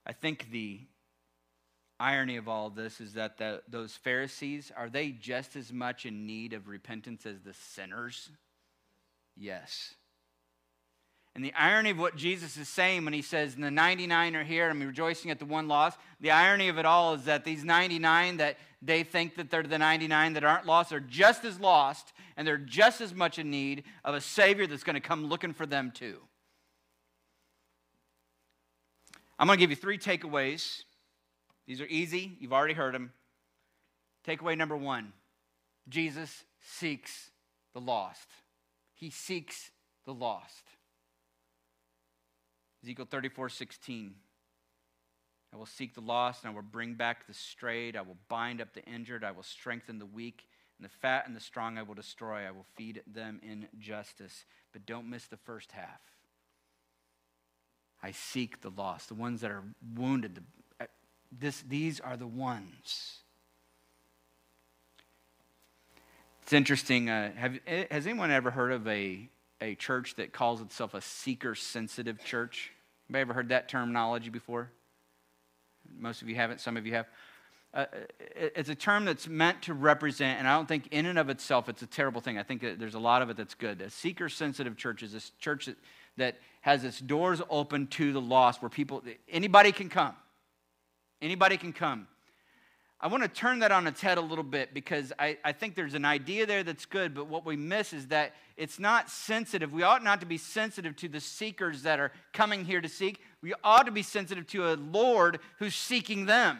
I 0.06 0.12
think 0.12 0.50
the 0.50 0.80
irony 2.02 2.36
of 2.36 2.48
all 2.48 2.66
of 2.66 2.74
this 2.74 3.00
is 3.00 3.14
that 3.14 3.38
the, 3.38 3.62
those 3.68 3.94
Pharisees, 3.94 4.72
are 4.76 4.90
they 4.90 5.10
just 5.10 5.54
as 5.54 5.72
much 5.72 6.04
in 6.04 6.26
need 6.26 6.52
of 6.52 6.66
repentance 6.66 7.24
as 7.24 7.40
the 7.40 7.54
sinners? 7.54 8.28
Yes. 9.36 9.94
And 11.34 11.44
the 11.44 11.54
irony 11.54 11.90
of 11.90 11.98
what 11.98 12.16
Jesus 12.16 12.56
is 12.56 12.68
saying 12.68 13.04
when 13.04 13.14
he 13.14 13.22
says, 13.22 13.54
the 13.54 13.70
99 13.70 14.36
are 14.36 14.44
here, 14.44 14.68
I'm 14.68 14.82
rejoicing 14.82 15.30
at 15.30 15.38
the 15.38 15.46
one 15.46 15.68
lost, 15.68 15.98
the 16.20 16.32
irony 16.32 16.68
of 16.68 16.76
it 16.76 16.84
all 16.84 17.14
is 17.14 17.24
that 17.24 17.44
these 17.44 17.64
99 17.64 18.38
that 18.38 18.58
they 18.82 19.04
think 19.04 19.36
that 19.36 19.48
they're 19.48 19.62
the 19.62 19.78
99 19.78 20.32
that 20.32 20.44
aren't 20.44 20.66
lost 20.66 20.92
are 20.92 21.00
just 21.00 21.44
as 21.44 21.60
lost, 21.60 22.12
and 22.36 22.46
they're 22.46 22.58
just 22.58 23.00
as 23.00 23.14
much 23.14 23.38
in 23.38 23.48
need 23.50 23.84
of 24.04 24.14
a 24.14 24.20
Savior 24.20 24.66
that's 24.66 24.82
going 24.82 24.94
to 24.94 25.00
come 25.00 25.26
looking 25.26 25.52
for 25.52 25.66
them 25.66 25.92
too. 25.92 26.18
I'm 29.38 29.46
going 29.46 29.56
to 29.56 29.60
give 29.60 29.70
you 29.70 29.76
three 29.76 29.98
takeaways 29.98 30.82
these 31.72 31.80
are 31.80 31.86
easy, 31.86 32.36
you've 32.38 32.52
already 32.52 32.74
heard 32.74 32.94
them. 32.94 33.14
Takeaway 34.28 34.58
number 34.58 34.76
one 34.76 35.14
Jesus 35.88 36.44
seeks 36.60 37.30
the 37.72 37.80
lost. 37.80 38.28
He 38.92 39.08
seeks 39.08 39.70
the 40.04 40.12
lost. 40.12 40.64
Ezekiel 42.82 43.06
34 43.10 43.48
16. 43.48 44.14
I 45.54 45.56
will 45.56 45.64
seek 45.64 45.94
the 45.94 46.02
lost, 46.02 46.44
and 46.44 46.52
I 46.52 46.54
will 46.54 46.60
bring 46.60 46.92
back 46.92 47.26
the 47.26 47.32
strayed. 47.32 47.96
I 47.96 48.02
will 48.02 48.18
bind 48.28 48.60
up 48.60 48.74
the 48.74 48.84
injured. 48.84 49.24
I 49.24 49.30
will 49.30 49.42
strengthen 49.42 49.98
the 49.98 50.04
weak. 50.04 50.46
And 50.78 50.84
the 50.84 50.92
fat 50.92 51.26
and 51.26 51.34
the 51.34 51.40
strong 51.40 51.78
I 51.78 51.84
will 51.84 51.94
destroy. 51.94 52.46
I 52.46 52.50
will 52.50 52.66
feed 52.76 53.00
them 53.06 53.40
in 53.42 53.66
justice. 53.78 54.44
But 54.74 54.84
don't 54.84 55.08
miss 55.08 55.24
the 55.24 55.38
first 55.38 55.72
half. 55.72 56.02
I 58.02 58.10
seek 58.10 58.60
the 58.60 58.68
lost, 58.70 59.08
the 59.08 59.14
ones 59.14 59.40
that 59.40 59.50
are 59.50 59.64
wounded, 59.94 60.34
the 60.34 60.42
this, 61.40 61.62
these 61.68 62.00
are 62.00 62.16
the 62.16 62.26
ones. 62.26 63.18
It's 66.42 66.52
interesting. 66.52 67.08
Uh, 67.08 67.32
have, 67.32 67.58
eh, 67.66 67.84
has 67.90 68.06
anyone 68.06 68.30
ever 68.30 68.50
heard 68.50 68.72
of 68.72 68.86
a, 68.86 69.28
a 69.60 69.74
church 69.76 70.16
that 70.16 70.32
calls 70.32 70.60
itself 70.60 70.94
a 70.94 71.00
seeker 71.00 71.54
sensitive 71.54 72.22
church? 72.24 72.72
Anybody 73.08 73.20
ever 73.22 73.32
heard 73.34 73.48
that 73.50 73.68
terminology 73.68 74.28
before? 74.28 74.70
Most 75.98 76.22
of 76.22 76.28
you 76.28 76.34
haven't, 76.34 76.60
some 76.60 76.76
of 76.76 76.86
you 76.86 76.94
have. 76.94 77.06
Uh, 77.74 77.86
it's 78.36 78.68
a 78.68 78.74
term 78.74 79.06
that's 79.06 79.26
meant 79.26 79.62
to 79.62 79.72
represent, 79.72 80.38
and 80.38 80.46
I 80.46 80.54
don't 80.54 80.68
think 80.68 80.88
in 80.90 81.06
and 81.06 81.18
of 81.18 81.30
itself 81.30 81.70
it's 81.70 81.80
a 81.80 81.86
terrible 81.86 82.20
thing. 82.20 82.36
I 82.38 82.42
think 82.42 82.60
there's 82.60 82.94
a 82.94 82.98
lot 83.00 83.22
of 83.22 83.30
it 83.30 83.36
that's 83.36 83.54
good. 83.54 83.80
A 83.80 83.88
seeker 83.88 84.28
sensitive 84.28 84.76
church 84.76 85.02
is 85.02 85.14
a 85.14 85.20
church 85.40 85.66
that, 85.66 85.76
that 86.18 86.36
has 86.60 86.84
its 86.84 87.00
doors 87.00 87.40
open 87.48 87.86
to 87.88 88.12
the 88.12 88.20
lost, 88.20 88.60
where 88.60 88.68
people, 88.68 89.02
anybody 89.30 89.72
can 89.72 89.88
come. 89.88 90.14
Anybody 91.22 91.56
can 91.56 91.72
come. 91.72 92.08
I 93.00 93.06
want 93.08 93.22
to 93.22 93.28
turn 93.28 93.60
that 93.60 93.72
on 93.72 93.86
its 93.86 94.00
head 94.00 94.18
a 94.18 94.20
little 94.20 94.44
bit 94.44 94.74
because 94.74 95.12
I, 95.18 95.38
I 95.44 95.52
think 95.52 95.74
there's 95.74 95.94
an 95.94 96.04
idea 96.04 96.46
there 96.46 96.62
that's 96.62 96.84
good, 96.84 97.14
but 97.14 97.26
what 97.26 97.44
we 97.44 97.56
miss 97.56 97.92
is 97.92 98.08
that 98.08 98.34
it's 98.56 98.78
not 98.78 99.08
sensitive. 99.08 99.72
We 99.72 99.82
ought 99.82 100.04
not 100.04 100.20
to 100.20 100.26
be 100.26 100.36
sensitive 100.36 100.94
to 100.96 101.08
the 101.08 101.20
seekers 101.20 101.82
that 101.82 101.98
are 101.98 102.12
coming 102.32 102.64
here 102.64 102.80
to 102.80 102.88
seek. 102.88 103.20
We 103.40 103.54
ought 103.64 103.86
to 103.86 103.92
be 103.92 104.02
sensitive 104.02 104.46
to 104.48 104.72
a 104.72 104.74
Lord 104.74 105.40
who's 105.58 105.74
seeking 105.74 106.26
them. 106.26 106.58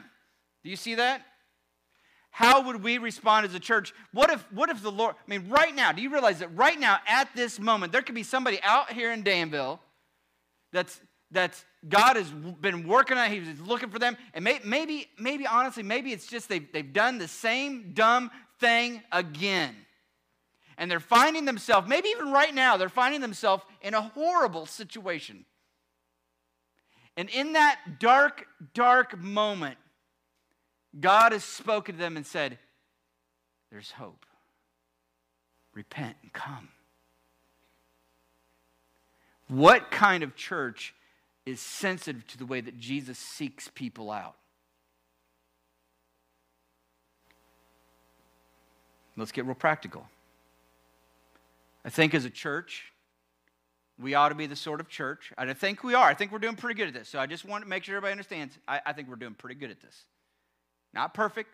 Do 0.65 0.71
you 0.71 0.77
see 0.77 0.95
that? 0.95 1.23
How 2.31 2.67
would 2.67 2.83
we 2.83 2.99
respond 2.99 3.47
as 3.47 3.55
a 3.55 3.61
church? 3.61 3.93
What 4.13 4.31
if, 4.31 4.41
what 4.53 4.71
if 4.71 4.83
the 4.83 4.91
Lord, 4.91 5.15
I 5.17 5.31
mean, 5.31 5.49
right 5.49 5.75
now, 5.75 5.93
do 5.93 6.03
you 6.03 6.11
realize 6.11 6.39
that 6.39 6.57
right 6.57 6.79
now, 6.81 6.99
at 7.07 7.29
this 7.37 7.61
moment, 7.61 7.93
there 7.93 8.03
could 8.03 8.15
be 8.15 8.23
somebody 8.23 8.59
out 8.63 8.93
here 8.93 9.13
in 9.13 9.23
Danville 9.23 9.81
that's 10.73 11.01
that's 11.31 11.65
God 11.89 12.17
has 12.17 12.31
been 12.31 12.87
working 12.87 13.19
on. 13.19 13.31
He's 13.31 13.61
looking 13.61 13.91
for 13.91 13.99
them. 13.99 14.17
And 14.35 14.45
may, 14.45 14.61
maybe, 14.65 15.09
maybe 15.19 15.47
honestly, 15.47 15.83
maybe 15.83 16.13
it's 16.13 16.27
just 16.27 16.49
they've, 16.49 16.71
they've 16.73 16.93
done 16.93 17.19
the 17.19 17.29
same 17.29 17.93
dumb 17.93 18.31
thing 18.61 19.03
again. 19.11 19.75
And 20.79 20.91
they're 20.91 21.01
finding 21.01 21.45
themselves, 21.45 21.89
maybe 21.89 22.09
even 22.09 22.33
right 22.33 22.55
now, 22.55 22.77
they're 22.77 22.89
finding 22.89 23.21
themselves 23.21 23.65
in 23.83 23.95
a 23.95 24.01
horrible 24.01 24.67
situation. 24.67 25.45
And 27.17 27.29
in 27.29 27.55
that 27.55 27.79
dark, 27.99 28.47
dark 28.73 29.19
moment, 29.19 29.77
God 30.99 31.33
has 31.33 31.45
spoken 31.45 31.97
to 31.97 32.01
them 32.01 32.17
and 32.17 32.25
said, 32.25 32.59
There's 33.71 33.91
hope. 33.91 34.25
Repent 35.75 36.17
and 36.23 36.33
come. 36.33 36.69
What 39.49 39.91
kind 39.91 40.23
of 40.23 40.37
church 40.37 40.95
is 41.45 41.61
sensitive 41.61 42.27
to 42.29 42.39
the 42.39 42.47
way 42.47 42.61
that 42.61 42.79
Jesus 42.79 43.19
seeks 43.19 43.69
people 43.69 44.11
out. 44.11 44.37
Let's 49.17 49.33
get 49.33 49.45
real 49.45 49.55
practical. 49.55 50.07
I 51.85 51.91
think 51.91 52.15
as 52.15 52.25
a 52.25 52.31
church, 52.31 52.93
we 53.99 54.15
ought 54.15 54.31
to 54.31 54.35
be 54.35 54.47
the 54.47 54.57
sort 54.57 54.81
of 54.81 54.89
church, 54.89 55.33
and 55.37 55.51
I 55.51 55.55
think 55.55 55.85
we 55.85 55.95
are. 55.95 56.07
I 56.07 56.15
think 56.15 56.33
we're 56.33 56.39
doing 56.39 56.57
pretty 56.57 56.77
good 56.79 56.89
at 56.89 56.95
this. 56.95 57.09
So 57.09 57.19
I 57.19 57.27
just 57.27 57.45
want 57.45 57.63
to 57.63 57.69
make 57.69 57.85
sure 57.85 57.97
everybody 57.97 58.13
understands. 58.13 58.57
I, 58.67 58.81
I 58.87 58.93
think 58.93 59.09
we're 59.09 59.17
doing 59.17 59.35
pretty 59.35 59.57
good 59.57 59.71
at 59.71 59.81
this. 59.81 60.05
Not 60.95 61.13
perfect. 61.13 61.51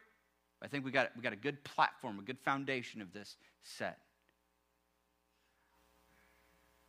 I 0.63 0.69
think 0.69 0.85
we 0.85 0.91
got, 0.91 1.11
we 1.17 1.23
got 1.23 1.33
a 1.33 1.37
good 1.37 1.63
platform, 1.65 2.19
a 2.19 2.23
good 2.23 2.39
foundation 2.39 3.01
of 3.01 3.13
this 3.13 3.37
set. 3.63 3.99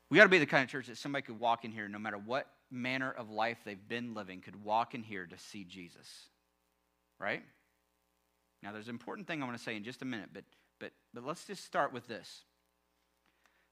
We 0.09 0.17
got 0.17 0.23
to 0.23 0.29
be 0.29 0.39
the 0.39 0.45
kind 0.45 0.63
of 0.63 0.69
church 0.69 0.87
that 0.87 0.97
somebody 0.97 1.23
could 1.23 1.39
walk 1.39 1.65
in 1.65 1.71
here 1.71 1.87
no 1.87 1.99
matter 1.99 2.17
what 2.17 2.47
manner 2.71 3.11
of 3.11 3.29
life 3.29 3.57
they've 3.65 3.87
been 3.87 4.13
living 4.13 4.41
could 4.41 4.63
walk 4.63 4.93
in 4.93 5.03
here 5.03 5.25
to 5.25 5.37
see 5.37 5.63
Jesus. 5.63 6.07
Right? 7.19 7.43
Now, 8.61 8.71
there's 8.71 8.87
an 8.87 8.95
important 8.95 9.27
thing 9.27 9.41
I 9.41 9.45
want 9.45 9.57
to 9.57 9.63
say 9.63 9.75
in 9.75 9.83
just 9.83 10.01
a 10.01 10.05
minute, 10.05 10.29
but, 10.33 10.43
but, 10.79 10.91
but 11.13 11.25
let's 11.25 11.45
just 11.45 11.65
start 11.65 11.93
with 11.93 12.07
this. 12.07 12.43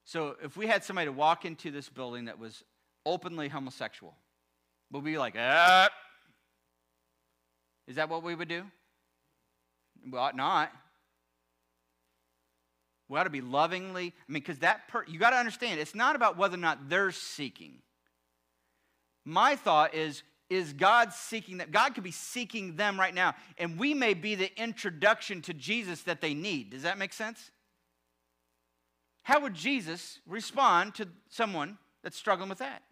So, 0.04 0.36
if 0.42 0.56
we 0.56 0.66
had 0.66 0.84
somebody 0.84 1.06
to 1.06 1.12
walk 1.12 1.44
into 1.44 1.70
this 1.70 1.88
building 1.88 2.26
that 2.26 2.38
was 2.38 2.64
openly 3.04 3.48
homosexual, 3.48 4.14
would 4.90 5.04
we 5.04 5.12
be 5.12 5.18
like, 5.18 5.34
ah? 5.38 5.90
Is 7.86 7.96
that 7.96 8.08
what 8.08 8.22
we 8.22 8.34
would 8.34 8.48
do? 8.48 8.64
We 10.10 10.18
ought 10.18 10.36
not. 10.36 10.72
We 13.08 13.18
ought 13.18 13.24
to 13.24 13.30
be 13.30 13.40
lovingly, 13.40 14.06
I 14.28 14.32
mean, 14.32 14.42
because 14.42 14.58
that, 14.58 14.88
per, 14.88 15.04
you 15.06 15.18
got 15.18 15.30
to 15.30 15.36
understand, 15.36 15.80
it's 15.80 15.94
not 15.94 16.14
about 16.14 16.36
whether 16.36 16.54
or 16.54 16.60
not 16.60 16.88
they're 16.88 17.10
seeking. 17.10 17.78
My 19.28 19.56
thought 19.56 19.94
is, 19.94 20.22
is 20.48 20.72
God 20.72 21.12
seeking 21.12 21.58
that? 21.58 21.70
God 21.70 21.94
could 21.94 22.02
be 22.02 22.10
seeking 22.10 22.76
them 22.76 22.98
right 22.98 23.14
now, 23.14 23.34
and 23.58 23.78
we 23.78 23.92
may 23.92 24.14
be 24.14 24.34
the 24.34 24.50
introduction 24.58 25.42
to 25.42 25.52
Jesus 25.52 26.02
that 26.04 26.22
they 26.22 26.32
need. 26.32 26.70
Does 26.70 26.84
that 26.84 26.96
make 26.96 27.12
sense? 27.12 27.50
How 29.24 29.40
would 29.40 29.52
Jesus 29.52 30.20
respond 30.26 30.94
to 30.94 31.08
someone 31.28 31.76
that's 32.02 32.16
struggling 32.16 32.48
with 32.48 32.60
that? 32.60 32.82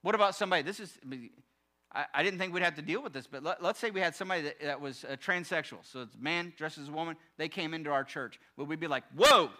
What 0.00 0.14
about 0.14 0.34
somebody? 0.34 0.62
This 0.62 0.80
is, 0.80 0.98
I, 1.92 2.06
I 2.14 2.22
didn't 2.22 2.38
think 2.38 2.54
we'd 2.54 2.62
have 2.62 2.76
to 2.76 2.82
deal 2.82 3.02
with 3.02 3.12
this, 3.12 3.26
but 3.26 3.42
let, 3.42 3.62
us 3.62 3.76
say 3.76 3.90
we 3.90 4.00
had 4.00 4.14
somebody 4.14 4.40
that, 4.40 4.62
that 4.62 4.80
was 4.80 5.04
a 5.06 5.18
transsexual. 5.18 5.84
So 5.84 6.00
it's 6.00 6.14
a 6.14 6.18
man 6.18 6.54
dressed 6.56 6.78
as 6.78 6.88
a 6.88 6.92
woman. 6.92 7.16
They 7.36 7.48
came 7.48 7.74
into 7.74 7.90
our 7.90 8.02
church. 8.02 8.40
Would 8.56 8.66
we 8.66 8.76
be 8.76 8.86
like, 8.86 9.04
whoa, 9.14 9.50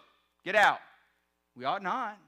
get 0.46 0.54
out? 0.54 0.78
We 1.54 1.66
ought 1.66 1.82
not. 1.82 2.18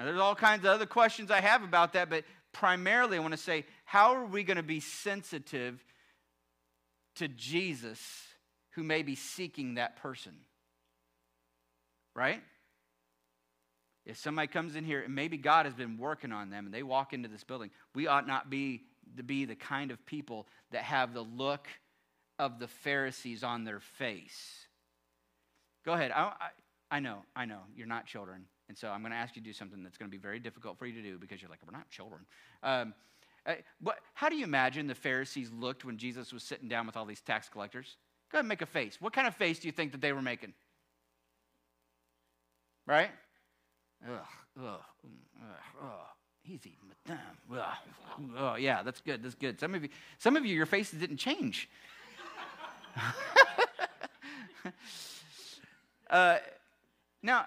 Now, 0.00 0.06
there's 0.06 0.18
all 0.18 0.34
kinds 0.34 0.64
of 0.64 0.70
other 0.70 0.86
questions 0.86 1.30
I 1.30 1.42
have 1.42 1.62
about 1.62 1.92
that, 1.92 2.08
but 2.08 2.24
primarily 2.52 3.18
I 3.18 3.20
want 3.20 3.32
to 3.32 3.36
say, 3.36 3.66
how 3.84 4.14
are 4.14 4.24
we 4.24 4.44
going 4.44 4.56
to 4.56 4.62
be 4.62 4.80
sensitive 4.80 5.84
to 7.16 7.28
Jesus 7.28 8.00
who 8.70 8.82
may 8.82 9.02
be 9.02 9.14
seeking 9.14 9.74
that 9.74 9.96
person? 9.96 10.32
Right? 12.16 12.40
If 14.06 14.16
somebody 14.16 14.48
comes 14.48 14.74
in 14.74 14.84
here 14.84 15.02
and 15.02 15.14
maybe 15.14 15.36
God 15.36 15.66
has 15.66 15.74
been 15.74 15.98
working 15.98 16.32
on 16.32 16.48
them 16.48 16.64
and 16.64 16.74
they 16.74 16.82
walk 16.82 17.12
into 17.12 17.28
this 17.28 17.44
building, 17.44 17.70
we 17.94 18.06
ought 18.06 18.26
not 18.26 18.48
be 18.48 18.84
to 19.18 19.22
be 19.22 19.44
the 19.44 19.54
kind 19.54 19.90
of 19.90 20.06
people 20.06 20.46
that 20.70 20.84
have 20.84 21.12
the 21.12 21.20
look 21.20 21.68
of 22.38 22.58
the 22.58 22.68
Pharisees 22.68 23.44
on 23.44 23.64
their 23.64 23.80
face. 23.80 24.66
Go 25.84 25.92
ahead. 25.92 26.10
I, 26.10 26.22
I, 26.22 26.96
I 26.96 27.00
know, 27.00 27.18
I 27.36 27.44
know, 27.44 27.60
you're 27.76 27.86
not 27.86 28.06
children. 28.06 28.46
And 28.70 28.78
so 28.78 28.88
I'm 28.88 29.00
going 29.00 29.10
to 29.10 29.18
ask 29.18 29.34
you 29.34 29.42
to 29.42 29.48
do 29.48 29.52
something 29.52 29.82
that's 29.82 29.98
going 29.98 30.08
to 30.08 30.16
be 30.16 30.22
very 30.22 30.38
difficult 30.38 30.78
for 30.78 30.86
you 30.86 30.92
to 30.92 31.02
do 31.02 31.18
because 31.18 31.42
you're 31.42 31.50
like, 31.50 31.58
we're 31.66 31.76
not 31.76 31.90
children. 31.90 32.20
Um, 32.62 32.94
uh, 33.44 33.54
but 33.80 33.96
how 34.14 34.28
do 34.28 34.36
you 34.36 34.44
imagine 34.44 34.86
the 34.86 34.94
Pharisees 34.94 35.50
looked 35.50 35.84
when 35.84 35.98
Jesus 35.98 36.32
was 36.32 36.44
sitting 36.44 36.68
down 36.68 36.86
with 36.86 36.96
all 36.96 37.04
these 37.04 37.20
tax 37.20 37.48
collectors? 37.48 37.96
Go 38.30 38.36
ahead 38.36 38.44
and 38.44 38.48
make 38.48 38.62
a 38.62 38.66
face. 38.66 38.98
What 39.00 39.12
kind 39.12 39.26
of 39.26 39.34
face 39.34 39.58
do 39.58 39.66
you 39.66 39.72
think 39.72 39.90
that 39.90 40.00
they 40.00 40.12
were 40.12 40.22
making? 40.22 40.54
Right? 42.86 43.10
Ugh, 44.08 44.20
ugh, 44.62 44.80
ugh. 45.82 46.06
He's 46.44 46.60
eating 46.64 46.88
with 46.88 47.02
them. 47.02 47.18
Ugh. 47.52 47.64
Oh, 48.38 48.54
yeah, 48.54 48.84
that's 48.84 49.00
good. 49.00 49.24
That's 49.24 49.34
good. 49.34 49.58
Some 49.58 49.74
of 49.74 49.82
you, 49.82 49.88
some 50.18 50.36
of 50.36 50.46
you, 50.46 50.54
your 50.54 50.66
faces 50.66 51.00
didn't 51.00 51.16
change. 51.16 51.68
uh, 56.08 56.38
now, 57.20 57.46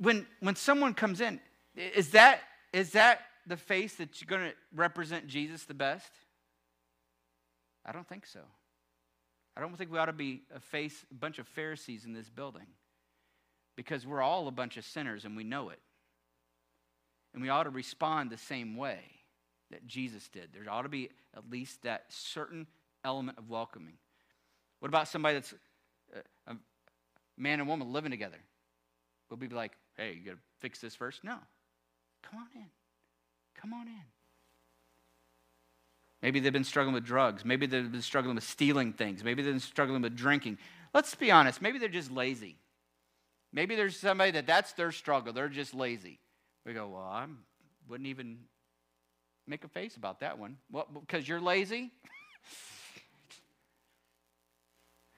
when 0.00 0.26
when 0.40 0.56
someone 0.56 0.94
comes 0.94 1.20
in, 1.20 1.40
is 1.76 2.10
that 2.10 2.40
is 2.72 2.92
that 2.92 3.20
the 3.46 3.56
face 3.56 3.94
that's 3.94 4.22
going 4.22 4.42
to 4.42 4.52
represent 4.74 5.26
Jesus 5.26 5.64
the 5.64 5.74
best? 5.74 6.10
I 7.84 7.92
don't 7.92 8.08
think 8.08 8.26
so. 8.26 8.40
I 9.56 9.60
don't 9.60 9.76
think 9.76 9.92
we 9.92 9.98
ought 9.98 10.06
to 10.06 10.12
be 10.12 10.42
a 10.54 10.60
face 10.60 11.04
a 11.10 11.14
bunch 11.14 11.38
of 11.38 11.46
Pharisees 11.48 12.04
in 12.04 12.12
this 12.12 12.28
building 12.28 12.66
because 13.76 14.06
we're 14.06 14.22
all 14.22 14.48
a 14.48 14.52
bunch 14.52 14.76
of 14.76 14.84
sinners 14.84 15.24
and 15.24 15.36
we 15.36 15.44
know 15.44 15.70
it. 15.70 15.80
And 17.32 17.42
we 17.42 17.48
ought 17.48 17.64
to 17.64 17.70
respond 17.70 18.30
the 18.30 18.38
same 18.38 18.76
way 18.76 19.00
that 19.70 19.86
Jesus 19.86 20.28
did. 20.28 20.48
There 20.52 20.62
ought 20.72 20.82
to 20.82 20.88
be 20.88 21.10
at 21.36 21.48
least 21.50 21.82
that 21.82 22.06
certain 22.08 22.66
element 23.04 23.38
of 23.38 23.48
welcoming. 23.48 23.94
What 24.80 24.88
about 24.88 25.08
somebody 25.08 25.34
that's 25.34 25.54
uh, 26.14 26.20
a 26.48 26.56
man 27.36 27.60
and 27.60 27.68
woman 27.68 27.92
living 27.92 28.10
together? 28.10 28.38
Will 29.30 29.36
we 29.36 29.46
be 29.46 29.54
like, 29.54 29.72
hey, 30.00 30.16
you 30.18 30.24
got 30.24 30.32
to 30.32 30.38
fix 30.60 30.80
this 30.80 30.94
first? 30.94 31.22
No. 31.22 31.36
Come 32.22 32.40
on 32.40 32.46
in. 32.54 32.66
Come 33.60 33.74
on 33.74 33.86
in. 33.86 34.02
Maybe 36.22 36.40
they've 36.40 36.52
been 36.52 36.64
struggling 36.64 36.94
with 36.94 37.04
drugs. 37.04 37.44
Maybe 37.44 37.66
they've 37.66 37.90
been 37.90 38.02
struggling 38.02 38.34
with 38.34 38.44
stealing 38.44 38.92
things. 38.92 39.22
Maybe 39.22 39.42
they've 39.42 39.52
been 39.52 39.60
struggling 39.60 40.02
with 40.02 40.16
drinking. 40.16 40.58
Let's 40.92 41.14
be 41.14 41.30
honest. 41.30 41.62
Maybe 41.62 41.78
they're 41.78 41.88
just 41.88 42.10
lazy. 42.10 42.56
Maybe 43.52 43.76
there's 43.76 43.98
somebody 43.98 44.30
that 44.32 44.46
that's 44.46 44.72
their 44.72 44.92
struggle. 44.92 45.32
They're 45.32 45.48
just 45.48 45.74
lazy. 45.74 46.18
We 46.64 46.72
go, 46.72 46.88
well, 46.88 47.02
I 47.02 47.26
wouldn't 47.88 48.08
even 48.08 48.38
make 49.46 49.64
a 49.64 49.68
face 49.68 49.96
about 49.96 50.20
that 50.20 50.38
one. 50.38 50.56
Well, 50.70 50.86
because 50.92 51.26
you're 51.26 51.40
lazy? 51.40 51.90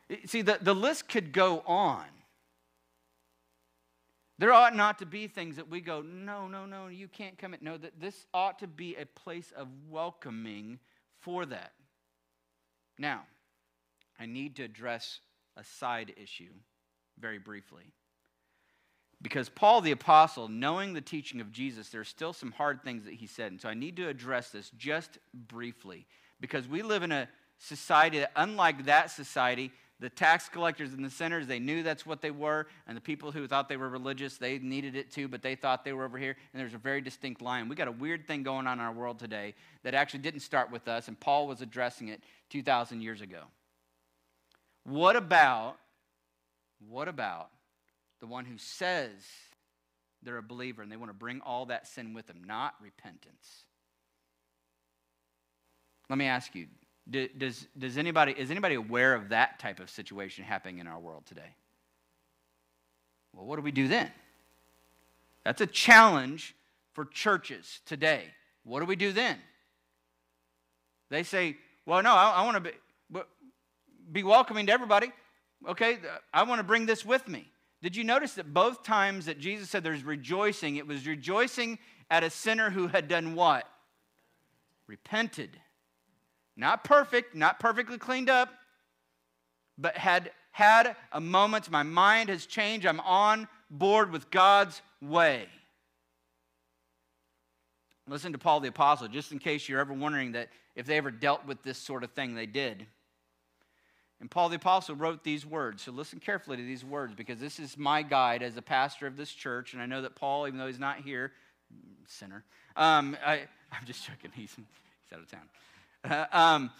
See, 0.26 0.42
the, 0.42 0.58
the 0.60 0.74
list 0.74 1.08
could 1.08 1.32
go 1.32 1.60
on. 1.66 2.04
There 4.42 4.52
ought 4.52 4.74
not 4.74 4.98
to 4.98 5.06
be 5.06 5.28
things 5.28 5.54
that 5.54 5.70
we 5.70 5.80
go, 5.80 6.02
no, 6.02 6.48
no, 6.48 6.66
no, 6.66 6.88
you 6.88 7.06
can't 7.06 7.38
come 7.38 7.54
in. 7.54 7.60
No, 7.62 7.76
that 7.76 8.00
this 8.00 8.26
ought 8.34 8.58
to 8.58 8.66
be 8.66 8.96
a 8.96 9.06
place 9.06 9.52
of 9.56 9.68
welcoming 9.88 10.80
for 11.20 11.46
that. 11.46 11.70
Now, 12.98 13.22
I 14.18 14.26
need 14.26 14.56
to 14.56 14.64
address 14.64 15.20
a 15.56 15.62
side 15.62 16.14
issue 16.20 16.50
very 17.20 17.38
briefly. 17.38 17.84
Because 19.22 19.48
Paul 19.48 19.80
the 19.80 19.92
Apostle, 19.92 20.48
knowing 20.48 20.92
the 20.92 21.00
teaching 21.00 21.40
of 21.40 21.52
Jesus, 21.52 21.90
there 21.90 22.00
are 22.00 22.04
still 22.04 22.32
some 22.32 22.50
hard 22.50 22.82
things 22.82 23.04
that 23.04 23.14
he 23.14 23.28
said. 23.28 23.52
And 23.52 23.60
so 23.60 23.68
I 23.68 23.74
need 23.74 23.94
to 23.98 24.08
address 24.08 24.50
this 24.50 24.70
just 24.70 25.18
briefly. 25.32 26.04
Because 26.40 26.66
we 26.66 26.82
live 26.82 27.04
in 27.04 27.12
a 27.12 27.28
society 27.58 28.18
that, 28.18 28.32
unlike 28.34 28.86
that 28.86 29.12
society, 29.12 29.70
the 30.02 30.10
tax 30.10 30.48
collectors 30.48 30.92
and 30.92 31.04
the 31.04 31.10
sinners, 31.10 31.46
they 31.46 31.60
knew 31.60 31.84
that's 31.84 32.04
what 32.04 32.20
they 32.20 32.32
were. 32.32 32.66
And 32.88 32.96
the 32.96 33.00
people 33.00 33.30
who 33.30 33.46
thought 33.46 33.68
they 33.68 33.76
were 33.76 33.88
religious, 33.88 34.36
they 34.36 34.58
needed 34.58 34.96
it 34.96 35.12
too, 35.12 35.28
but 35.28 35.42
they 35.42 35.54
thought 35.54 35.84
they 35.84 35.92
were 35.92 36.04
over 36.04 36.18
here. 36.18 36.36
And 36.52 36.60
there's 36.60 36.74
a 36.74 36.78
very 36.78 37.00
distinct 37.00 37.40
line. 37.40 37.68
We 37.68 37.76
got 37.76 37.86
a 37.86 37.92
weird 37.92 38.26
thing 38.26 38.42
going 38.42 38.66
on 38.66 38.80
in 38.80 38.84
our 38.84 38.92
world 38.92 39.20
today 39.20 39.54
that 39.84 39.94
actually 39.94 40.18
didn't 40.18 40.40
start 40.40 40.72
with 40.72 40.88
us, 40.88 41.06
and 41.06 41.18
Paul 41.18 41.46
was 41.46 41.60
addressing 41.60 42.08
it 42.08 42.20
2,000 42.50 43.00
years 43.00 43.20
ago. 43.20 43.42
What 44.82 45.14
about, 45.14 45.76
what 46.88 47.06
about 47.06 47.50
the 48.18 48.26
one 48.26 48.44
who 48.44 48.58
says 48.58 49.12
they're 50.24 50.36
a 50.36 50.42
believer 50.42 50.82
and 50.82 50.90
they 50.90 50.96
want 50.96 51.10
to 51.10 51.16
bring 51.16 51.40
all 51.42 51.66
that 51.66 51.86
sin 51.86 52.12
with 52.12 52.26
them, 52.26 52.42
not 52.44 52.74
repentance? 52.82 53.66
Let 56.10 56.18
me 56.18 56.26
ask 56.26 56.56
you 56.56 56.66
does, 57.10 57.66
does 57.76 57.98
anybody, 57.98 58.34
is 58.36 58.50
anybody 58.50 58.74
aware 58.74 59.14
of 59.14 59.30
that 59.30 59.58
type 59.58 59.80
of 59.80 59.90
situation 59.90 60.44
happening 60.44 60.78
in 60.78 60.86
our 60.86 60.98
world 60.98 61.26
today? 61.26 61.54
Well, 63.32 63.46
what 63.46 63.56
do 63.56 63.62
we 63.62 63.72
do 63.72 63.88
then? 63.88 64.10
That's 65.44 65.60
a 65.60 65.66
challenge 65.66 66.54
for 66.92 67.04
churches 67.04 67.80
today. 67.86 68.24
What 68.64 68.80
do 68.80 68.86
we 68.86 68.96
do 68.96 69.12
then? 69.12 69.38
They 71.10 71.22
say, 71.24 71.56
well, 71.84 72.02
no, 72.02 72.12
I, 72.12 72.30
I 72.30 72.44
want 72.44 72.64
to 72.64 72.72
be, 73.12 73.20
be 74.12 74.22
welcoming 74.22 74.66
to 74.66 74.72
everybody. 74.72 75.10
Okay, 75.66 75.98
I 76.32 76.44
want 76.44 76.58
to 76.58 76.64
bring 76.64 76.86
this 76.86 77.04
with 77.04 77.26
me. 77.28 77.48
Did 77.82 77.96
you 77.96 78.04
notice 78.04 78.34
that 78.34 78.54
both 78.54 78.84
times 78.84 79.26
that 79.26 79.40
Jesus 79.40 79.68
said 79.68 79.82
there's 79.82 80.04
rejoicing, 80.04 80.76
it 80.76 80.86
was 80.86 81.06
rejoicing 81.06 81.78
at 82.10 82.22
a 82.22 82.30
sinner 82.30 82.70
who 82.70 82.86
had 82.86 83.08
done 83.08 83.34
what? 83.34 83.68
Repented. 84.86 85.50
Not 86.56 86.84
perfect, 86.84 87.34
not 87.34 87.58
perfectly 87.58 87.98
cleaned 87.98 88.28
up, 88.28 88.50
but 89.78 89.96
had 89.96 90.30
had 90.50 90.96
a 91.12 91.20
moment. 91.20 91.70
My 91.70 91.82
mind 91.82 92.28
has 92.28 92.46
changed. 92.46 92.86
I'm 92.86 93.00
on 93.00 93.48
board 93.70 94.12
with 94.12 94.30
God's 94.30 94.82
way. 95.00 95.46
Listen 98.06 98.32
to 98.32 98.38
Paul 98.38 98.60
the 98.60 98.68
Apostle, 98.68 99.08
just 99.08 99.32
in 99.32 99.38
case 99.38 99.68
you're 99.68 99.80
ever 99.80 99.94
wondering 99.94 100.32
that 100.32 100.48
if 100.74 100.86
they 100.86 100.98
ever 100.98 101.10
dealt 101.10 101.46
with 101.46 101.62
this 101.62 101.78
sort 101.78 102.04
of 102.04 102.10
thing, 102.12 102.34
they 102.34 102.46
did. 102.46 102.86
And 104.20 104.30
Paul 104.30 104.48
the 104.48 104.56
Apostle 104.56 104.94
wrote 104.94 105.24
these 105.24 105.46
words. 105.46 105.82
So 105.82 105.92
listen 105.92 106.20
carefully 106.20 106.56
to 106.56 106.62
these 106.62 106.84
words 106.84 107.14
because 107.14 107.40
this 107.40 107.58
is 107.58 107.76
my 107.76 108.02
guide 108.02 108.42
as 108.42 108.56
a 108.56 108.62
pastor 108.62 109.06
of 109.06 109.16
this 109.16 109.30
church. 109.30 109.72
And 109.72 109.82
I 109.82 109.86
know 109.86 110.02
that 110.02 110.14
Paul, 110.14 110.46
even 110.46 110.58
though 110.58 110.66
he's 110.66 110.78
not 110.78 110.98
here, 110.98 111.32
sinner, 112.06 112.44
um, 112.76 113.16
I, 113.24 113.40
am 113.72 113.84
just 113.84 114.06
joking. 114.06 114.30
He's, 114.34 114.54
he's 114.54 115.12
out 115.12 115.20
of 115.20 115.30
town. 115.30 115.48
um, 116.32 116.70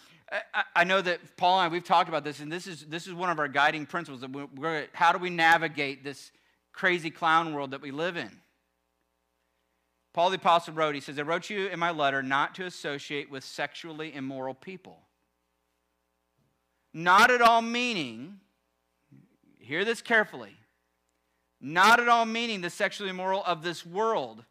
I, 0.53 0.63
I, 0.75 0.83
know 0.83 1.01
that 1.01 1.37
Paul 1.37 1.59
and 1.59 1.69
I, 1.69 1.71
we've 1.71 1.83
talked 1.83 2.09
about 2.09 2.23
this, 2.23 2.39
and 2.39 2.51
this 2.51 2.67
is, 2.67 2.85
this 2.85 3.07
is 3.07 3.13
one 3.13 3.29
of 3.29 3.39
our 3.39 3.47
guiding 3.47 3.85
principles. 3.85 4.21
That 4.21 4.31
we're, 4.31 4.87
how 4.93 5.11
do 5.11 5.19
we 5.19 5.29
navigate 5.29 6.03
this 6.03 6.31
crazy 6.73 7.09
clown 7.09 7.53
world 7.53 7.71
that 7.71 7.81
we 7.81 7.91
live 7.91 8.17
in? 8.17 8.31
Paul 10.13 10.29
the 10.29 10.35
Apostle 10.35 10.73
wrote, 10.73 10.93
he 10.93 11.01
says, 11.01 11.17
I 11.17 11.23
wrote 11.23 11.49
you 11.49 11.67
in 11.67 11.79
my 11.79 11.91
letter 11.91 12.21
not 12.21 12.53
to 12.55 12.65
associate 12.65 13.31
with 13.31 13.43
sexually 13.43 14.13
immoral 14.13 14.53
people. 14.53 14.99
Not 16.93 17.31
at 17.31 17.41
all 17.41 17.63
meaning, 17.63 18.39
hear 19.57 19.83
this 19.83 20.01
carefully, 20.01 20.55
not 21.59 21.99
at 21.99 22.07
all 22.07 22.25
meaning 22.25 22.61
the 22.61 22.69
sexually 22.69 23.09
immoral 23.09 23.43
of 23.45 23.63
this 23.63 23.85
world 23.85 24.43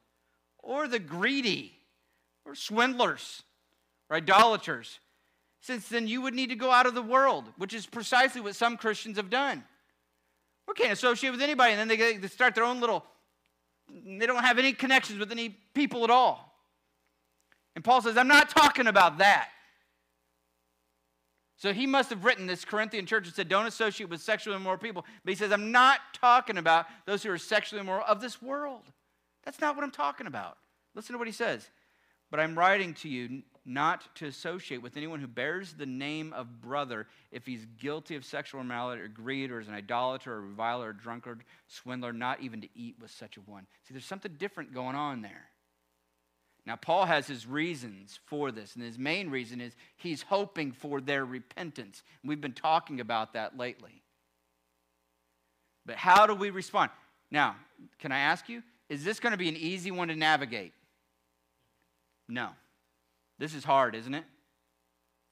or 0.59 0.89
the 0.89 0.99
greedy 0.99 1.79
or 2.45 2.57
swindlers 2.57 3.43
or 4.13 4.17
idolaters, 4.17 5.01
since 5.63 5.89
then 5.89 6.07
you 6.07 6.21
would 6.21 6.35
need 6.35 6.51
to 6.51 6.55
go 6.55 6.71
out 6.71 6.85
of 6.85 6.95
the 6.95 7.01
world, 7.01 7.47
which 7.57 7.73
is 7.73 7.87
precisely 7.87 8.43
what 8.43 8.55
some 8.55 8.77
Christians 8.77 9.17
have 9.17 9.31
done. 9.31 9.65
We 10.69 10.75
can't 10.75 10.93
associate 10.93 11.31
with 11.31 11.41
anybody, 11.41 11.73
and 11.73 11.81
then 11.81 11.99
they, 11.99 12.19
they 12.19 12.29
start 12.29 12.55
their 12.55 12.65
own 12.65 12.79
little, 12.79 13.07
they 13.89 14.27
don't 14.27 14.45
have 14.45 14.59
any 14.59 14.75
connections 14.75 15.19
with 15.19 15.33
any 15.33 15.49
people 15.73 16.05
at 16.05 16.11
all. 16.11 16.55
And 17.75 17.83
Paul 17.83 18.03
says, 18.03 18.19
I'm 18.19 18.29
not 18.29 18.51
talking 18.51 18.87
about 18.87 19.17
that. 19.19 19.49
So 21.57 21.73
he 21.73 21.87
must 21.87 22.11
have 22.11 22.25
written 22.25 22.47
this 22.47 22.67
Corinthian 22.67 23.07
church 23.07 23.25
and 23.25 23.35
said, 23.35 23.49
Don't 23.49 23.67
associate 23.67 24.11
with 24.11 24.21
sexually 24.21 24.57
immoral 24.57 24.79
people. 24.79 25.07
But 25.25 25.31
he 25.31 25.37
says, 25.37 25.53
I'm 25.53 25.71
not 25.71 26.01
talking 26.13 26.59
about 26.59 26.87
those 27.07 27.23
who 27.23 27.31
are 27.31 27.39
sexually 27.39 27.81
immoral 27.81 28.05
of 28.07 28.21
this 28.21 28.43
world. 28.43 28.83
That's 29.45 29.61
not 29.61 29.75
what 29.75 29.85
I'm 29.85 29.93
talking 29.93 30.27
about. 30.27 30.59
Listen 30.95 31.13
to 31.13 31.19
what 31.19 31.29
he 31.29 31.33
says. 31.33 31.71
But 32.31 32.41
I'm 32.41 32.59
writing 32.59 32.95
to 32.95 33.09
you 33.09 33.43
not 33.65 34.15
to 34.17 34.27
associate 34.27 34.83
with 34.83 34.97
anyone 34.97 35.21
who 35.21 35.29
bears 35.29 35.75
the 35.75 35.87
name 35.87 36.33
of 36.33 36.61
brother 36.61 37.07
if 37.31 37.47
he's 37.47 37.65
guilty 37.81 38.17
of 38.17 38.25
sexual 38.25 38.61
immorality 38.61 39.01
or 39.01 39.09
greed 39.09 39.51
or 39.51 39.61
is 39.61 39.69
an 39.69 39.75
idolater 39.75 40.33
or 40.33 40.41
reviler 40.41 40.89
or 40.89 40.93
drunkard, 40.93 41.45
swindler, 41.69 42.13
not 42.13 42.41
even 42.41 42.61
to 42.61 42.69
eat 42.75 42.97
with 43.01 43.11
such 43.11 43.37
a 43.37 43.41
one. 43.41 43.67
See, 43.87 43.95
there's 43.95 44.05
something 44.05 44.35
different 44.37 44.75
going 44.75 44.97
on 44.97 45.23
there. 45.23 45.49
Now, 46.65 46.77
Paul 46.77 47.07
has 47.07 47.27
his 47.27 47.47
reasons 47.47 48.21
for 48.27 48.53
this, 48.53 48.77
and 48.77 48.85
his 48.85 48.99
main 48.99 49.31
reason 49.31 49.61
is 49.61 49.75
he's 49.97 50.23
hoping 50.23 50.73
for 50.73 51.01
their 51.01 51.25
repentance. 51.25 52.03
We've 52.25 52.41
been 52.41 52.53
talking 52.53 53.01
about 53.01 53.33
that 53.33 53.59
lately. 53.59 54.03
But 55.85 55.97
how 55.97 56.27
do 56.27 56.35
we 56.35 56.51
respond? 56.51 56.91
Now, 57.31 57.57
can 57.99 58.13
I 58.13 58.21
ask 58.21 58.49
you, 58.49 58.63
is 58.89 59.03
this 59.05 59.19
going 59.19 59.33
to 59.33 59.39
be 59.39 59.49
an 59.49 59.57
easy 59.57 59.91
one 59.91 60.09
to 60.09 60.15
navigate? 60.15 60.73
No. 62.29 62.51
This 63.43 63.55
is 63.55 63.65
hard, 63.65 63.97
isn't 63.97 64.15
it? 64.15 64.23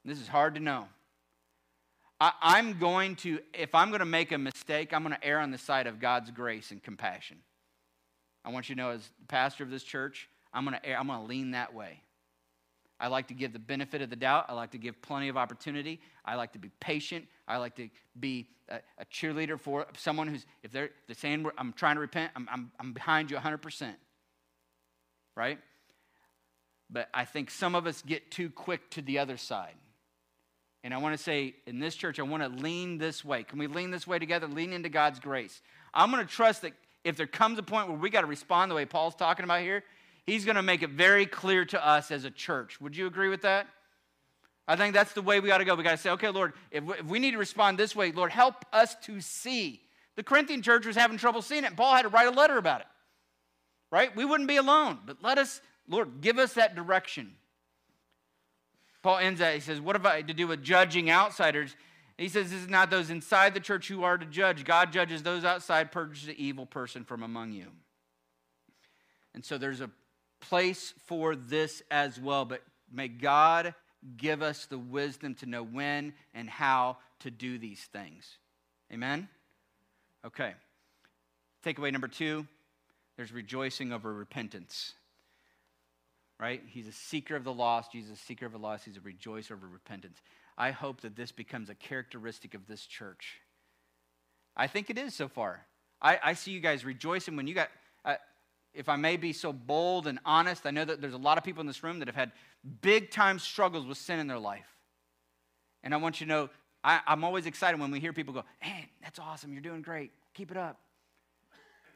This 0.03 0.19
is 0.19 0.27
hard 0.27 0.55
to 0.55 0.59
know. 0.59 0.89
I, 2.19 2.59
am 2.59 2.77
going 2.77 3.15
to, 3.17 3.39
if 3.53 3.73
I'm 3.73 3.87
going 3.87 4.01
to 4.01 4.05
make 4.05 4.33
a 4.33 4.37
mistake, 4.37 4.93
I'm 4.93 5.03
going 5.03 5.15
to 5.15 5.25
err 5.25 5.39
on 5.39 5.49
the 5.49 5.57
side 5.57 5.87
of 5.87 6.01
God's 6.01 6.29
grace 6.29 6.71
and 6.71 6.83
compassion. 6.83 7.37
I 8.43 8.49
want 8.51 8.67
you 8.67 8.75
to 8.75 8.81
know, 8.81 8.89
as 8.89 9.09
the 9.21 9.27
pastor 9.27 9.63
of 9.63 9.69
this 9.69 9.83
church, 9.83 10.27
I'm 10.53 10.65
going 10.65 10.77
to 10.77 10.85
err, 10.85 10.99
I'm 10.99 11.07
going 11.07 11.21
to 11.21 11.25
lean 11.25 11.51
that 11.51 11.73
way. 11.73 12.01
I 12.99 13.07
like 13.07 13.29
to 13.29 13.33
give 13.33 13.53
the 13.53 13.59
benefit 13.59 14.01
of 14.01 14.09
the 14.09 14.17
doubt. 14.17 14.47
I 14.49 14.55
like 14.55 14.71
to 14.71 14.77
give 14.77 15.01
plenty 15.01 15.29
of 15.29 15.37
opportunity. 15.37 16.01
I 16.25 16.35
like 16.35 16.51
to 16.51 16.59
be 16.59 16.69
patient. 16.81 17.27
I 17.47 17.59
like 17.59 17.77
to 17.77 17.87
be 18.19 18.49
a, 18.67 18.79
a 18.97 19.05
cheerleader 19.05 19.57
for 19.57 19.85
someone 19.95 20.27
who's, 20.27 20.45
if 20.63 20.73
they're, 20.73 20.89
they're 21.07 21.15
saying, 21.15 21.45
I'm 21.57 21.71
trying 21.71 21.95
to 21.95 22.01
repent, 22.01 22.33
I'm, 22.35 22.45
I'm, 22.51 22.71
I'm 22.77 22.91
behind 22.91 23.31
you 23.31 23.37
100%. 23.37 23.93
Right? 25.37 25.59
But 26.91 27.09
I 27.13 27.25
think 27.25 27.49
some 27.49 27.75
of 27.75 27.87
us 27.87 28.01
get 28.01 28.31
too 28.31 28.49
quick 28.49 28.89
to 28.91 29.01
the 29.01 29.19
other 29.19 29.37
side. 29.37 29.75
And 30.83 30.93
I 30.93 30.97
want 30.97 31.15
to 31.15 31.23
say 31.23 31.55
in 31.67 31.79
this 31.79 31.95
church, 31.95 32.19
I 32.19 32.23
want 32.23 32.43
to 32.43 32.49
lean 32.49 32.97
this 32.97 33.23
way. 33.23 33.43
Can 33.43 33.59
we 33.59 33.67
lean 33.67 33.91
this 33.91 34.07
way 34.07 34.19
together? 34.19 34.47
Lean 34.47 34.73
into 34.73 34.89
God's 34.89 35.19
grace. 35.19 35.61
I'm 35.93 36.11
going 36.11 36.25
to 36.25 36.31
trust 36.31 36.63
that 36.63 36.73
if 37.03 37.17
there 37.17 37.27
comes 37.27 37.59
a 37.59 37.63
point 37.63 37.87
where 37.87 37.97
we 37.97 38.09
got 38.09 38.21
to 38.21 38.27
respond 38.27 38.71
the 38.71 38.75
way 38.75 38.85
Paul's 38.85 39.15
talking 39.15 39.43
about 39.43 39.61
here, 39.61 39.83
he's 40.25 40.43
going 40.43 40.55
to 40.55 40.63
make 40.63 40.81
it 40.81 40.89
very 40.89 41.25
clear 41.25 41.65
to 41.65 41.87
us 41.87 42.11
as 42.11 42.25
a 42.25 42.31
church. 42.31 42.81
Would 42.81 42.95
you 42.95 43.07
agree 43.07 43.29
with 43.29 43.43
that? 43.43 43.67
I 44.67 44.75
think 44.75 44.93
that's 44.93 45.13
the 45.13 45.21
way 45.21 45.39
we 45.39 45.47
got 45.47 45.57
to 45.57 45.65
go. 45.65 45.75
We 45.75 45.83
got 45.83 45.91
to 45.91 45.97
say, 45.97 46.11
okay, 46.11 46.29
Lord, 46.29 46.53
if 46.71 46.83
we, 47.05 47.19
need 47.19 47.31
to 47.31 47.37
respond 47.37 47.77
this 47.77 47.95
way, 47.95 48.11
Lord, 48.11 48.31
help 48.31 48.65
us 48.71 48.95
to 49.03 49.19
see. 49.19 49.81
The 50.15 50.23
Corinthian 50.23 50.61
church 50.61 50.85
was 50.85 50.95
having 50.95 51.17
trouble 51.17 51.41
seeing 51.41 51.63
it, 51.63 51.75
Paul 51.75 51.95
had 51.95 52.03
to 52.03 52.09
write 52.09 52.27
a 52.27 52.31
letter 52.31 52.57
about 52.57 52.81
it. 52.81 52.87
Right? 53.91 54.15
We 54.15 54.23
wouldn't 54.23 54.47
be 54.47 54.55
alone, 54.55 54.99
but 55.05 55.17
let 55.21 55.37
us, 55.37 55.61
Lord, 55.87 56.21
give 56.21 56.37
us 56.37 56.53
that 56.53 56.75
direction. 56.75 57.35
Paul 59.01 59.17
ends 59.17 59.39
that. 59.39 59.55
He 59.55 59.61
says, 59.61 59.81
What 59.81 59.95
have 59.95 60.05
I 60.05 60.21
to 60.21 60.33
do 60.33 60.47
with 60.47 60.63
judging 60.63 61.09
outsiders? 61.09 61.75
he 62.17 62.29
says, 62.29 62.51
This 62.51 62.61
is 62.61 62.69
not 62.69 62.89
those 62.89 63.09
inside 63.09 63.53
the 63.53 63.59
church 63.59 63.87
who 63.87 64.03
are 64.03 64.17
to 64.17 64.25
judge. 64.25 64.63
God 64.63 64.93
judges 64.93 65.23
those 65.23 65.43
outside, 65.43 65.91
purges 65.91 66.27
the 66.27 66.43
evil 66.43 66.65
person 66.65 67.03
from 67.03 67.23
among 67.23 67.51
you. 67.51 67.67
And 69.33 69.43
so 69.43 69.57
there's 69.57 69.81
a 69.81 69.89
place 70.39 70.93
for 71.05 71.35
this 71.35 71.81
as 71.89 72.19
well. 72.19 72.45
But 72.45 72.61
may 72.91 73.07
God 73.07 73.73
give 74.17 74.41
us 74.41 74.65
the 74.65 74.77
wisdom 74.77 75.35
to 75.35 75.45
know 75.45 75.63
when 75.63 76.13
and 76.33 76.49
how 76.49 76.97
to 77.19 77.31
do 77.31 77.57
these 77.57 77.81
things. 77.91 78.37
Amen? 78.91 79.27
Okay. 80.25 80.53
Takeaway 81.65 81.91
number 81.91 82.07
two 82.07 82.45
there's 83.17 83.31
rejoicing 83.31 83.91
over 83.93 84.11
repentance 84.11 84.93
right? 86.41 86.63
He's 86.67 86.87
a 86.87 86.91
seeker 86.91 87.35
of 87.35 87.43
the 87.43 87.53
lost. 87.53 87.91
Jesus 87.91 88.19
seeker 88.19 88.47
of 88.47 88.51
the 88.51 88.57
lost. 88.57 88.85
He's 88.85 88.97
a 88.97 89.01
rejoicer 89.01 89.53
over 89.53 89.67
repentance. 89.67 90.21
I 90.57 90.71
hope 90.71 91.01
that 91.01 91.15
this 91.15 91.31
becomes 91.31 91.69
a 91.69 91.75
characteristic 91.75 92.55
of 92.55 92.67
this 92.67 92.85
church. 92.87 93.37
I 94.57 94.65
think 94.65 94.89
it 94.89 94.97
is 94.97 95.13
so 95.13 95.27
far. 95.27 95.65
I, 96.01 96.19
I 96.23 96.33
see 96.33 96.51
you 96.51 96.59
guys 96.59 96.83
rejoicing 96.83 97.35
when 97.35 97.45
you 97.45 97.53
got, 97.53 97.69
uh, 98.03 98.15
if 98.73 98.89
I 98.89 98.95
may 98.95 99.17
be 99.17 99.33
so 99.33 99.53
bold 99.53 100.07
and 100.07 100.17
honest, 100.25 100.65
I 100.65 100.71
know 100.71 100.83
that 100.83 100.99
there's 100.99 101.13
a 101.13 101.17
lot 101.17 101.37
of 101.37 101.43
people 101.43 101.61
in 101.61 101.67
this 101.67 101.83
room 101.83 101.99
that 101.99 102.07
have 102.07 102.15
had 102.15 102.31
big 102.81 103.11
time 103.11 103.37
struggles 103.37 103.85
with 103.85 103.99
sin 103.99 104.19
in 104.19 104.25
their 104.25 104.39
life. 104.39 104.67
And 105.83 105.93
I 105.93 105.97
want 105.97 106.19
you 106.19 106.25
to 106.25 106.29
know, 106.29 106.49
I, 106.83 107.01
I'm 107.05 107.23
always 107.23 107.45
excited 107.45 107.79
when 107.79 107.91
we 107.91 107.99
hear 107.99 108.13
people 108.13 108.33
go, 108.33 108.43
hey, 108.59 108.89
that's 109.03 109.19
awesome. 109.19 109.53
You're 109.53 109.61
doing 109.61 109.83
great. 109.83 110.11
Keep 110.33 110.49
it 110.49 110.57
up 110.57 110.79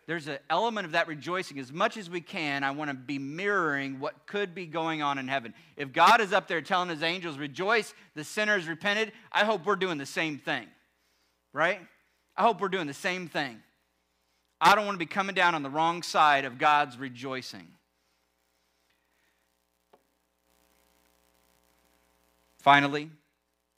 there's 0.07 0.27
an 0.27 0.37
element 0.49 0.85
of 0.85 0.91
that 0.91 1.07
rejoicing. 1.07 1.57
As 1.57 1.71
much 1.71 1.97
as 1.97 2.09
we 2.09 2.21
can, 2.21 2.63
I 2.63 2.71
want 2.71 2.91
to 2.91 2.95
be 2.95 3.17
mirroring 3.17 3.99
what 3.99 4.27
could 4.27 4.53
be 4.53 4.67
going 4.67 5.01
on 5.01 5.17
in 5.17 5.27
heaven. 5.27 5.53
If 5.77 5.93
God 5.93 6.21
is 6.21 6.31
up 6.31 6.47
there 6.47 6.61
telling 6.61 6.89
his 6.89 7.01
angels, 7.01 7.37
rejoice, 7.37 7.93
the 8.13 8.23
sinners 8.23 8.67
repented, 8.67 9.13
I 9.31 9.45
hope 9.45 9.65
we're 9.65 9.75
doing 9.75 9.97
the 9.97 10.05
same 10.05 10.37
thing, 10.37 10.67
right? 11.53 11.79
I 12.37 12.43
hope 12.43 12.61
we're 12.61 12.67
doing 12.67 12.87
the 12.87 12.93
same 12.93 13.27
thing. 13.27 13.61
I 14.61 14.75
don't 14.75 14.85
want 14.85 14.95
to 14.95 14.99
be 14.99 15.07
coming 15.07 15.35
down 15.35 15.55
on 15.55 15.63
the 15.63 15.69
wrong 15.69 16.03
side 16.03 16.45
of 16.45 16.59
God's 16.59 16.97
rejoicing. 16.97 17.67
Finally, 22.59 23.09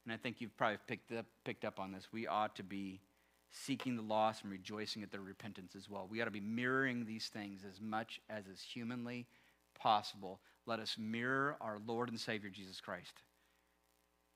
and 0.06 0.14
I 0.14 0.18
think 0.18 0.40
you've 0.40 0.56
probably 0.58 0.78
picked 0.88 1.12
up, 1.12 1.26
picked 1.44 1.66
up 1.66 1.80
on 1.80 1.92
this, 1.92 2.08
we 2.12 2.28
ought 2.28 2.56
to 2.56 2.64
be 2.64 3.00
seeking 3.66 3.96
the 3.96 4.02
lost 4.02 4.44
and 4.44 4.52
rejoicing 4.52 5.04
at 5.04 5.12
their 5.12 5.22
repentance 5.22 5.76
as 5.76 5.90
well. 5.90 6.08
We 6.10 6.22
ought 6.22 6.26
to 6.26 6.32
be 6.32 6.40
mirroring 6.40 7.06
these 7.06 7.28
things 7.28 7.62
as 7.68 7.82
much 7.82 8.20
as 8.30 8.48
is 8.48 8.62
humanly 8.62 9.28
possible. 9.80 10.40
Let 10.66 10.80
us 10.80 10.96
mirror 10.98 11.56
our 11.62 11.80
Lord 11.86 12.10
and 12.10 12.20
Savior 12.20 12.50
Jesus 12.50 12.82
Christ. 12.82 13.14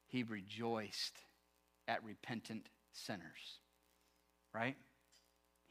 He 0.07 0.23
rejoiced 0.23 1.19
at 1.87 2.03
repentant 2.03 2.67
sinners, 2.91 3.59
right? 4.53 4.75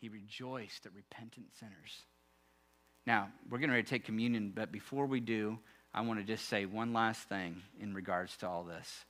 He 0.01 0.09
rejoiced 0.09 0.86
at 0.86 0.94
repentant 0.94 1.46
sinners. 1.59 2.05
Now, 3.07 3.28
we're 3.48 3.59
getting 3.59 3.72
ready 3.72 3.82
to 3.82 3.88
take 3.88 4.05
communion, 4.05 4.53
but 4.55 4.72
before 4.72 5.07
we 5.07 5.20
do, 5.20 5.59
I 5.92 6.03
want 6.03 6.20
to 6.20 6.24
just 6.24 6.48
say 6.48 6.66
one 6.66 6.92
last 6.92 7.28
thing 7.28 7.62
in 7.80 7.94
regards 7.94 8.36
to 8.38 8.48
all 8.48 8.64
this. 8.64 9.05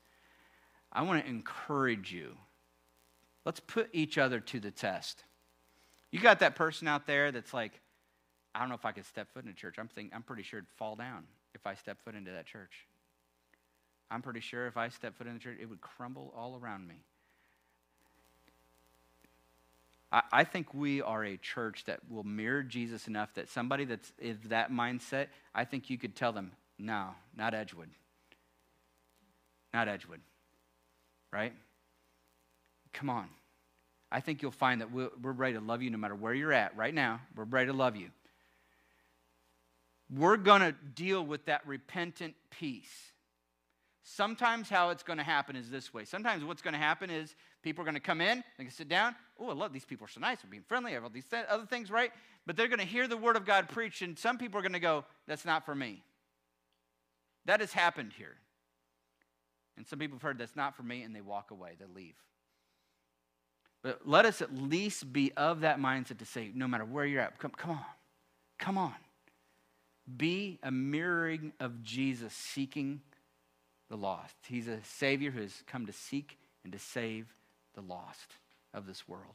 I 0.92 1.02
want 1.02 1.22
to 1.22 1.30
encourage 1.30 2.12
you 2.12 2.36
Let's 3.44 3.60
put 3.60 3.88
each 3.92 4.18
other 4.18 4.40
to 4.40 4.60
the 4.60 4.70
test. 4.70 5.24
You 6.10 6.20
got 6.20 6.40
that 6.40 6.56
person 6.56 6.88
out 6.88 7.06
there 7.06 7.32
that's 7.32 7.54
like, 7.54 7.72
I 8.54 8.60
don't 8.60 8.68
know 8.68 8.74
if 8.74 8.84
I 8.84 8.92
could 8.92 9.06
step 9.06 9.32
foot 9.32 9.44
in 9.44 9.50
a 9.50 9.54
church. 9.54 9.76
I'm, 9.78 9.88
think, 9.88 10.12
I'm 10.14 10.22
pretty 10.22 10.42
sure 10.42 10.58
it'd 10.58 10.68
fall 10.76 10.96
down 10.96 11.24
if 11.54 11.66
I 11.66 11.74
step 11.74 11.98
foot 12.04 12.14
into 12.14 12.32
that 12.32 12.46
church. 12.46 12.86
I'm 14.10 14.22
pretty 14.22 14.40
sure 14.40 14.66
if 14.66 14.76
I 14.76 14.88
step 14.88 15.16
foot 15.16 15.28
in 15.28 15.34
the 15.34 15.38
church, 15.38 15.58
it 15.60 15.66
would 15.66 15.80
crumble 15.80 16.34
all 16.36 16.58
around 16.60 16.86
me. 16.88 17.04
I, 20.10 20.22
I 20.32 20.44
think 20.44 20.74
we 20.74 21.00
are 21.00 21.24
a 21.24 21.36
church 21.36 21.84
that 21.84 22.00
will 22.10 22.24
mirror 22.24 22.64
Jesus 22.64 23.06
enough 23.06 23.32
that 23.34 23.48
somebody 23.48 23.84
that's 23.84 24.12
of 24.22 24.48
that 24.48 24.72
mindset, 24.72 25.28
I 25.54 25.64
think 25.64 25.90
you 25.90 25.98
could 25.98 26.16
tell 26.16 26.32
them, 26.32 26.52
no, 26.78 27.10
not 27.36 27.54
Edgewood. 27.54 27.90
Not 29.72 29.86
Edgewood. 29.86 30.20
Right? 31.32 31.52
Come 32.92 33.10
on. 33.10 33.28
I 34.12 34.20
think 34.20 34.42
you'll 34.42 34.50
find 34.50 34.80
that 34.80 34.90
we're 34.90 35.10
ready 35.22 35.54
to 35.54 35.60
love 35.60 35.82
you 35.82 35.90
no 35.90 35.98
matter 35.98 36.16
where 36.16 36.34
you're 36.34 36.52
at 36.52 36.76
right 36.76 36.92
now. 36.92 37.20
We're 37.36 37.44
ready 37.44 37.66
to 37.70 37.72
love 37.72 37.96
you. 37.96 38.08
We're 40.12 40.36
going 40.36 40.62
to 40.62 40.72
deal 40.72 41.24
with 41.24 41.44
that 41.44 41.64
repentant 41.66 42.34
piece. 42.50 43.12
Sometimes 44.02 44.68
how 44.68 44.90
it's 44.90 45.04
going 45.04 45.18
to 45.18 45.24
happen 45.24 45.54
is 45.54 45.70
this 45.70 45.94
way. 45.94 46.04
Sometimes 46.04 46.42
what's 46.42 46.62
going 46.62 46.72
to 46.72 46.80
happen 46.80 47.10
is 47.10 47.36
people 47.62 47.82
are 47.82 47.84
going 47.84 47.94
to 47.94 48.00
come 48.00 48.20
in, 48.20 48.42
they 48.58 48.64
can 48.64 48.72
sit 48.72 48.88
down. 48.88 49.14
Oh, 49.38 49.50
I 49.50 49.52
love 49.52 49.72
these 49.72 49.84
people 49.84 50.06
are 50.06 50.08
so 50.08 50.20
nice. 50.20 50.40
They're 50.42 50.50
being 50.50 50.64
friendly. 50.66 50.90
I 50.90 50.94
have 50.94 51.04
all 51.04 51.10
these 51.10 51.26
th- 51.26 51.46
other 51.48 51.66
things, 51.66 51.90
right? 51.90 52.10
But 52.46 52.56
they're 52.56 52.66
going 52.66 52.80
to 52.80 52.84
hear 52.84 53.06
the 53.06 53.16
word 53.16 53.36
of 53.36 53.46
God 53.46 53.68
preached, 53.68 54.02
and 54.02 54.18
some 54.18 54.38
people 54.38 54.58
are 54.58 54.62
going 54.62 54.72
to 54.72 54.80
go, 54.80 55.04
that's 55.28 55.44
not 55.44 55.64
for 55.64 55.74
me. 55.74 56.02
That 57.44 57.60
has 57.60 57.72
happened 57.72 58.12
here. 58.16 58.36
And 59.76 59.86
some 59.86 60.00
people 60.00 60.16
have 60.16 60.22
heard 60.22 60.38
that's 60.38 60.56
not 60.56 60.76
for 60.76 60.82
me, 60.82 61.02
and 61.02 61.14
they 61.14 61.20
walk 61.20 61.52
away, 61.52 61.76
they 61.78 61.86
leave. 61.94 62.16
But 63.82 64.06
let 64.06 64.26
us 64.26 64.42
at 64.42 64.54
least 64.54 65.12
be 65.12 65.32
of 65.36 65.60
that 65.60 65.78
mindset 65.78 66.18
to 66.18 66.26
say, 66.26 66.50
no 66.54 66.68
matter 66.68 66.84
where 66.84 67.06
you're 67.06 67.22
at, 67.22 67.38
come, 67.38 67.52
come 67.56 67.70
on, 67.70 67.84
come 68.58 68.76
on. 68.76 68.94
Be 70.16 70.58
a 70.62 70.70
mirroring 70.70 71.52
of 71.60 71.82
Jesus 71.82 72.32
seeking 72.32 73.00
the 73.88 73.96
lost. 73.96 74.34
He's 74.46 74.68
a 74.68 74.78
Savior 74.84 75.30
who 75.30 75.40
has 75.40 75.62
come 75.66 75.86
to 75.86 75.92
seek 75.92 76.36
and 76.64 76.72
to 76.72 76.78
save 76.78 77.26
the 77.74 77.80
lost 77.80 78.34
of 78.74 78.86
this 78.86 79.08
world. 79.08 79.34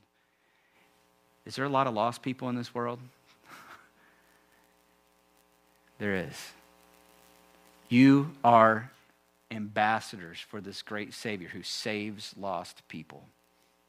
Is 1.45 1.55
there 1.55 1.65
a 1.65 1.69
lot 1.69 1.87
of 1.87 1.93
lost 1.93 2.21
people 2.21 2.49
in 2.49 2.55
this 2.55 2.73
world? 2.73 2.99
there 5.99 6.15
is. 6.15 6.51
You 7.89 8.31
are 8.43 8.91
ambassadors 9.51 10.39
for 10.39 10.59
this 10.59 10.81
great 10.81 11.13
Savior 11.13 11.47
who 11.47 11.63
saves 11.63 12.33
lost 12.37 12.87
people. 12.87 13.23